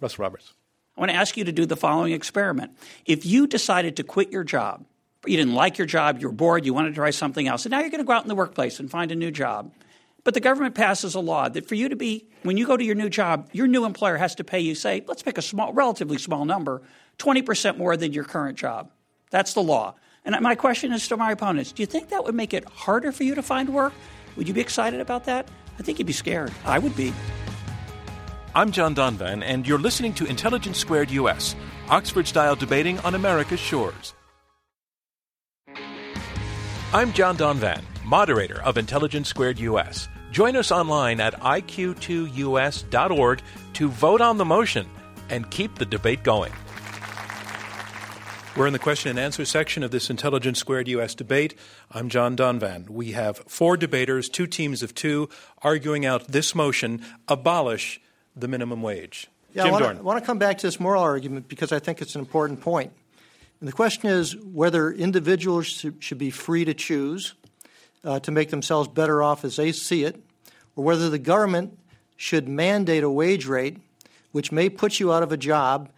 Russ 0.00 0.18
Roberts. 0.18 0.52
I 0.96 1.00
want 1.00 1.10
to 1.10 1.16
ask 1.16 1.36
you 1.36 1.44
to 1.44 1.52
do 1.52 1.64
the 1.64 1.76
following 1.76 2.12
experiment. 2.12 2.72
If 3.06 3.24
you 3.24 3.46
decided 3.46 3.96
to 3.96 4.04
quit 4.04 4.30
your 4.30 4.44
job, 4.44 4.84
you 5.26 5.36
didn't 5.36 5.54
like 5.54 5.78
your 5.78 5.86
job, 5.86 6.20
you 6.20 6.28
were 6.28 6.34
bored, 6.34 6.66
you 6.66 6.74
wanted 6.74 6.90
to 6.90 6.94
try 6.96 7.10
something 7.10 7.46
else, 7.46 7.64
and 7.64 7.70
now 7.70 7.80
you're 7.80 7.90
going 7.90 8.02
to 8.02 8.06
go 8.06 8.12
out 8.12 8.22
in 8.22 8.28
the 8.28 8.34
workplace 8.34 8.80
and 8.80 8.90
find 8.90 9.10
a 9.12 9.16
new 9.16 9.30
job. 9.30 9.72
But 10.24 10.34
the 10.34 10.40
government 10.40 10.74
passes 10.74 11.14
a 11.14 11.20
law 11.20 11.48
that 11.48 11.66
for 11.66 11.74
you 11.74 11.88
to 11.88 11.96
be, 11.96 12.28
when 12.42 12.56
you 12.56 12.66
go 12.66 12.76
to 12.76 12.84
your 12.84 12.94
new 12.94 13.08
job, 13.08 13.48
your 13.52 13.66
new 13.66 13.84
employer 13.84 14.16
has 14.16 14.34
to 14.36 14.44
pay 14.44 14.60
you, 14.60 14.74
say, 14.74 15.04
let's 15.06 15.22
pick 15.22 15.38
a 15.38 15.42
small, 15.42 15.72
relatively 15.72 16.18
small 16.18 16.44
number, 16.44 16.82
20% 17.18 17.78
more 17.78 17.96
than 17.96 18.12
your 18.12 18.24
current 18.24 18.58
job. 18.58 18.90
That's 19.30 19.54
the 19.54 19.62
law. 19.62 19.94
And 20.24 20.36
my 20.40 20.54
question 20.56 20.92
is 20.92 21.06
to 21.08 21.16
my 21.16 21.30
opponents 21.30 21.72
do 21.72 21.82
you 21.82 21.86
think 21.86 22.10
that 22.10 22.24
would 22.24 22.34
make 22.34 22.52
it 22.52 22.64
harder 22.64 23.12
for 23.12 23.22
you 23.22 23.34
to 23.36 23.42
find 23.42 23.68
work? 23.70 23.92
Would 24.36 24.48
you 24.48 24.54
be 24.54 24.60
excited 24.60 25.00
about 25.00 25.24
that? 25.24 25.48
I 25.78 25.82
think 25.82 25.98
you'd 25.98 26.06
be 26.06 26.12
scared. 26.12 26.52
I 26.64 26.78
would 26.78 26.96
be. 26.96 27.12
I'm 28.54 28.72
John 28.72 28.94
Donvan, 28.94 29.42
and 29.44 29.66
you're 29.66 29.78
listening 29.78 30.14
to 30.14 30.24
Intelligence 30.24 30.78
Squared 30.78 31.10
US, 31.10 31.54
Oxford 31.88 32.26
style 32.26 32.56
debating 32.56 32.98
on 33.00 33.14
America's 33.14 33.60
shores. 33.60 34.14
I'm 36.92 37.12
John 37.12 37.36
Donvan, 37.36 37.82
moderator 38.04 38.62
of 38.62 38.78
Intelligence 38.78 39.28
Squared 39.28 39.60
US. 39.60 40.08
Join 40.32 40.56
us 40.56 40.72
online 40.72 41.20
at 41.20 41.38
iq2us.org 41.40 43.40
to 43.74 43.88
vote 43.88 44.20
on 44.20 44.38
the 44.38 44.44
motion 44.44 44.88
and 45.28 45.48
keep 45.50 45.76
the 45.76 45.86
debate 45.86 46.24
going. 46.24 46.52
We're 48.58 48.66
in 48.66 48.72
the 48.72 48.80
question 48.80 49.10
and 49.10 49.20
answer 49.20 49.44
section 49.44 49.84
of 49.84 49.92
this 49.92 50.10
Intelligence 50.10 50.58
Squared 50.58 50.88
US 50.88 51.14
debate. 51.14 51.56
I'm 51.92 52.08
John 52.08 52.36
Donvan. 52.36 52.90
We 52.90 53.12
have 53.12 53.38
four 53.46 53.76
debaters, 53.76 54.28
two 54.28 54.48
teams 54.48 54.82
of 54.82 54.96
two, 54.96 55.28
arguing 55.62 56.04
out 56.04 56.26
this 56.26 56.56
motion 56.56 57.04
abolish 57.28 58.00
the 58.34 58.48
minimum 58.48 58.82
wage. 58.82 59.28
Yeah, 59.54 59.66
Jim 59.66 59.74
I 59.74 59.78
Dorn. 59.78 60.02
want 60.02 60.18
to 60.18 60.26
come 60.26 60.40
back 60.40 60.58
to 60.58 60.66
this 60.66 60.80
moral 60.80 61.04
argument 61.04 61.46
because 61.46 61.70
I 61.70 61.78
think 61.78 62.02
it's 62.02 62.16
an 62.16 62.20
important 62.20 62.60
point. 62.60 62.92
And 63.60 63.68
the 63.68 63.72
question 63.72 64.10
is 64.10 64.36
whether 64.36 64.90
individuals 64.90 65.68
should, 65.68 66.02
should 66.02 66.18
be 66.18 66.30
free 66.30 66.64
to 66.64 66.74
choose 66.74 67.34
uh, 68.02 68.18
to 68.18 68.32
make 68.32 68.50
themselves 68.50 68.88
better 68.88 69.22
off 69.22 69.44
as 69.44 69.54
they 69.54 69.70
see 69.70 70.02
it, 70.02 70.20
or 70.74 70.82
whether 70.82 71.08
the 71.08 71.20
government 71.20 71.78
should 72.16 72.48
mandate 72.48 73.04
a 73.04 73.10
wage 73.10 73.46
rate 73.46 73.76
which 74.32 74.50
may 74.50 74.68
put 74.68 74.98
you 74.98 75.12
out 75.12 75.22
of 75.22 75.30
a 75.30 75.36
job 75.36 75.90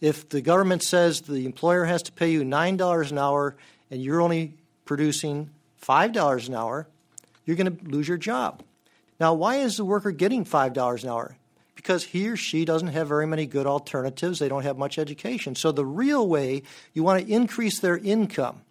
if 0.00 0.28
the 0.28 0.40
government 0.40 0.82
says 0.82 1.22
the 1.22 1.46
employer 1.46 1.84
has 1.84 2.02
to 2.04 2.12
pay 2.12 2.30
you 2.30 2.42
$9 2.42 3.10
an 3.10 3.18
hour 3.18 3.56
and 3.90 4.02
you're 4.02 4.20
only 4.20 4.54
producing 4.84 5.50
$5 5.82 6.48
an 6.48 6.54
hour, 6.54 6.88
you're 7.44 7.56
going 7.56 7.76
to 7.76 7.84
lose 7.84 8.08
your 8.08 8.18
job. 8.18 8.62
Now, 9.18 9.34
why 9.34 9.56
is 9.56 9.76
the 9.76 9.84
worker 9.84 10.10
getting 10.10 10.44
$5 10.44 11.02
an 11.02 11.08
hour? 11.08 11.36
Because 11.74 12.04
he 12.04 12.28
or 12.28 12.36
she 12.36 12.64
doesn't 12.64 12.88
have 12.88 13.08
very 13.08 13.26
many 13.26 13.46
good 13.46 13.66
alternatives. 13.66 14.38
They 14.38 14.48
don't 14.48 14.64
have 14.64 14.76
much 14.76 14.98
education. 14.98 15.54
So, 15.54 15.72
the 15.72 15.86
real 15.86 16.26
way 16.26 16.62
you 16.92 17.02
want 17.02 17.24
to 17.24 17.32
increase 17.32 17.80
their 17.80 17.96
income. 17.96 18.62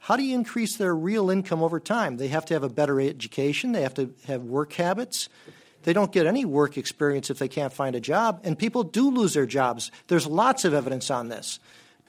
How 0.00 0.16
do 0.16 0.22
you 0.22 0.34
increase 0.34 0.76
their 0.76 0.94
real 0.94 1.30
income 1.30 1.62
over 1.62 1.80
time? 1.80 2.18
They 2.18 2.28
have 2.28 2.44
to 2.46 2.54
have 2.54 2.62
a 2.62 2.68
better 2.68 3.00
education, 3.00 3.72
they 3.72 3.82
have 3.82 3.94
to 3.94 4.12
have 4.26 4.42
work 4.42 4.74
habits. 4.74 5.28
They 5.84 5.92
don't 5.92 6.10
get 6.10 6.26
any 6.26 6.44
work 6.44 6.76
experience 6.76 7.30
if 7.30 7.38
they 7.38 7.48
can't 7.48 7.72
find 7.72 7.94
a 7.94 8.00
job, 8.00 8.40
and 8.42 8.58
people 8.58 8.82
do 8.82 9.10
lose 9.10 9.34
their 9.34 9.46
jobs. 9.46 9.90
There's 10.08 10.26
lots 10.26 10.64
of 10.64 10.74
evidence 10.74 11.10
on 11.10 11.28
this. 11.28 11.60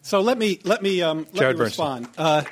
So 0.01 0.21
let 0.21 0.37
me 0.37 0.59
let 0.63 0.81
me 0.81 1.01
um, 1.01 1.19
let 1.33 1.35
Jared 1.35 1.57
me 1.57 1.65
respond. 1.65 2.09
Uh, 2.17 2.43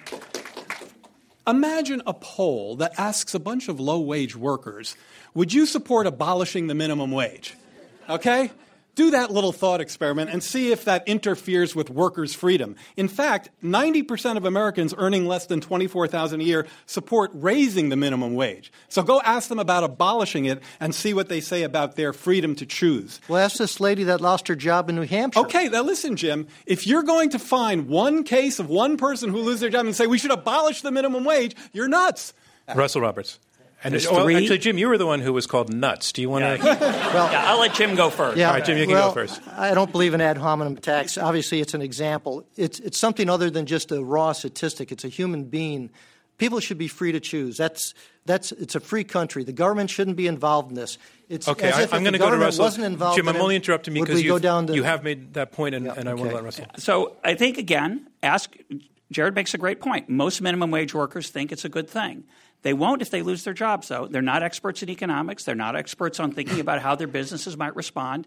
imagine 1.47 2.01
a 2.05 2.13
poll 2.13 2.75
that 2.77 2.99
asks 2.99 3.33
a 3.33 3.39
bunch 3.39 3.69
of 3.69 3.79
low 3.79 3.99
wage 3.99 4.35
workers, 4.35 4.95
"Would 5.33 5.53
you 5.53 5.65
support 5.65 6.07
abolishing 6.07 6.67
the 6.67 6.75
minimum 6.75 7.11
wage?" 7.11 7.55
Okay. 8.09 8.51
Do 8.95 9.11
that 9.11 9.31
little 9.31 9.51
thought 9.51 9.81
experiment 9.81 10.29
and 10.29 10.43
see 10.43 10.71
if 10.71 10.85
that 10.85 11.07
interferes 11.07 11.75
with 11.75 11.89
workers' 11.89 12.35
freedom. 12.35 12.75
In 12.95 13.07
fact, 13.07 13.49
90% 13.63 14.37
of 14.37 14.45
Americans 14.45 14.93
earning 14.97 15.25
less 15.25 15.47
than 15.47 15.61
24,000 15.61 16.41
a 16.41 16.43
year 16.43 16.67
support 16.85 17.31
raising 17.33 17.89
the 17.89 17.95
minimum 17.95 18.35
wage. 18.35 18.71
So 18.89 19.01
go 19.01 19.19
ask 19.21 19.49
them 19.49 19.59
about 19.59 19.83
abolishing 19.83 20.45
it 20.45 20.61
and 20.79 20.93
see 20.93 21.13
what 21.13 21.27
they 21.27 21.41
say 21.41 21.63
about 21.63 21.95
their 21.95 22.13
freedom 22.13 22.55
to 22.55 22.65
choose. 22.65 23.19
Well, 23.27 23.43
ask 23.43 23.57
this 23.57 23.79
lady 23.79 24.03
that 24.03 24.21
lost 24.21 24.47
her 24.47 24.55
job 24.55 24.89
in 24.89 24.95
New 24.95 25.07
Hampshire. 25.07 25.39
Okay, 25.39 25.69
now 25.69 25.81
listen, 25.81 26.15
Jim. 26.15 26.47
If 26.65 26.85
you're 26.85 27.03
going 27.03 27.31
to 27.31 27.39
find 27.39 27.87
one 27.87 28.23
case 28.23 28.59
of 28.59 28.69
one 28.69 28.97
person 28.97 29.31
who 29.31 29.41
loses 29.41 29.61
their 29.61 29.69
job 29.69 29.85
and 29.85 29.95
say 29.95 30.05
we 30.05 30.19
should 30.19 30.31
abolish 30.31 30.81
the 30.81 30.91
minimum 30.91 31.23
wage, 31.23 31.55
you're 31.71 31.87
nuts. 31.87 32.33
Russell 32.75 33.01
Roberts. 33.01 33.39
And 33.83 33.91
There's 33.93 34.09
well, 34.09 34.23
three- 34.23 34.35
actually, 34.37 34.59
Jim, 34.59 34.77
you 34.77 34.87
were 34.87 34.97
the 34.97 35.05
one 35.05 35.19
who 35.19 35.33
was 35.33 35.45
called 35.45 35.73
nuts. 35.73 36.11
Do 36.13 36.21
you 36.21 36.29
want 36.29 36.43
to? 36.43 36.63
Yeah, 37.13 37.43
I'll 37.51 37.59
let 37.59 37.73
Jim 37.75 37.95
go 37.95 38.09
first. 38.09 38.37
Yeah, 38.37 38.47
All 38.47 38.53
right, 38.55 38.65
Jim, 38.65 38.77
you 38.77 38.85
can 38.85 38.95
well, 38.95 39.09
go 39.09 39.13
first. 39.13 39.41
I 39.55 39.73
don't 39.73 39.91
believe 39.91 40.13
in 40.13 40.21
ad 40.21 40.37
hominem 40.37 40.77
attacks. 40.77 41.17
Obviously, 41.17 41.59
it's 41.61 41.73
an 41.73 41.81
example. 41.81 42.45
It's, 42.55 42.79
it's 42.79 42.97
something 42.97 43.29
other 43.29 43.49
than 43.49 43.65
just 43.65 43.91
a 43.91 44.03
raw 44.03 44.31
statistic. 44.31 44.91
It's 44.91 45.03
a 45.03 45.09
human 45.09 45.43
being. 45.43 45.89
People 46.37 46.59
should 46.59 46.77
be 46.79 46.87
free 46.87 47.11
to 47.11 47.19
choose. 47.19 47.57
That's, 47.57 47.93
that's, 48.25 48.51
it's 48.53 48.73
a 48.75 48.79
free 48.79 49.03
country. 49.03 49.43
The 49.43 49.53
government 49.53 49.89
shouldn't 49.91 50.17
be 50.17 50.25
involved 50.27 50.69
in 50.69 50.75
this. 50.75 50.97
It's 51.29 51.47
Okay, 51.47 51.69
as 51.69 51.75
I, 51.75 51.81
if 51.83 51.93
I'm 51.93 52.01
going 52.03 52.13
to 52.13 52.19
go 52.19 52.31
to 52.31 52.37
Russell. 52.37 52.65
wasn't 52.65 52.85
involved 52.85 53.17
Jim, 53.17 53.27
in 53.27 53.35
I'm 53.35 53.39
it, 53.39 53.43
only 53.43 53.55
interrupting 53.57 53.93
would 53.95 54.05
because 54.05 54.21
we 54.21 54.27
go 54.27 54.35
you've- 54.35 54.43
down 54.43 54.65
the, 54.65 54.75
you 54.75 54.83
have 54.83 55.03
made 55.03 55.33
that 55.35 55.51
point, 55.51 55.75
and, 55.75 55.85
Yeah, 55.85 55.93
and 55.97 56.09
I 56.09 56.13
want 56.13 56.23
to 56.23 56.27
okay. 56.29 56.35
let 56.35 56.43
Russell. 56.43 56.65
So 56.77 57.17
I 57.23 57.35
think, 57.35 57.57
again, 57.57 58.07
ask 58.23 58.55
Jared 59.11 59.35
makes 59.35 59.53
a 59.53 59.57
great 59.59 59.81
point. 59.81 60.09
Most 60.09 60.41
minimum 60.41 60.71
wage 60.71 60.93
workers 60.93 61.29
think 61.29 61.51
it's 61.51 61.65
a 61.65 61.69
good 61.69 61.89
thing. 61.89 62.23
They 62.63 62.73
won't 62.73 63.01
if 63.01 63.09
they 63.09 63.21
lose 63.21 63.43
their 63.43 63.53
jobs, 63.53 63.89
though. 63.89 64.07
They're 64.07 64.21
not 64.21 64.41
experts 64.41 64.81
in 64.81 64.89
economics. 64.89 65.43
They're 65.43 65.53
not 65.53 65.75
experts 65.75 66.19
on 66.19 66.31
thinking 66.31 66.59
about 66.59 66.81
how 66.81 66.95
their 66.95 67.07
businesses 67.07 67.55
might 67.55 67.75
respond. 67.75 68.25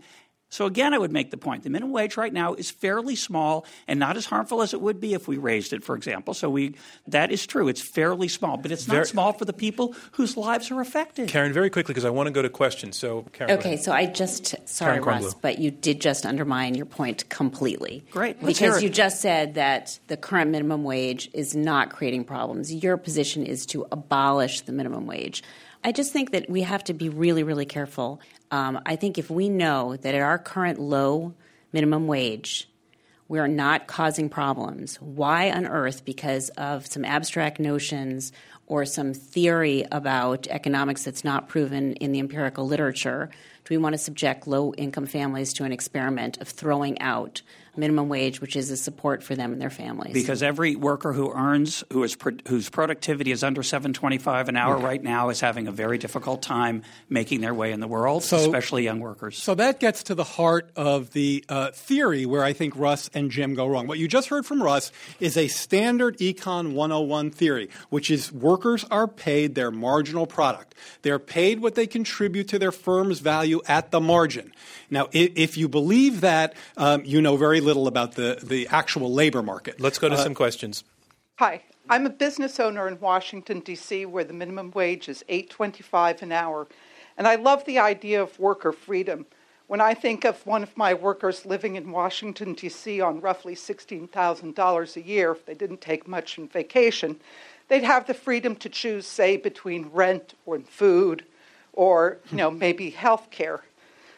So 0.48 0.66
again, 0.66 0.94
I 0.94 0.98
would 0.98 1.12
make 1.12 1.30
the 1.30 1.36
point: 1.36 1.64
the 1.64 1.70
minimum 1.70 1.92
wage 1.92 2.16
right 2.16 2.32
now 2.32 2.54
is 2.54 2.70
fairly 2.70 3.16
small 3.16 3.66
and 3.88 3.98
not 3.98 4.16
as 4.16 4.26
harmful 4.26 4.62
as 4.62 4.72
it 4.74 4.80
would 4.80 5.00
be 5.00 5.12
if 5.12 5.26
we 5.26 5.38
raised 5.38 5.72
it, 5.72 5.82
for 5.82 5.96
example. 5.96 6.34
So 6.34 6.48
we 6.48 6.76
that 7.08 7.32
is 7.32 7.46
true; 7.46 7.68
it's 7.68 7.80
fairly 7.80 8.28
small, 8.28 8.56
but 8.56 8.70
it's 8.70 8.86
not 8.86 8.94
very, 8.94 9.06
small 9.06 9.32
for 9.32 9.44
the 9.44 9.52
people 9.52 9.94
whose 10.12 10.36
lives 10.36 10.70
are 10.70 10.80
affected. 10.80 11.28
Karen, 11.28 11.52
very 11.52 11.68
quickly 11.68 11.92
because 11.92 12.04
I 12.04 12.10
want 12.10 12.28
to 12.28 12.30
go 12.30 12.42
to 12.42 12.48
questions. 12.48 12.96
So, 12.96 13.22
Karen, 13.32 13.58
okay. 13.58 13.76
So 13.76 13.92
I 13.92 14.06
just 14.06 14.54
sorry, 14.68 15.00
Russ, 15.00 15.34
but 15.34 15.58
you 15.58 15.70
did 15.70 16.00
just 16.00 16.24
undermine 16.24 16.74
your 16.74 16.86
point 16.86 17.28
completely. 17.28 18.04
Great, 18.12 18.40
Let's 18.42 18.58
because 18.58 18.82
you 18.82 18.88
just 18.88 19.20
said 19.20 19.54
that 19.54 19.98
the 20.06 20.16
current 20.16 20.50
minimum 20.50 20.84
wage 20.84 21.28
is 21.32 21.56
not 21.56 21.90
creating 21.90 22.24
problems. 22.24 22.72
Your 22.72 22.96
position 22.96 23.44
is 23.44 23.66
to 23.66 23.86
abolish 23.90 24.60
the 24.62 24.72
minimum 24.72 25.06
wage. 25.06 25.42
I 25.84 25.92
just 25.92 26.12
think 26.12 26.32
that 26.32 26.50
we 26.50 26.62
have 26.62 26.84
to 26.84 26.94
be 26.94 27.08
really, 27.08 27.42
really 27.42 27.66
careful. 27.66 28.20
Um, 28.50 28.80
I 28.86 28.96
think 28.96 29.18
if 29.18 29.30
we 29.30 29.48
know 29.48 29.96
that 29.96 30.14
at 30.14 30.20
our 30.20 30.38
current 30.38 30.78
low 30.78 31.34
minimum 31.72 32.06
wage, 32.06 32.68
we 33.28 33.38
are 33.38 33.48
not 33.48 33.86
causing 33.86 34.28
problems, 34.28 35.00
why 35.00 35.50
on 35.50 35.66
earth, 35.66 36.04
because 36.04 36.48
of 36.50 36.86
some 36.86 37.04
abstract 37.04 37.58
notions 37.58 38.32
or 38.66 38.84
some 38.84 39.14
theory 39.14 39.84
about 39.90 40.46
economics 40.48 41.04
that's 41.04 41.24
not 41.24 41.48
proven 41.48 41.94
in 41.94 42.12
the 42.12 42.20
empirical 42.20 42.66
literature, 42.66 43.30
do 43.66 43.74
we 43.74 43.78
want 43.78 43.94
to 43.94 43.98
subject 43.98 44.46
low 44.46 44.72
income 44.74 45.06
families 45.06 45.52
to 45.54 45.64
an 45.64 45.72
experiment 45.72 46.40
of 46.40 46.48
throwing 46.48 47.00
out 47.00 47.42
minimum 47.76 48.08
wage, 48.08 48.40
which 48.40 48.56
is 48.56 48.70
a 48.70 48.76
support 48.76 49.22
for 49.22 49.34
them 49.34 49.52
and 49.52 49.60
their 49.60 49.70
families. 49.70 50.12
Because 50.12 50.42
every 50.42 50.76
worker 50.76 51.12
who 51.12 51.32
earns, 51.32 51.84
who 51.92 52.02
is 52.04 52.16
whose 52.48 52.68
productivity 52.68 53.30
is 53.30 53.42
under 53.42 53.62
seven 53.62 53.92
twenty 53.92 54.18
five 54.18 54.48
an 54.48 54.56
hour 54.56 54.76
right 54.78 55.02
now, 55.02 55.28
is 55.28 55.40
having 55.40 55.68
a 55.68 55.72
very 55.72 55.98
difficult 55.98 56.42
time 56.42 56.82
making 57.08 57.40
their 57.40 57.54
way 57.54 57.72
in 57.72 57.80
the 57.80 57.88
world, 57.88 58.22
so, 58.22 58.36
especially 58.36 58.84
young 58.84 59.00
workers. 59.00 59.36
So 59.38 59.54
that 59.54 59.80
gets 59.80 60.04
to 60.04 60.14
the 60.14 60.24
heart 60.24 60.70
of 60.76 61.12
the 61.12 61.44
uh, 61.48 61.70
theory 61.72 62.26
where 62.26 62.44
I 62.44 62.52
think 62.52 62.76
Russ 62.76 63.10
and 63.14 63.30
Jim 63.30 63.54
go 63.54 63.66
wrong. 63.66 63.86
What 63.86 63.98
you 63.98 64.08
just 64.08 64.28
heard 64.28 64.46
from 64.46 64.62
Russ 64.62 64.92
is 65.20 65.36
a 65.36 65.48
standard 65.48 66.18
Econ 66.18 66.72
101 66.72 67.30
theory, 67.30 67.68
which 67.90 68.10
is 68.10 68.32
workers 68.32 68.84
are 68.90 69.08
paid 69.08 69.54
their 69.54 69.70
marginal 69.70 70.26
product. 70.26 70.74
They're 71.02 71.18
paid 71.18 71.60
what 71.60 71.74
they 71.74 71.86
contribute 71.86 72.48
to 72.48 72.58
their 72.58 72.72
firm's 72.72 73.20
value 73.20 73.55
at 73.66 73.90
the 73.90 74.00
margin. 74.00 74.52
Now, 74.90 75.08
if 75.12 75.56
you 75.56 75.68
believe 75.68 76.20
that, 76.20 76.54
um, 76.76 77.02
you 77.04 77.20
know 77.20 77.36
very 77.36 77.60
little 77.60 77.86
about 77.88 78.12
the, 78.12 78.38
the 78.42 78.68
actual 78.68 79.12
labor 79.12 79.42
market. 79.42 79.80
Let's 79.80 79.98
go 79.98 80.08
to 80.08 80.14
uh, 80.14 80.18
some 80.18 80.34
questions. 80.34 80.84
Hi. 81.36 81.62
I'm 81.88 82.04
a 82.04 82.10
business 82.10 82.58
owner 82.58 82.88
in 82.88 82.98
Washington 82.98 83.60
D.C. 83.60 84.06
where 84.06 84.24
the 84.24 84.32
minimum 84.32 84.72
wage 84.72 85.08
is 85.08 85.24
8.25 85.28 86.22
an 86.22 86.32
hour, 86.32 86.66
and 87.16 87.28
I 87.28 87.36
love 87.36 87.64
the 87.64 87.78
idea 87.78 88.20
of 88.20 88.36
worker 88.40 88.72
freedom. 88.72 89.24
When 89.68 89.80
I 89.80 89.94
think 89.94 90.24
of 90.24 90.44
one 90.44 90.64
of 90.64 90.76
my 90.76 90.94
workers 90.94 91.46
living 91.46 91.76
in 91.76 91.92
Washington 91.92 92.54
D.C. 92.54 93.00
on 93.00 93.20
roughly 93.20 93.54
$16,000 93.54 94.96
a 94.96 95.00
year 95.00 95.30
if 95.30 95.46
they 95.46 95.54
didn't 95.54 95.80
take 95.80 96.08
much 96.08 96.38
in 96.38 96.48
vacation, 96.48 97.20
they'd 97.68 97.84
have 97.84 98.08
the 98.08 98.14
freedom 98.14 98.56
to 98.56 98.68
choose 98.68 99.06
say 99.06 99.36
between 99.36 99.90
rent 99.92 100.34
or 100.44 100.58
food 100.58 101.24
or 101.76 102.18
you 102.30 102.36
know 102.36 102.50
maybe 102.50 102.90
health 102.90 103.30
care. 103.30 103.62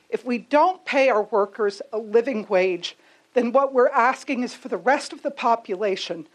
If 0.08 0.24
we 0.24 0.38
don't 0.38 0.82
pay 0.86 1.10
our 1.10 1.24
workers 1.24 1.82
a 1.92 1.98
living 1.98 2.46
wage, 2.48 2.96
then 3.34 3.52
what 3.52 3.74
we're 3.74 3.90
asking 3.90 4.42
is 4.42 4.54
for 4.54 4.68
the 4.68 4.78
rest 4.78 5.12
of 5.12 5.22
the 5.22 5.30
population 5.30 6.26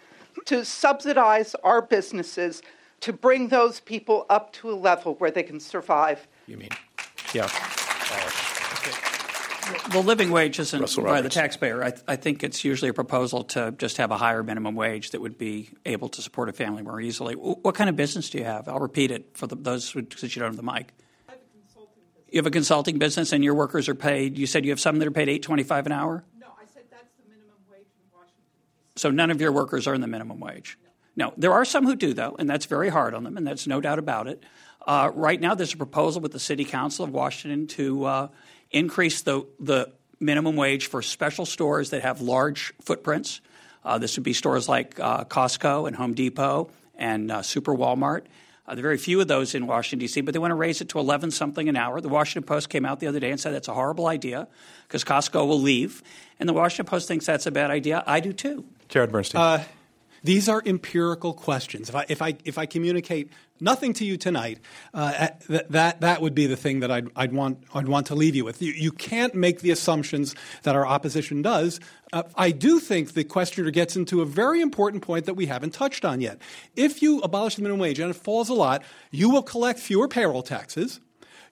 to 0.45 0.63
subsidize 0.63 1.55
our 1.63 1.81
businesses 1.81 2.61
to 2.99 3.11
bring 3.11 3.47
those 3.49 3.79
people 3.79 4.25
up 4.29 4.53
to 4.53 4.71
a 4.71 4.75
level 4.75 5.15
where 5.15 5.31
they 5.31 5.43
can 5.43 5.59
survive. 5.59 6.27
You 6.47 6.57
mean, 6.57 6.69
yeah. 7.33 7.49
The 9.91 10.01
living 10.01 10.29
wage 10.29 10.59
isn't 10.59 10.95
by 10.97 11.21
the 11.21 11.29
taxpayer. 11.29 11.83
I, 11.83 11.91
th- 11.91 12.03
I, 12.07 12.15
think 12.17 12.43
it's 12.43 12.65
usually 12.65 12.89
a 12.89 12.93
proposal 12.93 13.45
to 13.45 13.71
just 13.71 13.97
have 13.97 14.11
a 14.11 14.17
higher 14.17 14.43
minimum 14.43 14.75
wage 14.75 15.11
that 15.11 15.21
would 15.21 15.37
be 15.37 15.69
able 15.85 16.09
to 16.09 16.21
support 16.21 16.49
a 16.49 16.53
family 16.53 16.83
more 16.83 16.99
easily. 16.99 17.35
What 17.35 17.73
kind 17.75 17.89
of 17.89 17.95
business 17.95 18.29
do 18.29 18.39
you 18.39 18.43
have? 18.43 18.67
I'll 18.67 18.79
repeat 18.79 19.11
it 19.11 19.37
for 19.37 19.47
the, 19.47 19.55
those 19.55 19.89
who, 19.89 20.05
since 20.15 20.35
you 20.35 20.41
don't 20.41 20.49
have 20.49 20.57
the 20.57 20.63
mic. 20.63 20.93
You 22.33 22.39
have 22.39 22.47
a 22.47 22.49
consulting 22.49 22.97
business, 22.97 23.31
and 23.31 23.43
your 23.43 23.53
workers 23.53 23.87
are 23.87 23.93
paid. 23.93 24.39
You 24.39 24.47
said 24.47 24.65
you 24.65 24.71
have 24.71 24.79
some 24.79 24.97
that 24.97 25.07
are 25.07 25.11
paid 25.11 25.29
eight 25.29 25.43
twenty-five 25.43 25.85
an 25.85 25.91
hour. 25.91 26.23
No, 26.39 26.47
I 26.59 26.65
said 26.65 26.81
that's 26.89 27.13
the 27.13 27.29
minimum 27.29 27.57
wage 27.71 27.85
in 27.95 28.09
Washington. 28.11 28.43
So 28.95 29.11
none 29.11 29.29
of 29.29 29.39
your 29.39 29.51
workers 29.51 29.85
earn 29.85 30.01
the 30.01 30.07
minimum 30.07 30.39
wage. 30.39 30.79
No. 31.15 31.27
no, 31.27 31.33
there 31.37 31.53
are 31.53 31.63
some 31.63 31.85
who 31.85 31.95
do 31.95 32.15
though, 32.15 32.35
and 32.39 32.49
that's 32.49 32.65
very 32.65 32.89
hard 32.89 33.13
on 33.13 33.23
them, 33.23 33.37
and 33.37 33.45
that's 33.45 33.67
no 33.67 33.79
doubt 33.79 33.99
about 33.99 34.25
it. 34.27 34.43
Uh, 34.87 35.11
right 35.13 35.39
now, 35.39 35.53
there's 35.53 35.75
a 35.75 35.77
proposal 35.77 36.21
with 36.21 36.31
the 36.31 36.39
City 36.39 36.65
Council 36.65 37.05
of 37.05 37.11
Washington 37.11 37.67
to 37.67 38.03
uh, 38.05 38.27
increase 38.71 39.21
the 39.21 39.45
the 39.59 39.93
minimum 40.19 40.55
wage 40.55 40.87
for 40.87 41.03
special 41.03 41.45
stores 41.45 41.91
that 41.91 42.01
have 42.01 42.19
large 42.19 42.73
footprints. 42.81 43.41
Uh, 43.85 43.99
this 43.99 44.17
would 44.17 44.23
be 44.23 44.33
stores 44.33 44.67
like 44.67 44.99
uh, 44.99 45.23
Costco 45.25 45.85
and 45.85 45.95
Home 45.95 46.15
Depot 46.15 46.71
and 46.95 47.29
uh, 47.29 47.43
Super 47.43 47.75
Walmart. 47.75 48.23
Uh, 48.65 48.75
there 48.75 48.81
are 48.81 48.87
very 48.87 48.97
few 48.97 49.19
of 49.19 49.27
those 49.27 49.55
in 49.55 49.67
Washington, 49.67 49.99
D.C., 49.99 50.21
but 50.21 50.33
they 50.33 50.39
want 50.39 50.51
to 50.51 50.55
raise 50.55 50.79
it 50.79 50.87
to 50.89 50.99
11 50.99 51.31
something 51.31 51.67
an 51.67 51.75
hour. 51.75 51.99
The 51.99 52.07
Washington 52.07 52.47
Post 52.47 52.69
came 52.69 52.85
out 52.85 53.01
the 53.01 53.07
other 53.07 53.19
day 53.19 53.29
and 53.29 53.39
said 53.39 53.53
that's 53.53 53.67
a 53.67 53.73
horrible 53.73 54.07
idea 54.07 54.47
because 54.87 55.03
Costco 55.03 55.45
will 55.45 55.59
leave. 55.59 56.01
And 56.39 56.47
the 56.47 56.53
Washington 56.53 56.85
Post 56.85 57.07
thinks 57.09 57.25
that's 57.25 57.45
a 57.45 57.51
bad 57.51 57.71
idea. 57.71 58.03
I 58.07 58.21
do 58.21 58.31
too. 58.31 58.63
Jared 58.87 59.11
Bernstein. 59.11 59.41
Uh, 59.41 59.63
these 60.23 60.47
are 60.47 60.61
empirical 60.65 61.33
questions. 61.33 61.89
If 61.89 61.95
I, 61.95 62.05
if 62.07 62.21
I, 62.21 62.37
if 62.45 62.57
I 62.57 62.65
communicate 62.65 63.29
nothing 63.59 63.93
to 63.93 64.05
you 64.05 64.17
tonight, 64.17 64.59
uh, 64.93 65.27
that, 65.49 65.71
that, 65.71 66.01
that 66.01 66.21
would 66.21 66.33
be 66.33 66.47
the 66.47 66.55
thing 66.55 66.79
that 66.79 66.91
I'd, 66.91 67.09
I'd, 67.15 67.33
want, 67.33 67.63
I'd 67.73 67.87
want 67.87 68.07
to 68.07 68.15
leave 68.15 68.35
you 68.35 68.45
with. 68.45 68.61
You, 68.61 68.71
you 68.71 68.91
can't 68.91 69.35
make 69.35 69.59
the 69.59 69.71
assumptions 69.71 70.33
that 70.63 70.75
our 70.75 70.87
opposition 70.87 71.41
does. 71.41 71.79
Uh, 72.11 72.23
I 72.35 72.51
do 72.51 72.79
think 72.79 73.13
the 73.13 73.23
questioner 73.23 73.69
gets 73.71 73.95
into 73.95 74.21
a 74.21 74.25
very 74.25 74.61
important 74.61 75.03
point 75.03 75.25
that 75.25 75.33
we 75.33 75.47
haven't 75.47 75.73
touched 75.73 76.05
on 76.05 76.21
yet. 76.21 76.39
If 76.75 77.01
you 77.01 77.19
abolish 77.19 77.55
the 77.55 77.61
minimum 77.61 77.81
wage 77.81 77.99
and 77.99 78.09
it 78.09 78.15
falls 78.15 78.49
a 78.49 78.53
lot, 78.53 78.83
you 79.11 79.29
will 79.29 79.43
collect 79.43 79.79
fewer 79.79 80.07
payroll 80.07 80.43
taxes 80.43 80.99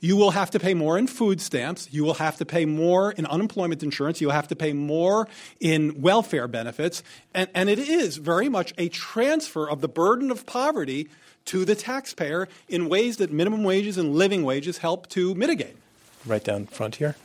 you 0.02 0.18
will 0.18 0.32
have 0.32 0.50
to 0.52 0.60
pay 0.60 0.74
more 0.74 0.98
in 0.98 1.06
food 1.08 1.40
stamps. 1.40 1.88
You 1.92 2.04
will 2.04 2.16
have 2.16 2.38
to 2.38 2.46
pay 2.46 2.66
more 2.66 3.12
in 3.12 3.28
unemployment 3.28 3.84
insurance. 3.84 4.20
You 4.20 4.28
will 4.28 4.34
have 4.34 4.48
to 4.48 4.56
pay 4.56 4.74
more 4.74 5.28
in 5.60 6.02
welfare 6.02 6.48
benefits. 6.48 7.04
And, 7.36 7.50
and 7.54 7.70
it 7.70 7.78
is 7.78 8.18
very 8.18 8.50
much 8.50 8.74
a 8.80 8.90
transfer 8.90 9.70
of 9.70 9.80
the 9.82 9.88
burden 9.88 10.32
of 10.32 10.48
poverty 10.48 11.08
to 11.46 11.66
the 11.66 11.76
taxpayer 11.76 12.50
in 12.68 12.90
ways 12.90 13.18
that 13.18 13.32
minimum 13.32 13.64
wages 13.64 13.98
and 13.98 14.16
living 14.16 14.44
wages 14.44 14.80
help 14.80 15.08
to 15.10 15.36
mitigate. 15.36 15.78
Right 16.26 16.44
down 16.44 16.66
front 16.66 16.96
here. 16.96 17.16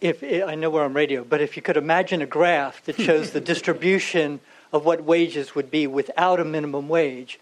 If 0.00 0.22
I 0.22 0.54
know 0.54 0.70
we're 0.70 0.84
on 0.84 0.94
radio, 0.94 1.22
but 1.22 1.40
if 1.42 1.56
you 1.56 1.62
could 1.62 1.76
imagine 1.76 2.22
a 2.22 2.26
graph 2.26 2.82
that 2.84 2.98
shows 2.98 3.32
the 3.32 3.40
distribution 3.52 4.40
of 4.72 4.86
what 4.86 5.04
wages 5.04 5.54
would 5.54 5.70
be 5.70 5.86
without 5.86 6.40
a 6.40 6.44
minimum 6.44 6.88
wage, 6.88 7.38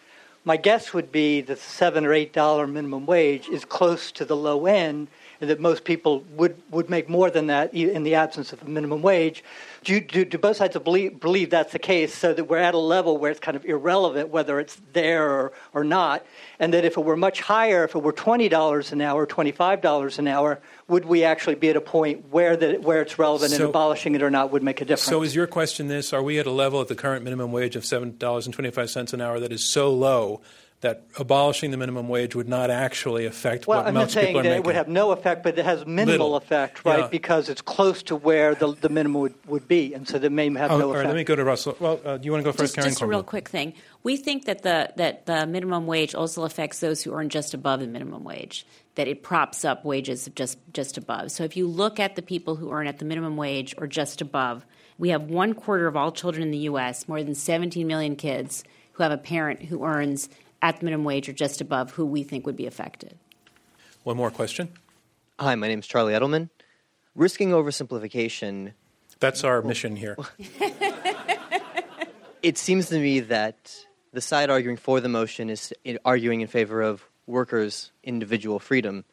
my 0.47 0.57
guess 0.57 0.94
would 0.94 1.11
be 1.11 1.40
that 1.40 1.57
the 1.57 1.61
seven 1.61 2.07
or 2.07 2.14
eight 2.14 2.32
dollar 2.32 2.68
minimum 2.68 3.05
wage 3.05 3.49
is 3.49 3.64
close 3.64 4.12
to 4.12 4.24
the 4.24 4.36
low 4.36 4.66
end, 4.66 5.09
and 5.40 5.51
that 5.51 5.59
most 5.59 5.84
people 5.84 6.24
would, 6.30 6.57
would 6.70 6.88
make 6.88 7.11
more 7.11 7.30
than 7.30 7.49
that 7.49 7.74
in 7.74 8.05
the 8.05 8.14
absence 8.14 8.53
of 8.53 8.62
a 8.62 8.64
minimum 8.64 9.03
wage. 9.03 9.42
Do, 9.87 10.01
do, 10.01 10.24
do 10.24 10.37
both 10.37 10.57
sides 10.57 10.76
believe, 10.76 11.20
believe 11.20 11.51
that's 11.51 11.70
the 11.70 11.78
case 11.78 12.12
so 12.12 12.34
that 12.34 12.43
we're 12.47 12.59
at 12.59 12.74
a 12.74 12.78
level 12.78 13.18
where 13.18 13.30
it's 13.30 13.39
kind 13.39 13.57
of 13.57 13.64
irrelevant 13.64 14.30
whether 14.30 14.59
it's 14.59 14.76
there 14.93 15.30
or, 15.30 15.53
or 15.72 15.84
not? 15.84 16.26
And 16.59 16.74
that 16.74 16.84
if 16.84 16.97
it 16.97 17.05
were 17.05 17.16
much 17.16 17.41
higher, 17.41 17.84
if 17.84 17.95
it 17.95 18.03
were 18.03 18.12
$20 18.12 18.91
an 18.91 19.01
hour, 19.01 19.28
$25 19.28 20.18
an 20.18 20.26
hour, 20.26 20.61
would 20.89 21.05
we 21.05 21.22
actually 21.22 21.55
be 21.55 21.68
at 21.68 21.76
a 21.76 21.80
point 21.80 22.30
where, 22.32 22.57
the, 22.57 22.78
where 22.78 23.01
it's 23.01 23.16
relevant 23.16 23.53
so, 23.53 23.59
and 23.59 23.64
abolishing 23.68 24.16
it 24.16 24.24
or 24.24 24.30
not 24.30 24.51
would 24.51 24.64
make 24.64 24.80
a 24.80 24.84
difference? 24.84 25.03
So, 25.03 25.22
is 25.22 25.37
your 25.37 25.47
question 25.47 25.87
this? 25.87 26.12
Are 26.12 26.22
we 26.22 26.41
at 26.41 26.49
a 26.49 26.51
level 26.51 26.80
at 26.80 26.89
the 26.89 26.97
current 26.97 27.22
minimum 27.22 27.53
wage 27.53 27.76
of 27.76 27.84
$7.25 27.84 29.12
an 29.12 29.20
hour 29.20 29.39
that 29.39 29.53
is 29.53 29.64
so 29.64 29.95
low 29.95 30.41
that 30.83 31.07
abolishing 31.18 31.70
the 31.70 31.77
minimum 31.77 32.09
wage 32.09 32.35
would 32.35 32.49
not 32.49 32.70
actually 32.70 33.24
affect 33.24 33.66
well, 33.66 33.79
what 33.79 33.89
I'm 33.89 33.95
most 33.95 34.14
people 34.14 34.41
are 34.41 34.43
making. 34.43 34.51
Well, 34.51 34.59
it 34.59 34.66
would 34.66 34.74
have 34.74 34.89
no 34.89 35.11
effect, 35.11 35.43
but 35.43 35.59
it 35.59 35.64
has 35.64 35.87
minimal 35.87 36.33
Little. 36.33 36.37
effect, 36.37 36.85
right? 36.85 37.01
Yeah. 37.01 37.09
Because 37.09 37.49
it's 37.49 37.62
close 37.62 38.03
to 38.05 38.16
where 38.16 38.55
the, 38.55 38.74
the 38.74 38.91
minimum 38.91 39.22
would, 39.22 39.35
would 39.47 39.66
be, 39.66 39.95
and 39.95 40.07
so 40.07 40.18
that 40.18 40.31
may 40.31 40.53
have 40.53 40.70
oh, 40.70 40.79
no 40.79 40.85
all 40.85 40.91
effect. 40.91 41.05
Right, 41.05 41.07
let 41.09 41.16
me 41.16 41.24
go 41.24 41.35
to 41.35 41.45
Russell. 41.45 41.77
Well, 41.81 42.01
uh, 42.05 42.18
do 42.18 42.27
you 42.27 42.33
want 42.33 42.45
to 42.45 42.45
go 42.45 42.53
first, 42.53 42.74
just, 42.74 42.74
Karen? 42.74 42.91
Just 42.91 43.03
a 43.03 43.07
real 43.07 43.22
quick 43.22 43.49
thing. 43.49 43.72
We 44.03 44.16
think 44.18 44.45
that 44.45 44.62
the 44.62 44.93
that 44.97 45.27
the 45.27 45.47
minimum 45.47 45.87
wage 45.87 46.14
also 46.14 46.45
affects 46.45 46.81
those 46.81 47.03
who 47.03 47.12
earn 47.14 47.31
just 47.31 47.55
above 47.55 47.81
the 47.81 47.87
minimum 47.87 48.22
wage. 48.22 48.66
That 48.97 49.09
it 49.09 49.22
props 49.22 49.64
up 49.64 49.85
wages 49.85 50.29
just 50.35 50.59
just 50.74 50.99
above. 50.99 51.33
So 51.33 51.45
if 51.45 51.57
you 51.57 51.66
look 51.66 51.99
at 51.99 52.16
the 52.16 52.22
people 52.22 52.57
who 52.57 52.70
earn 52.70 52.87
at 52.87 52.99
the 52.99 53.05
minimum 53.07 53.37
wage 53.37 53.74
or 53.79 53.87
just 53.87 54.20
above, 54.20 54.66
we 54.99 55.09
have 55.09 55.22
one 55.22 55.55
quarter 55.55 55.87
of 55.87 55.97
all 55.97 56.12
children 56.12 56.43
in 56.43 56.51
the 56.51 56.59
U.S., 56.59 57.09
more 57.09 57.22
than 57.22 57.35
17 57.35 57.87
million 57.87 58.16
kids, 58.16 58.64
who 58.93 59.03
have 59.03 59.12
a 59.12 59.18
parent 59.18 59.62
who 59.62 59.85
earns 59.85 60.29
at 60.67 60.81
the 60.81 60.85
minimum 60.85 61.05
wage 61.05 61.29
or 61.29 61.33
just 61.33 61.61
above 61.61 61.93
who 61.93 62.05
we 62.05 62.25
think 62.25 62.45
would 62.45 62.57
be 62.57 62.67
affected. 62.67 63.17
One 64.03 64.17
more 64.17 64.33
question. 64.33 64.71
Hi, 65.39 65.55
my 65.55 65.69
name 65.69 65.79
is 65.79 65.87
Charlie 65.87 66.12
Edelman. 66.12 66.51
Risking 67.14 67.51
oversimplification. 67.51 68.73
That's 69.21 69.45
our 69.45 69.61
well, 69.61 69.69
mission 69.69 69.95
here. 69.95 70.17
it 72.43 72.59
seems 72.59 72.89
to 72.89 72.99
me 72.99 73.21
that 73.21 73.77
the 74.12 74.21
side 74.21 74.51
arguing 74.51 74.77
for 74.77 75.01
the 75.01 75.09
motion 75.09 75.51
is 75.51 75.73
arguing 76.05 76.41
in 76.41 76.49
favor 76.49 76.83
of 76.83 77.05
workers' 77.29 77.93
individual 78.03 78.59
freedom. 78.59 79.05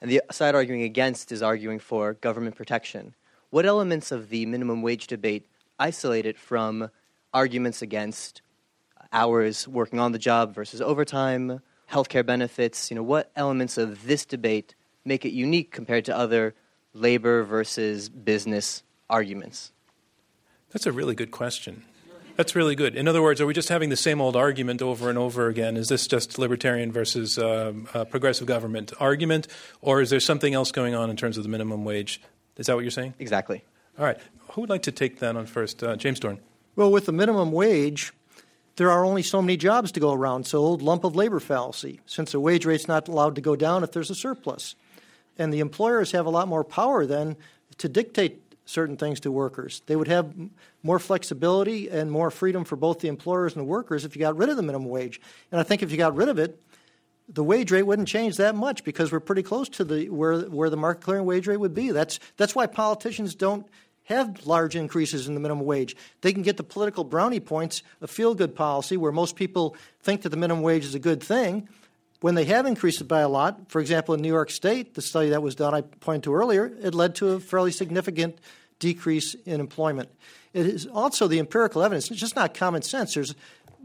and 0.00 0.10
the 0.10 0.20
side 0.32 0.56
arguing 0.56 0.82
against 0.82 1.30
is 1.30 1.40
arguing 1.40 1.78
for 1.78 2.14
government 2.14 2.56
protection. 2.56 3.14
What 3.50 3.64
elements 3.64 4.10
of 4.10 4.28
the 4.28 4.44
minimum 4.44 4.82
wage 4.82 5.06
debate 5.06 5.46
isolate 5.78 6.26
it 6.26 6.36
from 6.36 6.90
arguments 7.32 7.80
against 7.80 8.42
hours 9.12 9.66
working 9.66 9.98
on 9.98 10.12
the 10.12 10.18
job 10.18 10.54
versus 10.54 10.80
overtime, 10.80 11.60
healthcare 11.90 12.24
benefits? 12.24 12.90
You 12.90 12.96
know, 12.96 13.02
what 13.02 13.30
elements 13.36 13.78
of 13.78 14.06
this 14.06 14.24
debate 14.24 14.74
make 15.04 15.24
it 15.24 15.32
unique 15.32 15.70
compared 15.70 16.04
to 16.06 16.16
other 16.16 16.54
labor 16.94 17.42
versus 17.42 18.08
business 18.08 18.82
arguments? 19.08 19.72
That's 20.70 20.86
a 20.86 20.92
really 20.92 21.14
good 21.14 21.30
question. 21.30 21.84
That's 22.36 22.56
really 22.56 22.74
good. 22.74 22.96
In 22.96 23.06
other 23.06 23.20
words, 23.20 23.40
are 23.40 23.46
we 23.46 23.52
just 23.52 23.68
having 23.68 23.90
the 23.90 23.96
same 23.96 24.20
old 24.20 24.34
argument 24.34 24.80
over 24.80 25.10
and 25.10 25.18
over 25.18 25.48
again? 25.48 25.76
Is 25.76 25.88
this 25.88 26.06
just 26.06 26.38
libertarian 26.38 26.90
versus 26.90 27.38
um, 27.38 27.86
uh, 27.92 28.04
progressive 28.06 28.46
government 28.46 28.92
argument, 28.98 29.46
or 29.82 30.00
is 30.00 30.08
there 30.08 30.20
something 30.20 30.54
else 30.54 30.72
going 30.72 30.94
on 30.94 31.10
in 31.10 31.16
terms 31.16 31.36
of 31.36 31.42
the 31.42 31.50
minimum 31.50 31.84
wage? 31.84 32.20
Is 32.56 32.66
that 32.66 32.76
what 32.76 32.80
you're 32.80 32.90
saying? 32.90 33.14
Exactly. 33.18 33.62
All 33.98 34.06
right. 34.06 34.18
Who 34.52 34.62
would 34.62 34.70
like 34.70 34.82
to 34.82 34.92
take 34.92 35.18
that 35.18 35.36
on 35.36 35.44
first? 35.44 35.82
Uh, 35.82 35.96
James 35.96 36.18
Dorn. 36.18 36.40
Well, 36.76 36.90
with 36.90 37.06
the 37.06 37.12
minimum 37.12 37.52
wage, 37.52 38.12
there 38.76 38.90
are 38.90 39.04
only 39.04 39.22
so 39.22 39.42
many 39.42 39.56
jobs 39.56 39.92
to 39.92 40.00
go 40.00 40.12
around. 40.12 40.46
So, 40.46 40.58
old 40.58 40.82
lump 40.82 41.04
of 41.04 41.16
labor 41.16 41.40
fallacy, 41.40 42.00
since 42.06 42.32
the 42.32 42.40
wage 42.40 42.64
rate's 42.64 42.88
not 42.88 43.08
allowed 43.08 43.34
to 43.34 43.40
go 43.40 43.56
down 43.56 43.84
if 43.84 43.92
there's 43.92 44.10
a 44.10 44.14
surplus. 44.14 44.74
And 45.38 45.52
the 45.52 45.60
employers 45.60 46.12
have 46.12 46.26
a 46.26 46.30
lot 46.30 46.48
more 46.48 46.64
power 46.64 47.06
then 47.06 47.36
to 47.78 47.88
dictate 47.88 48.42
certain 48.70 48.96
things 48.96 49.20
to 49.20 49.32
workers. 49.32 49.82
They 49.86 49.96
would 49.96 50.08
have 50.08 50.32
more 50.82 50.98
flexibility 50.98 51.88
and 51.88 52.10
more 52.10 52.30
freedom 52.30 52.64
for 52.64 52.76
both 52.76 53.00
the 53.00 53.08
employers 53.08 53.54
and 53.54 53.60
the 53.60 53.66
workers 53.66 54.04
if 54.04 54.14
you 54.14 54.20
got 54.20 54.36
rid 54.36 54.48
of 54.48 54.56
the 54.56 54.62
minimum 54.62 54.88
wage. 54.88 55.20
And 55.50 55.60
I 55.60 55.64
think 55.64 55.82
if 55.82 55.90
you 55.90 55.96
got 55.96 56.14
rid 56.14 56.28
of 56.28 56.38
it, 56.38 56.60
the 57.28 57.44
wage 57.44 57.70
rate 57.70 57.82
wouldn't 57.82 58.08
change 58.08 58.36
that 58.36 58.54
much 58.54 58.84
because 58.84 59.12
we're 59.12 59.20
pretty 59.20 59.42
close 59.42 59.68
to 59.70 59.84
the 59.84 60.08
where 60.08 60.40
where 60.42 60.70
the 60.70 60.76
market 60.76 61.02
clearing 61.02 61.24
wage 61.24 61.46
rate 61.46 61.58
would 61.58 61.74
be. 61.74 61.90
That's 61.90 62.18
that's 62.36 62.54
why 62.54 62.66
politicians 62.66 63.34
don't 63.34 63.66
have 64.10 64.46
large 64.46 64.76
increases 64.76 65.28
in 65.28 65.34
the 65.34 65.40
minimum 65.40 65.64
wage. 65.64 65.96
They 66.20 66.32
can 66.32 66.42
get 66.42 66.56
the 66.56 66.62
political 66.62 67.04
brownie 67.04 67.40
points 67.40 67.82
of 68.00 68.10
feel 68.10 68.34
good 68.34 68.54
policy 68.54 68.96
where 68.96 69.12
most 69.12 69.36
people 69.36 69.76
think 70.02 70.22
that 70.22 70.30
the 70.30 70.36
minimum 70.36 70.62
wage 70.62 70.84
is 70.84 70.94
a 70.94 70.98
good 70.98 71.22
thing. 71.22 71.68
When 72.20 72.34
they 72.34 72.44
have 72.44 72.66
increased 72.66 73.00
it 73.00 73.04
by 73.04 73.20
a 73.20 73.28
lot, 73.28 73.70
for 73.70 73.80
example, 73.80 74.14
in 74.14 74.20
New 74.20 74.28
York 74.28 74.50
State, 74.50 74.94
the 74.94 75.00
study 75.00 75.30
that 75.30 75.42
was 75.42 75.54
done 75.54 75.74
I 75.74 75.80
pointed 75.80 76.24
to 76.24 76.34
earlier, 76.34 76.70
it 76.82 76.94
led 76.94 77.14
to 77.16 77.30
a 77.30 77.40
fairly 77.40 77.70
significant 77.70 78.38
decrease 78.78 79.34
in 79.46 79.60
employment. 79.60 80.10
It 80.52 80.66
is 80.66 80.86
also 80.86 81.28
the 81.28 81.38
empirical 81.38 81.82
evidence. 81.82 82.10
It's 82.10 82.20
just 82.20 82.36
not 82.36 82.52
common 82.52 82.82
sense. 82.82 83.14
There's 83.14 83.34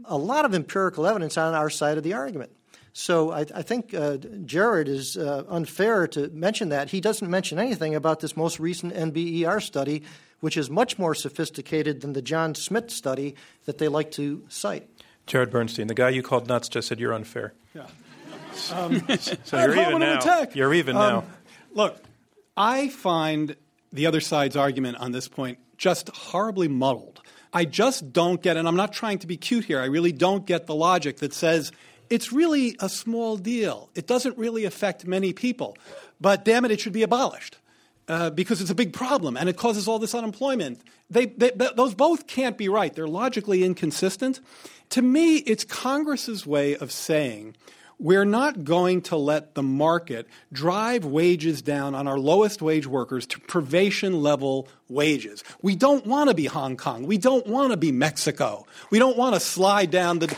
a 0.04 0.18
lot 0.18 0.44
of 0.44 0.54
empirical 0.54 1.06
evidence 1.06 1.38
on 1.38 1.54
our 1.54 1.70
side 1.70 1.96
of 1.96 2.04
the 2.04 2.14
argument. 2.14 2.50
So 2.98 3.30
I, 3.30 3.40
I 3.54 3.60
think 3.60 3.92
uh, 3.92 4.16
Jared 4.46 4.88
is 4.88 5.18
uh, 5.18 5.44
unfair 5.50 6.08
to 6.08 6.30
mention 6.30 6.70
that. 6.70 6.88
He 6.88 7.02
doesn't 7.02 7.30
mention 7.30 7.58
anything 7.58 7.94
about 7.94 8.20
this 8.20 8.38
most 8.38 8.58
recent 8.58 8.94
NBER 8.94 9.62
study, 9.62 10.02
which 10.40 10.56
is 10.56 10.70
much 10.70 10.98
more 10.98 11.14
sophisticated 11.14 12.00
than 12.00 12.14
the 12.14 12.22
John 12.22 12.54
Smith 12.54 12.90
study 12.90 13.34
that 13.66 13.76
they 13.76 13.88
like 13.88 14.12
to 14.12 14.46
cite. 14.48 14.88
Jared 15.26 15.50
Bernstein, 15.50 15.88
the 15.88 15.94
guy 15.94 16.08
you 16.08 16.22
called 16.22 16.48
nuts, 16.48 16.70
just 16.70 16.88
said 16.88 16.98
you're 16.98 17.12
unfair. 17.12 17.52
Yeah. 17.74 17.86
Um, 18.72 19.06
so 19.18 19.36
you're 19.60 19.76
even 19.76 19.98
now. 19.98 20.16
Attack. 20.16 20.56
You're 20.56 20.72
even 20.72 20.96
um, 20.96 21.02
now. 21.02 21.24
Look, 21.74 22.02
I 22.56 22.88
find 22.88 23.56
the 23.92 24.06
other 24.06 24.22
side's 24.22 24.56
argument 24.56 24.96
on 24.96 25.12
this 25.12 25.28
point 25.28 25.58
just 25.76 26.08
horribly 26.16 26.68
muddled. 26.68 27.20
I 27.52 27.66
just 27.66 28.14
don't 28.14 28.42
get, 28.42 28.56
and 28.56 28.66
I'm 28.66 28.76
not 28.76 28.94
trying 28.94 29.18
to 29.18 29.26
be 29.26 29.36
cute 29.36 29.66
here, 29.66 29.80
I 29.80 29.86
really 29.86 30.12
don't 30.12 30.46
get 30.46 30.66
the 30.66 30.74
logic 30.74 31.18
that 31.18 31.34
says 31.34 31.72
it's 32.10 32.32
really 32.32 32.76
a 32.80 32.88
small 32.88 33.36
deal. 33.36 33.90
It 33.94 34.06
doesn't 34.06 34.36
really 34.38 34.64
affect 34.64 35.06
many 35.06 35.32
people. 35.32 35.76
But 36.20 36.44
damn 36.44 36.64
it, 36.64 36.70
it 36.70 36.80
should 36.80 36.92
be 36.92 37.02
abolished. 37.02 37.58
Uh, 38.08 38.30
because 38.30 38.60
it's 38.60 38.70
a 38.70 38.74
big 38.74 38.92
problem 38.92 39.36
and 39.36 39.48
it 39.48 39.56
causes 39.56 39.88
all 39.88 39.98
this 39.98 40.14
unemployment. 40.14 40.80
They, 41.10 41.26
they, 41.26 41.50
those 41.50 41.92
both 41.92 42.28
can't 42.28 42.56
be 42.56 42.68
right. 42.68 42.94
They're 42.94 43.08
logically 43.08 43.64
inconsistent. 43.64 44.38
To 44.90 45.02
me, 45.02 45.38
it's 45.38 45.64
Congress's 45.64 46.46
way 46.46 46.76
of 46.76 46.92
saying 46.92 47.56
we're 47.98 48.24
not 48.24 48.62
going 48.62 49.00
to 49.02 49.16
let 49.16 49.54
the 49.54 49.62
market 49.62 50.26
drive 50.52 51.04
wages 51.04 51.62
down 51.62 51.94
on 51.94 52.06
our 52.06 52.18
lowest 52.18 52.60
wage 52.60 52.86
workers 52.86 53.26
to 53.26 53.40
privation 53.40 54.22
level 54.22 54.68
wages. 54.88 55.42
We 55.62 55.76
don't 55.76 56.06
want 56.06 56.28
to 56.28 56.34
be 56.34 56.44
Hong 56.44 56.76
Kong. 56.76 57.06
We 57.06 57.16
don't 57.16 57.46
want 57.46 57.70
to 57.70 57.76
be 57.76 57.92
Mexico. 57.92 58.66
We 58.90 58.98
don't 58.98 59.16
want 59.16 59.34
to 59.34 59.40
slide 59.40 59.90
down 59.90 60.18
the 60.18 60.36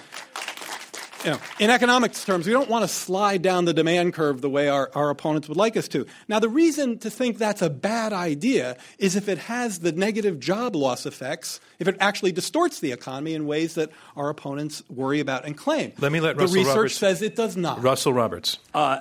you 1.25 1.31
know, 1.31 1.41
in 1.59 1.71
economics 1.71 2.25
terms, 2.25 2.47
we 2.47 2.53
don't 2.53 2.69
want 2.69 2.85
to 2.85 2.89
slide 2.89 3.43
down 3.43 3.65
the 3.65 3.75
demand 3.75 4.15
curve 4.15 4.41
the 4.41 4.51
way 4.51 4.69
our, 4.69 4.91
our 4.95 5.11
opponents 5.11 5.49
would 5.49 5.57
like 5.57 5.77
us 5.77 5.89
to. 5.89 6.07
Now, 6.29 6.39
the 6.39 6.49
reason 6.49 6.99
to 6.99 7.11
think 7.11 7.39
that's 7.39 7.63
a 7.63 7.71
bad 7.71 8.13
idea 8.13 8.77
is 8.99 9.17
if 9.17 9.29
it 9.29 9.39
has 9.39 9.81
the 9.81 9.93
negative 9.93 10.39
job 10.39 10.77
loss 10.77 11.07
effects, 11.07 11.61
if 11.79 11.89
it 11.89 11.97
actually 12.01 12.33
distorts 12.33 12.81
the 12.81 12.93
economy 12.93 13.35
in 13.35 13.47
ways 13.47 13.75
that 13.75 13.91
our 14.17 14.29
opponents 14.29 14.83
worry 14.89 15.21
about 15.21 15.45
and 15.45 15.57
claim. 15.57 15.93
Let 15.99 16.13
me 16.13 16.21
let 16.21 16.37
the 16.37 16.43
Russell 16.43 16.57
research 16.57 16.77
Roberts, 16.77 16.97
says 16.97 17.23
it 17.23 17.37
does 17.37 17.57
not. 17.57 17.83
Russell 17.83 18.13
Roberts. 18.13 18.59
Uh, 18.73 19.01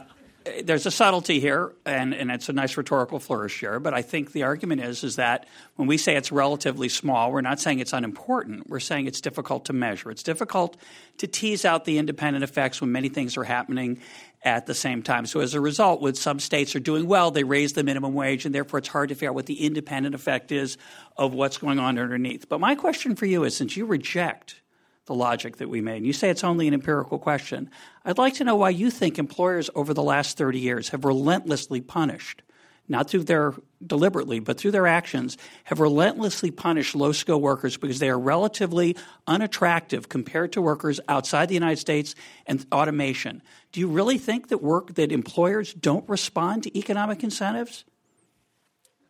there's 0.64 0.86
a 0.86 0.92
subtlety 0.92 1.40
here, 1.40 1.74
and, 1.86 2.14
and 2.14 2.32
it's 2.32 2.50
a 2.50 2.54
nice 2.54 2.78
rhetorical 2.78 3.20
flourish 3.20 3.60
here. 3.60 3.80
But 3.80 3.94
I 3.94 4.02
think 4.02 4.32
the 4.32 4.44
argument 4.44 4.82
is 4.82 5.04
is 5.04 5.16
that 5.18 5.48
when 5.76 5.88
we 5.88 5.98
say 5.98 6.16
it's 6.16 6.32
relatively 6.32 6.90
small, 6.90 7.32
we're 7.32 7.42
not 7.42 7.60
saying 7.60 7.80
it's 7.80 7.94
unimportant. 7.94 8.70
We're 8.70 8.80
saying 8.80 9.08
it's 9.08 9.22
difficult 9.22 9.66
to 9.66 9.74
measure. 9.74 10.12
It's 10.12 10.24
difficult 10.24 10.78
to 11.18 11.28
tease 11.28 11.66
out 11.66 11.86
the 11.86 11.98
independent 11.98 12.44
effects 12.44 12.82
when 12.82 12.92
many 12.92 13.10
things 13.10 13.38
are 13.38 13.44
happening 13.44 14.02
at 14.44 14.66
the 14.66 14.74
same 14.74 15.02
time. 15.02 15.26
So 15.26 15.40
as 15.40 15.54
a 15.54 15.62
result, 15.62 16.02
when 16.02 16.16
some 16.16 16.40
states 16.40 16.76
are 16.76 16.80
doing 16.80 17.08
well, 17.08 17.32
they 17.32 17.44
raise 17.44 17.74
the 17.74 17.84
minimum 17.84 18.14
wage, 18.14 18.46
and 18.46 18.54
therefore 18.54 18.80
it's 18.80 18.88
hard 18.88 19.10
to 19.10 19.16
figure 19.16 19.30
out 19.30 19.36
what 19.36 19.48
the 19.48 19.66
independent 19.66 20.16
effect 20.16 20.52
is 20.52 20.78
of 21.18 21.34
what's 21.34 21.58
going 21.58 21.80
on 21.80 21.98
underneath. 21.98 22.48
But 22.48 22.60
my 22.60 22.76
question 22.76 23.16
for 23.16 23.26
you 23.26 23.44
is, 23.44 23.56
since 23.56 23.76
you 23.76 23.86
reject 23.86 24.62
the 25.08 25.16
logic 25.16 25.58
that 25.58 25.70
we 25.70 25.82
made. 25.82 26.06
You 26.06 26.14
say 26.14 26.30
it's 26.30 26.44
only 26.44 26.68
an 26.68 26.74
empirical 26.74 27.18
question. 27.18 27.72
I'd 28.06 28.18
like 28.18 28.36
to 28.36 28.44
know 28.44 28.56
why 28.56 28.70
you 28.70 28.92
think 28.92 29.18
employers 29.18 29.70
over 29.74 29.94
the 29.94 30.04
last 30.04 30.38
30 30.38 30.60
years 30.60 30.90
have 30.90 31.06
relentlessly 31.06 31.82
punished, 31.82 32.44
not 32.88 33.10
through 33.10 33.24
their 33.24 33.54
deliberately, 33.86 34.40
but 34.40 34.60
through 34.60 34.72
their 34.72 34.88
actions, 34.88 35.38
have 35.64 35.80
relentlessly 35.80 36.52
punished 36.52 36.94
low 36.94 37.12
skilled 37.12 37.42
workers 37.42 37.78
because 37.78 38.00
they 38.00 38.10
are 38.10 38.20
relatively 38.20 38.98
unattractive 39.28 40.10
compared 40.10 40.52
to 40.54 40.62
workers 40.62 41.00
outside 41.08 41.48
the 41.48 41.54
United 41.54 41.80
States 41.80 42.14
and 42.46 42.66
automation. 42.72 43.42
Do 43.72 43.80
you 43.80 43.88
really 43.88 44.18
think 44.18 44.50
that 44.50 44.62
work 44.62 44.96
that 44.96 45.12
employers 45.12 45.74
don't 45.74 46.08
respond 46.10 46.64
to 46.64 46.78
economic 46.78 47.24
incentives? 47.24 47.86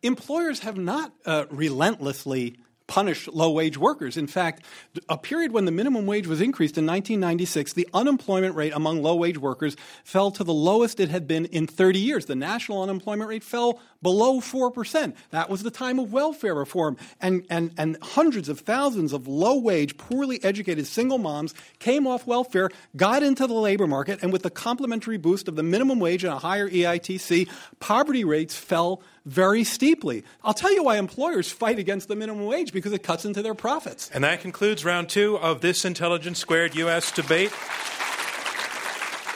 Employers 0.02 0.60
have 0.60 0.76
not 0.76 1.12
uh, 1.26 1.46
relentlessly 1.50 2.56
punish 2.88 3.28
low 3.28 3.50
wage 3.50 3.78
workers. 3.78 4.16
In 4.16 4.26
fact, 4.26 4.64
a 5.08 5.16
period 5.16 5.52
when 5.52 5.66
the 5.66 5.70
minimum 5.70 6.06
wage 6.06 6.26
was 6.26 6.40
increased 6.40 6.76
in 6.76 6.86
1996, 6.86 7.74
the 7.74 7.88
unemployment 7.94 8.56
rate 8.56 8.72
among 8.74 9.02
low 9.02 9.14
wage 9.14 9.38
workers 9.38 9.76
fell 10.02 10.32
to 10.32 10.42
the 10.42 10.52
lowest 10.52 10.98
it 10.98 11.10
had 11.10 11.28
been 11.28 11.44
in 11.44 11.66
30 11.66 12.00
years. 12.00 12.26
The 12.26 12.34
national 12.34 12.82
unemployment 12.82 13.28
rate 13.28 13.44
fell 13.44 13.78
below 14.02 14.40
4%. 14.40 15.14
That 15.30 15.50
was 15.50 15.62
the 15.62 15.70
time 15.70 15.98
of 15.98 16.12
welfare 16.12 16.54
reform. 16.54 16.96
And, 17.20 17.44
and, 17.50 17.72
and 17.76 17.98
hundreds 18.00 18.48
of 18.48 18.60
thousands 18.60 19.12
of 19.12 19.28
low 19.28 19.58
wage, 19.58 19.96
poorly 19.98 20.42
educated 20.42 20.86
single 20.86 21.18
moms 21.18 21.54
came 21.78 22.06
off 22.06 22.26
welfare, 22.26 22.70
got 22.96 23.22
into 23.22 23.46
the 23.46 23.54
labor 23.54 23.86
market, 23.86 24.20
and 24.22 24.32
with 24.32 24.42
the 24.42 24.50
complementary 24.50 25.18
boost 25.18 25.46
of 25.46 25.56
the 25.56 25.62
minimum 25.62 26.00
wage 26.00 26.24
and 26.24 26.32
a 26.32 26.38
higher 26.38 26.68
EITC, 26.68 27.48
poverty 27.80 28.24
rates 28.24 28.56
fell 28.56 29.02
very 29.28 29.62
steeply. 29.62 30.24
I'll 30.42 30.54
tell 30.54 30.72
you 30.72 30.82
why 30.84 30.96
employers 30.96 31.52
fight 31.52 31.78
against 31.78 32.08
the 32.08 32.16
minimum 32.16 32.46
wage 32.46 32.72
because 32.72 32.92
it 32.92 33.02
cuts 33.02 33.26
into 33.26 33.42
their 33.42 33.54
profits. 33.54 34.10
And 34.12 34.24
that 34.24 34.40
concludes 34.40 34.84
round 34.84 35.10
two 35.10 35.38
of 35.38 35.60
this 35.60 35.84
Intelligence 35.84 36.38
Squared 36.38 36.74
U.S. 36.76 37.12
debate. 37.12 37.52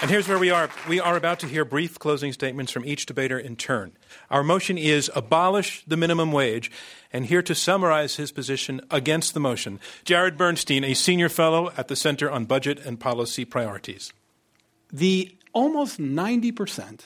And 0.01 0.11
here's 0.11 0.27
where 0.27 0.39
we 0.39 0.51
are. 0.51 0.69
We 0.89 0.99
are 0.99 1.17
about 1.17 1.39
to 1.41 1.47
hear 1.47 1.65
brief 1.65 1.99
closing 1.99 2.33
statements 2.33 2.73
from 2.73 2.85
each 2.85 3.07
debater 3.07 3.39
in 3.39 3.55
turn. 3.55 3.93
Our 4.31 4.43
motion 4.43 4.77
is 4.77 5.11
abolish 5.15 5.85
the 5.87 5.97
minimum 5.97 6.33
wage. 6.33 6.73
And 7.13 7.27
here 7.27 7.43
to 7.43 7.55
summarize 7.55 8.17
his 8.17 8.33
position 8.33 8.81
against 8.91 9.35
the 9.35 9.41
motion, 9.41 9.79
Jared 10.05 10.39
Bernstein, 10.39 10.83
a 10.83 10.95
senior 10.95 11.29
fellow 11.29 11.71
at 11.77 11.89
the 11.89 11.95
Center 11.95 12.31
on 12.31 12.47
Budget 12.47 12.81
and 12.85 12.99
Policy 12.99 13.45
Priorities. 13.45 14.13
The 14.91 15.37
almost 15.53 16.01
90% 16.01 17.01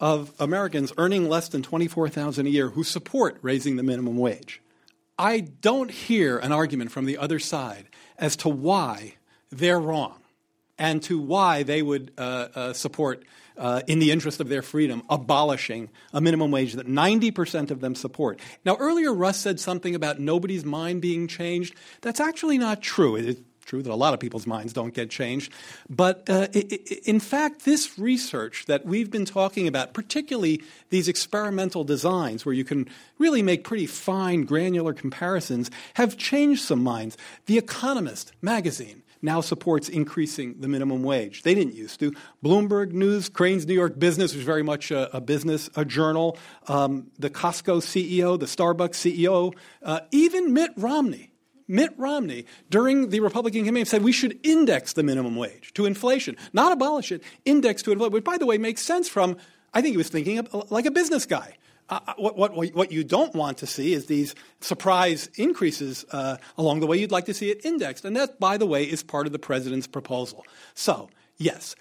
of 0.00 0.32
Americans 0.38 0.92
earning 0.98 1.28
less 1.28 1.48
than 1.48 1.62
24,000 1.62 2.46
a 2.46 2.50
year 2.50 2.70
who 2.70 2.84
support 2.84 3.38
raising 3.42 3.76
the 3.76 3.82
minimum 3.82 4.16
wage. 4.16 4.60
I 5.18 5.40
don't 5.40 5.90
hear 5.90 6.38
an 6.38 6.52
argument 6.52 6.90
from 6.90 7.06
the 7.06 7.16
other 7.16 7.38
side 7.38 7.88
as 8.18 8.36
to 8.36 8.48
why 8.48 9.14
they're 9.50 9.80
wrong 9.80 10.20
and 10.78 11.02
to 11.04 11.18
why 11.18 11.62
they 11.62 11.80
would 11.80 12.12
uh, 12.18 12.48
uh, 12.54 12.72
support, 12.74 13.24
uh, 13.56 13.80
in 13.86 13.98
the 13.98 14.10
interest 14.10 14.40
of 14.40 14.48
their 14.50 14.60
freedom, 14.60 15.02
abolishing 15.08 15.88
a 16.12 16.20
minimum 16.20 16.50
wage 16.50 16.74
that 16.74 16.86
90% 16.86 17.70
of 17.70 17.80
them 17.80 17.94
support. 17.94 18.38
Now, 18.64 18.76
earlier 18.76 19.14
Russ 19.14 19.38
said 19.38 19.58
something 19.58 19.94
about 19.94 20.20
nobody's 20.20 20.64
mind 20.64 21.00
being 21.00 21.26
changed. 21.28 21.74
That's 22.02 22.20
actually 22.20 22.58
not 22.58 22.82
true. 22.82 23.36
True 23.66 23.82
that 23.82 23.90
a 23.90 23.94
lot 23.94 24.14
of 24.14 24.20
people's 24.20 24.46
minds 24.46 24.72
don't 24.72 24.94
get 24.94 25.10
changed. 25.10 25.52
But 25.90 26.28
uh, 26.28 26.48
in 27.04 27.20
fact, 27.20 27.64
this 27.64 27.98
research 27.98 28.66
that 28.66 28.86
we've 28.86 29.10
been 29.10 29.24
talking 29.24 29.66
about, 29.66 29.92
particularly 29.92 30.62
these 30.90 31.08
experimental 31.08 31.84
designs 31.84 32.46
where 32.46 32.54
you 32.54 32.64
can 32.64 32.88
really 33.18 33.42
make 33.42 33.64
pretty 33.64 33.86
fine, 33.86 34.44
granular 34.44 34.94
comparisons, 34.94 35.70
have 35.94 36.16
changed 36.16 36.62
some 36.62 36.82
minds. 36.82 37.16
The 37.46 37.58
Economist 37.58 38.32
magazine 38.40 39.02
now 39.22 39.40
supports 39.40 39.88
increasing 39.88 40.60
the 40.60 40.68
minimum 40.68 41.02
wage. 41.02 41.42
They 41.42 41.54
didn't 41.54 41.74
used 41.74 42.00
to. 42.00 42.14
Bloomberg 42.44 42.92
News, 42.92 43.28
Crain's 43.28 43.66
New 43.66 43.74
York 43.74 43.98
Business, 43.98 44.32
which 44.32 44.40
is 44.40 44.46
very 44.46 44.62
much 44.62 44.90
a, 44.90 45.14
a 45.16 45.20
business, 45.20 45.68
a 45.74 45.84
journal. 45.84 46.38
Um, 46.68 47.10
the 47.18 47.30
Costco 47.30 47.78
CEO, 47.78 48.38
the 48.38 48.46
Starbucks 48.46 48.94
CEO, 48.94 49.54
uh, 49.82 50.00
even 50.12 50.52
Mitt 50.52 50.70
Romney 50.76 51.32
Mitt 51.68 51.92
Romney, 51.96 52.46
during 52.70 53.10
the 53.10 53.20
Republican 53.20 53.64
campaign, 53.64 53.84
said 53.84 54.02
we 54.02 54.12
should 54.12 54.38
index 54.42 54.92
the 54.92 55.02
minimum 55.02 55.36
wage 55.36 55.72
to 55.74 55.86
inflation, 55.86 56.36
not 56.52 56.72
abolish 56.72 57.10
it, 57.10 57.22
index 57.44 57.82
to 57.82 57.92
inflation, 57.92 58.12
which, 58.12 58.24
by 58.24 58.38
the 58.38 58.46
way, 58.46 58.58
makes 58.58 58.82
sense 58.82 59.08
from, 59.08 59.36
I 59.74 59.82
think 59.82 59.92
he 59.92 59.96
was 59.96 60.08
thinking 60.08 60.38
of, 60.38 60.70
like 60.70 60.86
a 60.86 60.90
business 60.90 61.26
guy. 61.26 61.56
Uh, 61.88 62.00
uh 62.06 62.14
what, 62.18 62.36
what, 62.36 62.74
what 62.74 62.92
you 62.92 63.04
don't 63.04 63.34
want 63.34 63.58
to 63.58 63.66
see 63.66 63.92
is 63.92 64.06
these 64.06 64.34
surprise 64.60 65.28
increases 65.36 66.04
uh, 66.12 66.36
along 66.56 66.80
the 66.80 66.86
way. 66.86 66.96
You'd 66.98 67.12
like 67.12 67.26
to 67.26 67.34
see 67.34 67.50
it 67.50 67.64
indexed. 67.64 68.04
And 68.04 68.16
that, 68.16 68.38
by 68.38 68.56
the 68.56 68.66
way, 68.66 68.84
is 68.84 69.02
part 69.02 69.26
of 69.26 69.32
the 69.32 69.38
president's 69.38 69.86
proposal. 69.86 70.44
So, 70.74 71.10
yes, 71.36 71.74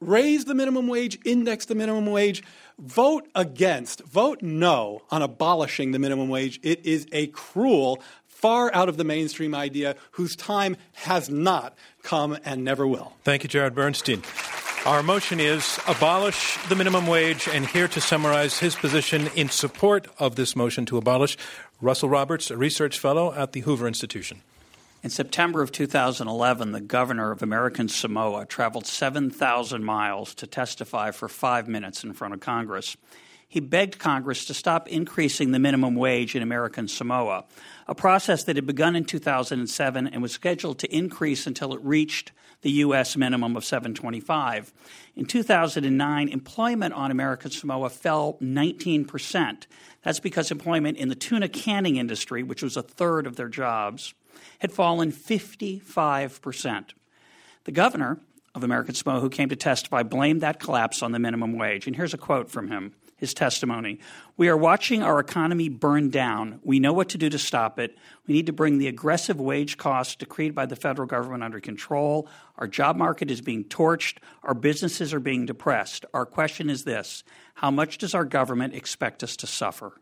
raise 0.00 0.44
the 0.44 0.54
minimum 0.54 0.86
wage, 0.88 1.18
index 1.24 1.64
the 1.66 1.74
minimum 1.74 2.06
wage, 2.06 2.42
vote 2.78 3.28
against, 3.34 4.04
vote 4.04 4.42
no 4.42 5.02
on 5.10 5.22
abolishing 5.22 5.92
the 5.92 5.98
minimum 5.98 6.28
wage. 6.28 6.60
It 6.62 6.84
is 6.86 7.06
a 7.12 7.28
cruel, 7.28 8.00
far 8.40 8.72
out 8.72 8.88
of 8.88 8.96
the 8.96 9.04
mainstream 9.04 9.52
idea 9.52 9.96
whose 10.12 10.36
time 10.36 10.76
has 10.92 11.28
not 11.28 11.76
come 12.02 12.38
and 12.44 12.62
never 12.64 12.86
will. 12.86 13.12
Thank 13.24 13.42
you, 13.42 13.48
Jared 13.48 13.74
Bernstein. 13.74 14.22
Our 14.86 15.02
motion 15.02 15.40
is 15.40 15.80
abolish 15.88 16.56
the 16.68 16.76
minimum 16.76 17.08
wage, 17.08 17.48
and 17.48 17.66
here 17.66 17.88
to 17.88 18.00
summarize 18.00 18.60
his 18.60 18.76
position 18.76 19.28
in 19.34 19.48
support 19.48 20.06
of 20.20 20.36
this 20.36 20.54
motion 20.54 20.86
to 20.86 20.98
abolish, 20.98 21.36
Russell 21.80 22.08
Roberts, 22.08 22.50
a 22.52 22.56
research 22.56 22.98
fellow 22.98 23.34
at 23.34 23.52
the 23.52 23.60
Hoover 23.60 23.88
Institution. 23.88 24.42
In 25.02 25.10
September 25.10 25.60
of 25.60 25.72
2011, 25.72 26.70
the 26.70 26.80
governor 26.80 27.32
of 27.32 27.42
American 27.42 27.88
Samoa 27.88 28.46
traveled 28.46 28.86
7,000 28.86 29.84
miles 29.84 30.32
to 30.36 30.46
testify 30.46 31.10
for 31.10 31.28
five 31.28 31.66
minutes 31.66 32.04
in 32.04 32.12
front 32.12 32.34
of 32.34 32.40
Congress. 32.40 32.96
He 33.48 33.60
begged 33.60 33.98
Congress 33.98 34.44
to 34.44 34.54
stop 34.54 34.88
increasing 34.88 35.52
the 35.52 35.58
minimum 35.58 35.94
wage 35.94 36.36
in 36.36 36.42
American 36.42 36.86
Samoa, 36.86 37.44
a 37.88 37.94
process 37.94 38.44
that 38.44 38.56
had 38.56 38.66
begun 38.66 38.94
in 38.94 39.04
2007 39.04 40.06
and 40.06 40.22
was 40.22 40.32
scheduled 40.32 40.78
to 40.80 40.94
increase 40.94 41.46
until 41.46 41.72
it 41.72 41.80
reached 41.82 42.32
the 42.60 42.70
U.S. 42.72 43.16
minimum 43.16 43.56
of 43.56 43.64
725. 43.64 44.72
In 45.16 45.24
2009, 45.24 46.28
employment 46.28 46.92
on 46.92 47.10
American 47.10 47.50
Samoa 47.50 47.88
fell 47.88 48.36
19%. 48.42 49.66
That's 50.02 50.20
because 50.20 50.50
employment 50.50 50.98
in 50.98 51.08
the 51.08 51.14
tuna 51.14 51.48
canning 51.48 51.96
industry, 51.96 52.42
which 52.42 52.62
was 52.62 52.76
a 52.76 52.82
third 52.82 53.26
of 53.26 53.36
their 53.36 53.48
jobs, 53.48 54.12
had 54.58 54.72
fallen 54.72 55.12
55%. 55.12 56.90
The 57.64 57.72
governor 57.72 58.18
of 58.54 58.64
American 58.64 58.94
Samoa, 58.94 59.20
who 59.20 59.30
came 59.30 59.48
to 59.48 59.56
testify, 59.56 60.02
blamed 60.02 60.40
that 60.40 60.60
collapse 60.60 61.02
on 61.02 61.12
the 61.12 61.18
minimum 61.18 61.56
wage. 61.56 61.86
And 61.86 61.94
here's 61.94 62.14
a 62.14 62.18
quote 62.18 62.50
from 62.50 62.68
him 62.68 62.94
his 63.18 63.34
testimony. 63.34 63.98
We 64.36 64.48
are 64.48 64.56
watching 64.56 65.02
our 65.02 65.18
economy 65.18 65.68
burn 65.68 66.08
down. 66.08 66.60
We 66.62 66.78
know 66.78 66.92
what 66.92 67.10
to 67.10 67.18
do 67.18 67.28
to 67.28 67.38
stop 67.38 67.80
it. 67.80 67.98
We 68.26 68.34
need 68.34 68.46
to 68.46 68.52
bring 68.52 68.78
the 68.78 68.86
aggressive 68.86 69.40
wage 69.40 69.76
costs 69.76 70.14
decreed 70.14 70.54
by 70.54 70.66
the 70.66 70.76
federal 70.76 71.06
government 71.06 71.42
under 71.42 71.60
control. 71.60 72.28
Our 72.56 72.68
job 72.68 72.96
market 72.96 73.30
is 73.30 73.40
being 73.40 73.64
torched. 73.64 74.18
Our 74.44 74.54
businesses 74.54 75.12
are 75.12 75.20
being 75.20 75.46
depressed. 75.46 76.06
Our 76.14 76.24
question 76.24 76.70
is 76.70 76.84
this 76.84 77.24
How 77.54 77.72
much 77.72 77.98
does 77.98 78.14
our 78.14 78.24
government 78.24 78.74
expect 78.74 79.24
us 79.24 79.36
to 79.38 79.48
suffer? 79.48 80.00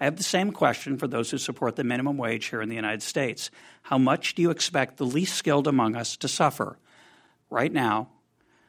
I 0.00 0.04
have 0.04 0.16
the 0.16 0.24
same 0.24 0.50
question 0.50 0.98
for 0.98 1.06
those 1.06 1.30
who 1.30 1.38
support 1.38 1.76
the 1.76 1.84
minimum 1.84 2.18
wage 2.18 2.46
here 2.46 2.60
in 2.60 2.68
the 2.68 2.74
United 2.74 3.02
States. 3.02 3.52
How 3.82 3.98
much 3.98 4.34
do 4.34 4.42
you 4.42 4.50
expect 4.50 4.96
the 4.96 5.06
least 5.06 5.36
skilled 5.36 5.68
among 5.68 5.94
us 5.94 6.16
to 6.16 6.28
suffer? 6.28 6.76
Right 7.50 7.72
now, 7.72 8.08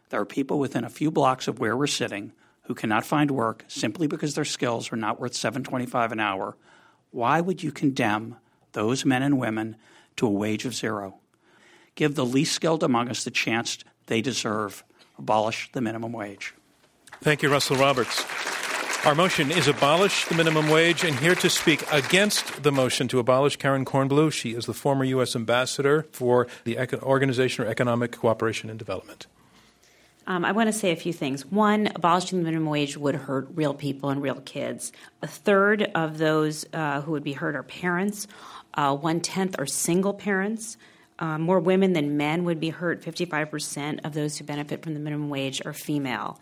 there 0.09 0.19
are 0.19 0.25
people 0.25 0.59
within 0.59 0.83
a 0.83 0.89
few 0.89 1.09
blocks 1.09 1.47
of 1.47 1.59
where 1.59 1.75
we're 1.75 1.87
sitting 1.87 2.33
who 2.63 2.75
cannot 2.75 3.05
find 3.05 3.31
work 3.31 3.65
simply 3.67 4.07
because 4.07 4.35
their 4.35 4.45
skills 4.45 4.91
are 4.91 4.97
not 4.97 5.19
worth 5.19 5.33
725 5.33 6.11
an 6.11 6.19
hour, 6.19 6.55
why 7.11 7.41
would 7.41 7.61
you 7.61 7.71
condemn 7.71 8.37
those 8.71 9.05
men 9.05 9.21
and 9.21 9.37
women 9.37 9.75
to 10.17 10.27
a 10.27 10.31
wage 10.31 10.65
of 10.65 10.73
zero? 10.73 11.19
Give 11.95 12.15
the 12.15 12.25
least 12.25 12.53
skilled 12.53 12.83
among 12.83 13.09
us 13.09 13.23
the 13.23 13.31
chance 13.31 13.77
they 14.07 14.21
deserve. 14.21 14.83
Abolish 15.17 15.71
the 15.73 15.81
minimum 15.81 16.11
wage. 16.11 16.55
Thank 17.21 17.43
you, 17.43 17.49
Russell 17.49 17.77
Roberts. 17.77 18.25
Our 19.05 19.15
motion 19.15 19.51
is 19.51 19.67
abolish 19.67 20.25
the 20.25 20.35
minimum 20.35 20.69
wage, 20.69 21.03
and 21.03 21.13
here 21.19 21.35
to 21.35 21.49
speak 21.49 21.83
against 21.91 22.63
the 22.63 22.71
motion 22.71 23.09
to 23.09 23.19
abolish 23.19 23.57
Karen 23.57 23.83
Kornbluh. 23.83 24.31
She 24.31 24.51
is 24.51 24.65
the 24.65 24.73
former 24.73 25.03
U.S. 25.03 25.35
ambassador 25.35 26.07
for 26.11 26.47
the 26.63 26.79
Organization 27.03 27.65
for 27.65 27.69
Economic 27.69 28.13
Cooperation 28.13 28.69
and 28.69 28.79
Development. 28.79 29.27
Um, 30.25 30.45
I 30.45 30.53
want 30.53 30.67
to 30.67 30.73
say 30.73 30.91
a 30.91 30.95
few 30.95 31.11
things. 31.11 31.45
One, 31.45 31.89
abolishing 31.95 32.39
the 32.39 32.45
minimum 32.45 32.69
wage 32.69 32.97
would 32.97 33.15
hurt 33.15 33.49
real 33.53 33.73
people 33.73 34.09
and 34.09 34.21
real 34.21 34.41
kids. 34.41 34.93
A 35.21 35.27
third 35.27 35.83
of 35.95 36.17
those 36.17 36.65
uh, 36.73 37.01
who 37.01 37.11
would 37.11 37.23
be 37.23 37.33
hurt 37.33 37.55
are 37.55 37.63
parents. 37.63 38.27
Uh, 38.73 38.95
One 38.95 39.19
tenth 39.19 39.55
are 39.59 39.65
single 39.65 40.13
parents. 40.13 40.77
Uh, 41.19 41.37
more 41.37 41.59
women 41.59 41.93
than 41.93 42.17
men 42.17 42.45
would 42.45 42.59
be 42.59 42.69
hurt. 42.69 43.01
55% 43.01 44.05
of 44.05 44.13
those 44.13 44.37
who 44.37 44.45
benefit 44.45 44.81
from 44.81 44.93
the 44.93 44.99
minimum 44.99 45.29
wage 45.29 45.61
are 45.65 45.73
female. 45.73 46.39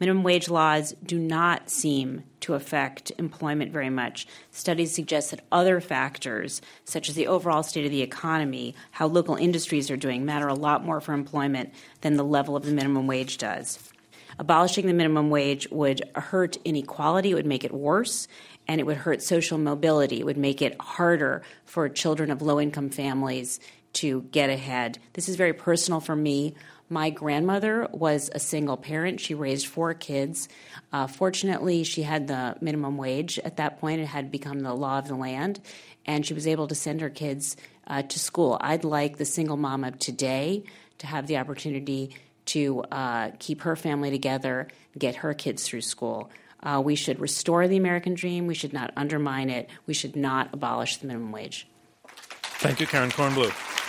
Minimum 0.00 0.24
wage 0.24 0.48
laws 0.48 0.94
do 1.04 1.18
not 1.18 1.70
seem 1.70 2.24
to 2.40 2.54
affect 2.54 3.12
employment 3.18 3.72
very 3.72 3.90
much. 3.90 4.26
Studies 4.50 4.92
suggest 4.92 5.30
that 5.30 5.44
other 5.52 5.80
factors, 5.80 6.60
such 6.84 7.08
as 7.08 7.14
the 7.14 7.28
overall 7.28 7.62
state 7.62 7.84
of 7.84 7.90
the 7.90 8.02
economy, 8.02 8.74
how 8.90 9.06
local 9.06 9.36
industries 9.36 9.90
are 9.90 9.96
doing, 9.96 10.24
matter 10.24 10.48
a 10.48 10.54
lot 10.54 10.84
more 10.84 11.00
for 11.00 11.12
employment 11.12 11.72
than 12.00 12.16
the 12.16 12.24
level 12.24 12.56
of 12.56 12.64
the 12.64 12.72
minimum 12.72 13.06
wage 13.06 13.38
does. 13.38 13.92
Abolishing 14.38 14.86
the 14.86 14.92
minimum 14.92 15.30
wage 15.30 15.68
would 15.70 16.02
hurt 16.16 16.56
inequality, 16.64 17.30
it 17.30 17.34
would 17.34 17.46
make 17.46 17.64
it 17.64 17.72
worse, 17.72 18.26
and 18.66 18.80
it 18.80 18.84
would 18.84 18.96
hurt 18.96 19.22
social 19.22 19.58
mobility. 19.58 20.20
It 20.20 20.26
would 20.26 20.38
make 20.38 20.62
it 20.62 20.80
harder 20.80 21.42
for 21.64 21.88
children 21.88 22.30
of 22.30 22.42
low 22.42 22.60
income 22.60 22.90
families 22.90 23.60
to 23.94 24.22
get 24.32 24.50
ahead. 24.50 24.98
This 25.12 25.28
is 25.28 25.36
very 25.36 25.52
personal 25.52 26.00
for 26.00 26.16
me. 26.16 26.54
My 26.92 27.08
grandmother 27.08 27.88
was 27.90 28.28
a 28.34 28.38
single 28.38 28.76
parent. 28.76 29.18
She 29.18 29.32
raised 29.32 29.66
four 29.66 29.94
kids. 29.94 30.46
Uh, 30.92 31.06
fortunately, 31.06 31.84
she 31.84 32.02
had 32.02 32.26
the 32.28 32.54
minimum 32.60 32.98
wage 32.98 33.38
at 33.38 33.56
that 33.56 33.80
point. 33.80 34.02
It 34.02 34.08
had 34.08 34.30
become 34.30 34.60
the 34.60 34.74
law 34.74 34.98
of 34.98 35.08
the 35.08 35.14
land, 35.14 35.58
and 36.04 36.26
she 36.26 36.34
was 36.34 36.46
able 36.46 36.68
to 36.68 36.74
send 36.74 37.00
her 37.00 37.08
kids 37.08 37.56
uh, 37.86 38.02
to 38.02 38.18
school. 38.18 38.58
I'd 38.60 38.84
like 38.84 39.16
the 39.16 39.24
single 39.24 39.56
mom 39.56 39.84
of 39.84 39.98
today 39.98 40.64
to 40.98 41.06
have 41.06 41.28
the 41.28 41.38
opportunity 41.38 42.14
to 42.44 42.82
uh, 42.92 43.30
keep 43.38 43.62
her 43.62 43.74
family 43.74 44.10
together, 44.10 44.68
get 44.98 45.16
her 45.16 45.32
kids 45.32 45.66
through 45.66 45.80
school. 45.80 46.30
Uh, 46.62 46.82
we 46.84 46.94
should 46.94 47.18
restore 47.20 47.66
the 47.68 47.78
American 47.78 48.12
dream. 48.12 48.46
We 48.46 48.54
should 48.54 48.74
not 48.74 48.92
undermine 48.98 49.48
it. 49.48 49.70
We 49.86 49.94
should 49.94 50.14
not 50.14 50.50
abolish 50.52 50.98
the 50.98 51.06
minimum 51.06 51.32
wage. 51.32 51.66
Thank 52.04 52.80
you, 52.80 52.86
Karen 52.86 53.10
Kornbluh. 53.10 53.81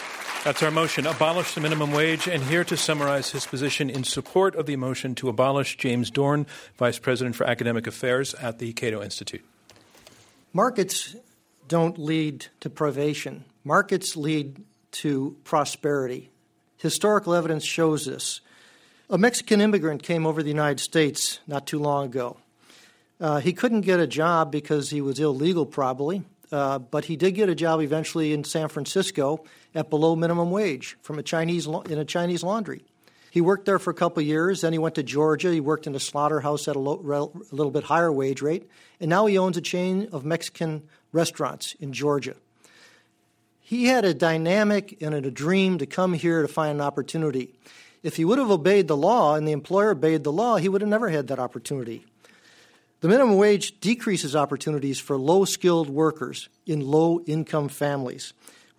That's 0.43 0.61
our 0.61 0.71
motion, 0.71 1.07
abolish 1.07 1.55
the 1.55 1.61
minimum 1.61 1.93
wage. 1.93 2.27
And 2.27 2.43
here 2.43 2.65
to 2.65 2.75
summarize 2.75 3.31
his 3.31 3.45
position 3.45 3.89
in 3.89 4.03
support 4.03 4.55
of 4.55 4.65
the 4.65 4.75
motion 4.75 5.15
to 5.15 5.29
abolish, 5.29 5.77
James 5.77 6.11
Dorn, 6.11 6.47
Vice 6.75 6.99
President 6.99 7.37
for 7.37 7.45
Academic 7.45 7.87
Affairs 7.87 8.33
at 8.33 8.59
the 8.59 8.73
Cato 8.73 9.01
Institute. 9.01 9.41
Markets 10.51 11.15
don't 11.69 11.97
lead 11.97 12.47
to 12.59 12.69
privation, 12.69 13.45
markets 13.63 14.17
lead 14.17 14.61
to 14.91 15.37
prosperity. 15.45 16.29
Historical 16.75 17.33
evidence 17.33 17.63
shows 17.63 18.05
this. 18.05 18.41
A 19.09 19.17
Mexican 19.17 19.61
immigrant 19.61 20.03
came 20.03 20.25
over 20.27 20.43
the 20.43 20.49
United 20.49 20.81
States 20.81 21.39
not 21.47 21.65
too 21.65 21.79
long 21.79 22.07
ago. 22.07 22.35
Uh, 23.17 23.39
he 23.39 23.53
couldn't 23.53 23.81
get 23.81 24.01
a 24.01 24.07
job 24.07 24.51
because 24.51 24.89
he 24.89 24.99
was 24.99 25.21
illegal, 25.21 25.65
probably, 25.65 26.23
uh, 26.51 26.79
but 26.79 27.05
he 27.05 27.15
did 27.15 27.31
get 27.31 27.47
a 27.47 27.55
job 27.55 27.79
eventually 27.79 28.33
in 28.33 28.43
San 28.43 28.67
Francisco 28.67 29.45
at 29.75 29.89
below 29.89 30.15
minimum 30.15 30.51
wage 30.51 30.97
from 31.01 31.19
a 31.19 31.23
Chinese 31.23 31.65
in 31.65 31.97
a 31.97 32.05
Chinese 32.05 32.43
laundry. 32.43 32.83
He 33.31 33.41
worked 33.41 33.65
there 33.65 33.79
for 33.79 33.89
a 33.89 33.95
couple 33.95 34.21
years. 34.21 34.61
Then 34.61 34.73
he 34.73 34.79
went 34.79 34.93
to 34.95 35.03
Georgia. 35.03 35.51
He 35.51 35.59
worked 35.59 35.87
in 35.87 35.95
a 35.95 35.99
slaughterhouse 35.99 36.67
at 36.67 36.75
a, 36.75 36.79
low, 36.79 37.31
a 37.51 37.55
little 37.55 37.71
bit 37.71 37.85
higher 37.85 38.11
wage 38.11 38.43
rate, 38.43 38.69
and 38.99 39.09
now 39.09 39.25
he 39.25 39.39
owns 39.39 39.57
a 39.57 39.61
chain 39.61 40.07
of 40.11 40.23
Mexican 40.23 40.83
restaurants 41.11 41.73
in 41.79 41.93
Georgia. 41.93 42.35
He 43.59 43.85
had 43.85 44.05
a 44.05 44.13
dynamic 44.13 45.01
and 45.01 45.15
a 45.15 45.31
dream 45.31 45.79
to 45.79 45.87
come 45.87 46.13
here 46.13 46.43
to 46.43 46.47
find 46.47 46.75
an 46.75 46.85
opportunity. 46.85 47.55
If 48.03 48.17
he 48.17 48.25
would 48.25 48.37
have 48.37 48.51
obeyed 48.51 48.87
the 48.87 48.97
law 48.97 49.33
and 49.33 49.47
the 49.47 49.51
employer 49.51 49.91
obeyed 49.91 50.23
the 50.23 50.31
law, 50.31 50.57
he 50.57 50.69
would 50.69 50.81
have 50.81 50.89
never 50.89 51.09
had 51.09 51.27
that 51.29 51.39
opportunity. 51.39 52.05
The 52.99 53.07
minimum 53.07 53.37
wage 53.37 53.79
decreases 53.79 54.35
opportunities 54.35 54.99
for 54.99 55.17
low 55.17 55.43
skilled 55.43 55.89
workers 55.89 56.49
in 56.67 56.81
low 56.81 57.21
income 57.21 57.67
families. 57.67 58.33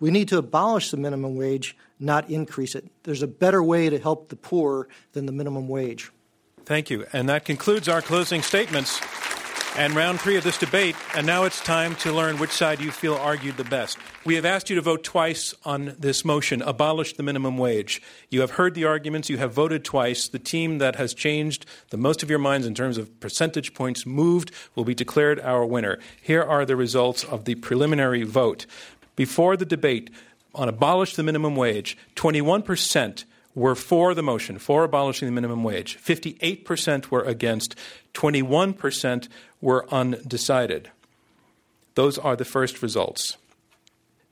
We 0.05 0.11
need 0.11 0.27
to 0.27 0.37
abolish 0.37 0.91
the 0.91 0.97
minimum 0.97 1.35
wage, 1.35 1.75
not 1.99 2.29
increase 2.29 2.75
it. 2.75 2.85
There's 3.05 3.23
a 3.23 3.27
better 3.27 3.63
way 3.63 3.89
to 3.89 3.97
help 3.97 4.29
the 4.29 4.35
poor 4.35 4.87
than 5.13 5.25
the 5.25 5.31
minimum 5.31 5.67
wage. 5.67 6.11
Thank 6.63 6.91
you. 6.91 7.07
And 7.11 7.27
that 7.27 7.43
concludes 7.43 7.89
our 7.89 8.03
closing 8.03 8.43
statements 8.43 9.01
and 9.77 9.93
round 9.93 10.21
three 10.21 10.37
of 10.37 10.43
this 10.43 10.57
debate. 10.57 10.95
And 11.15 11.27
now 11.27 11.43
it's 11.43 11.59
time 11.59 11.95
to 11.97 12.13
learn 12.13 12.37
which 12.37 12.51
side 12.51 12.79
you 12.79 12.91
feel 12.91 13.15
argued 13.15 13.57
the 13.57 13.65
best. 13.65 13.97
We 14.23 14.35
have 14.35 14.45
asked 14.45 14.69
you 14.69 14.75
to 14.75 14.81
vote 14.81 15.03
twice 15.03 15.53
on 15.65 15.95
this 15.99 16.23
motion 16.23 16.61
abolish 16.61 17.13
the 17.13 17.23
minimum 17.23 17.57
wage. 17.57 18.01
You 18.29 18.41
have 18.41 18.51
heard 18.51 18.73
the 18.73 18.85
arguments, 18.85 19.29
you 19.29 19.37
have 19.37 19.53
voted 19.53 19.83
twice. 19.83 20.27
The 20.27 20.39
team 20.39 20.77
that 20.77 20.95
has 20.95 21.13
changed 21.13 21.65
the 21.89 21.97
most 21.97 22.23
of 22.23 22.29
your 22.29 22.39
minds 22.39 22.65
in 22.65 22.73
terms 22.73 22.97
of 22.97 23.19
percentage 23.19 23.73
points 23.73 24.05
moved 24.05 24.51
will 24.75 24.85
be 24.85 24.95
declared 24.95 25.39
our 25.41 25.65
winner. 25.65 25.99
Here 26.21 26.43
are 26.43 26.65
the 26.65 26.75
results 26.75 27.23
of 27.23 27.45
the 27.45 27.55
preliminary 27.55 28.23
vote. 28.23 28.65
Before 29.15 29.55
the 29.57 29.65
debate 29.65 30.09
on 30.53 30.69
abolish 30.69 31.15
the 31.15 31.23
minimum 31.23 31.55
wage, 31.55 31.97
21% 32.15 33.25
were 33.53 33.75
for 33.75 34.13
the 34.13 34.23
motion, 34.23 34.59
for 34.59 34.83
abolishing 34.83 35.27
the 35.27 35.31
minimum 35.31 35.63
wage. 35.63 35.97
58% 35.97 37.09
were 37.09 37.23
against. 37.23 37.75
21% 38.13 39.29
were 39.61 39.87
undecided. 39.91 40.91
Those 41.95 42.17
are 42.17 42.35
the 42.35 42.45
first 42.45 42.81
results. 42.81 43.37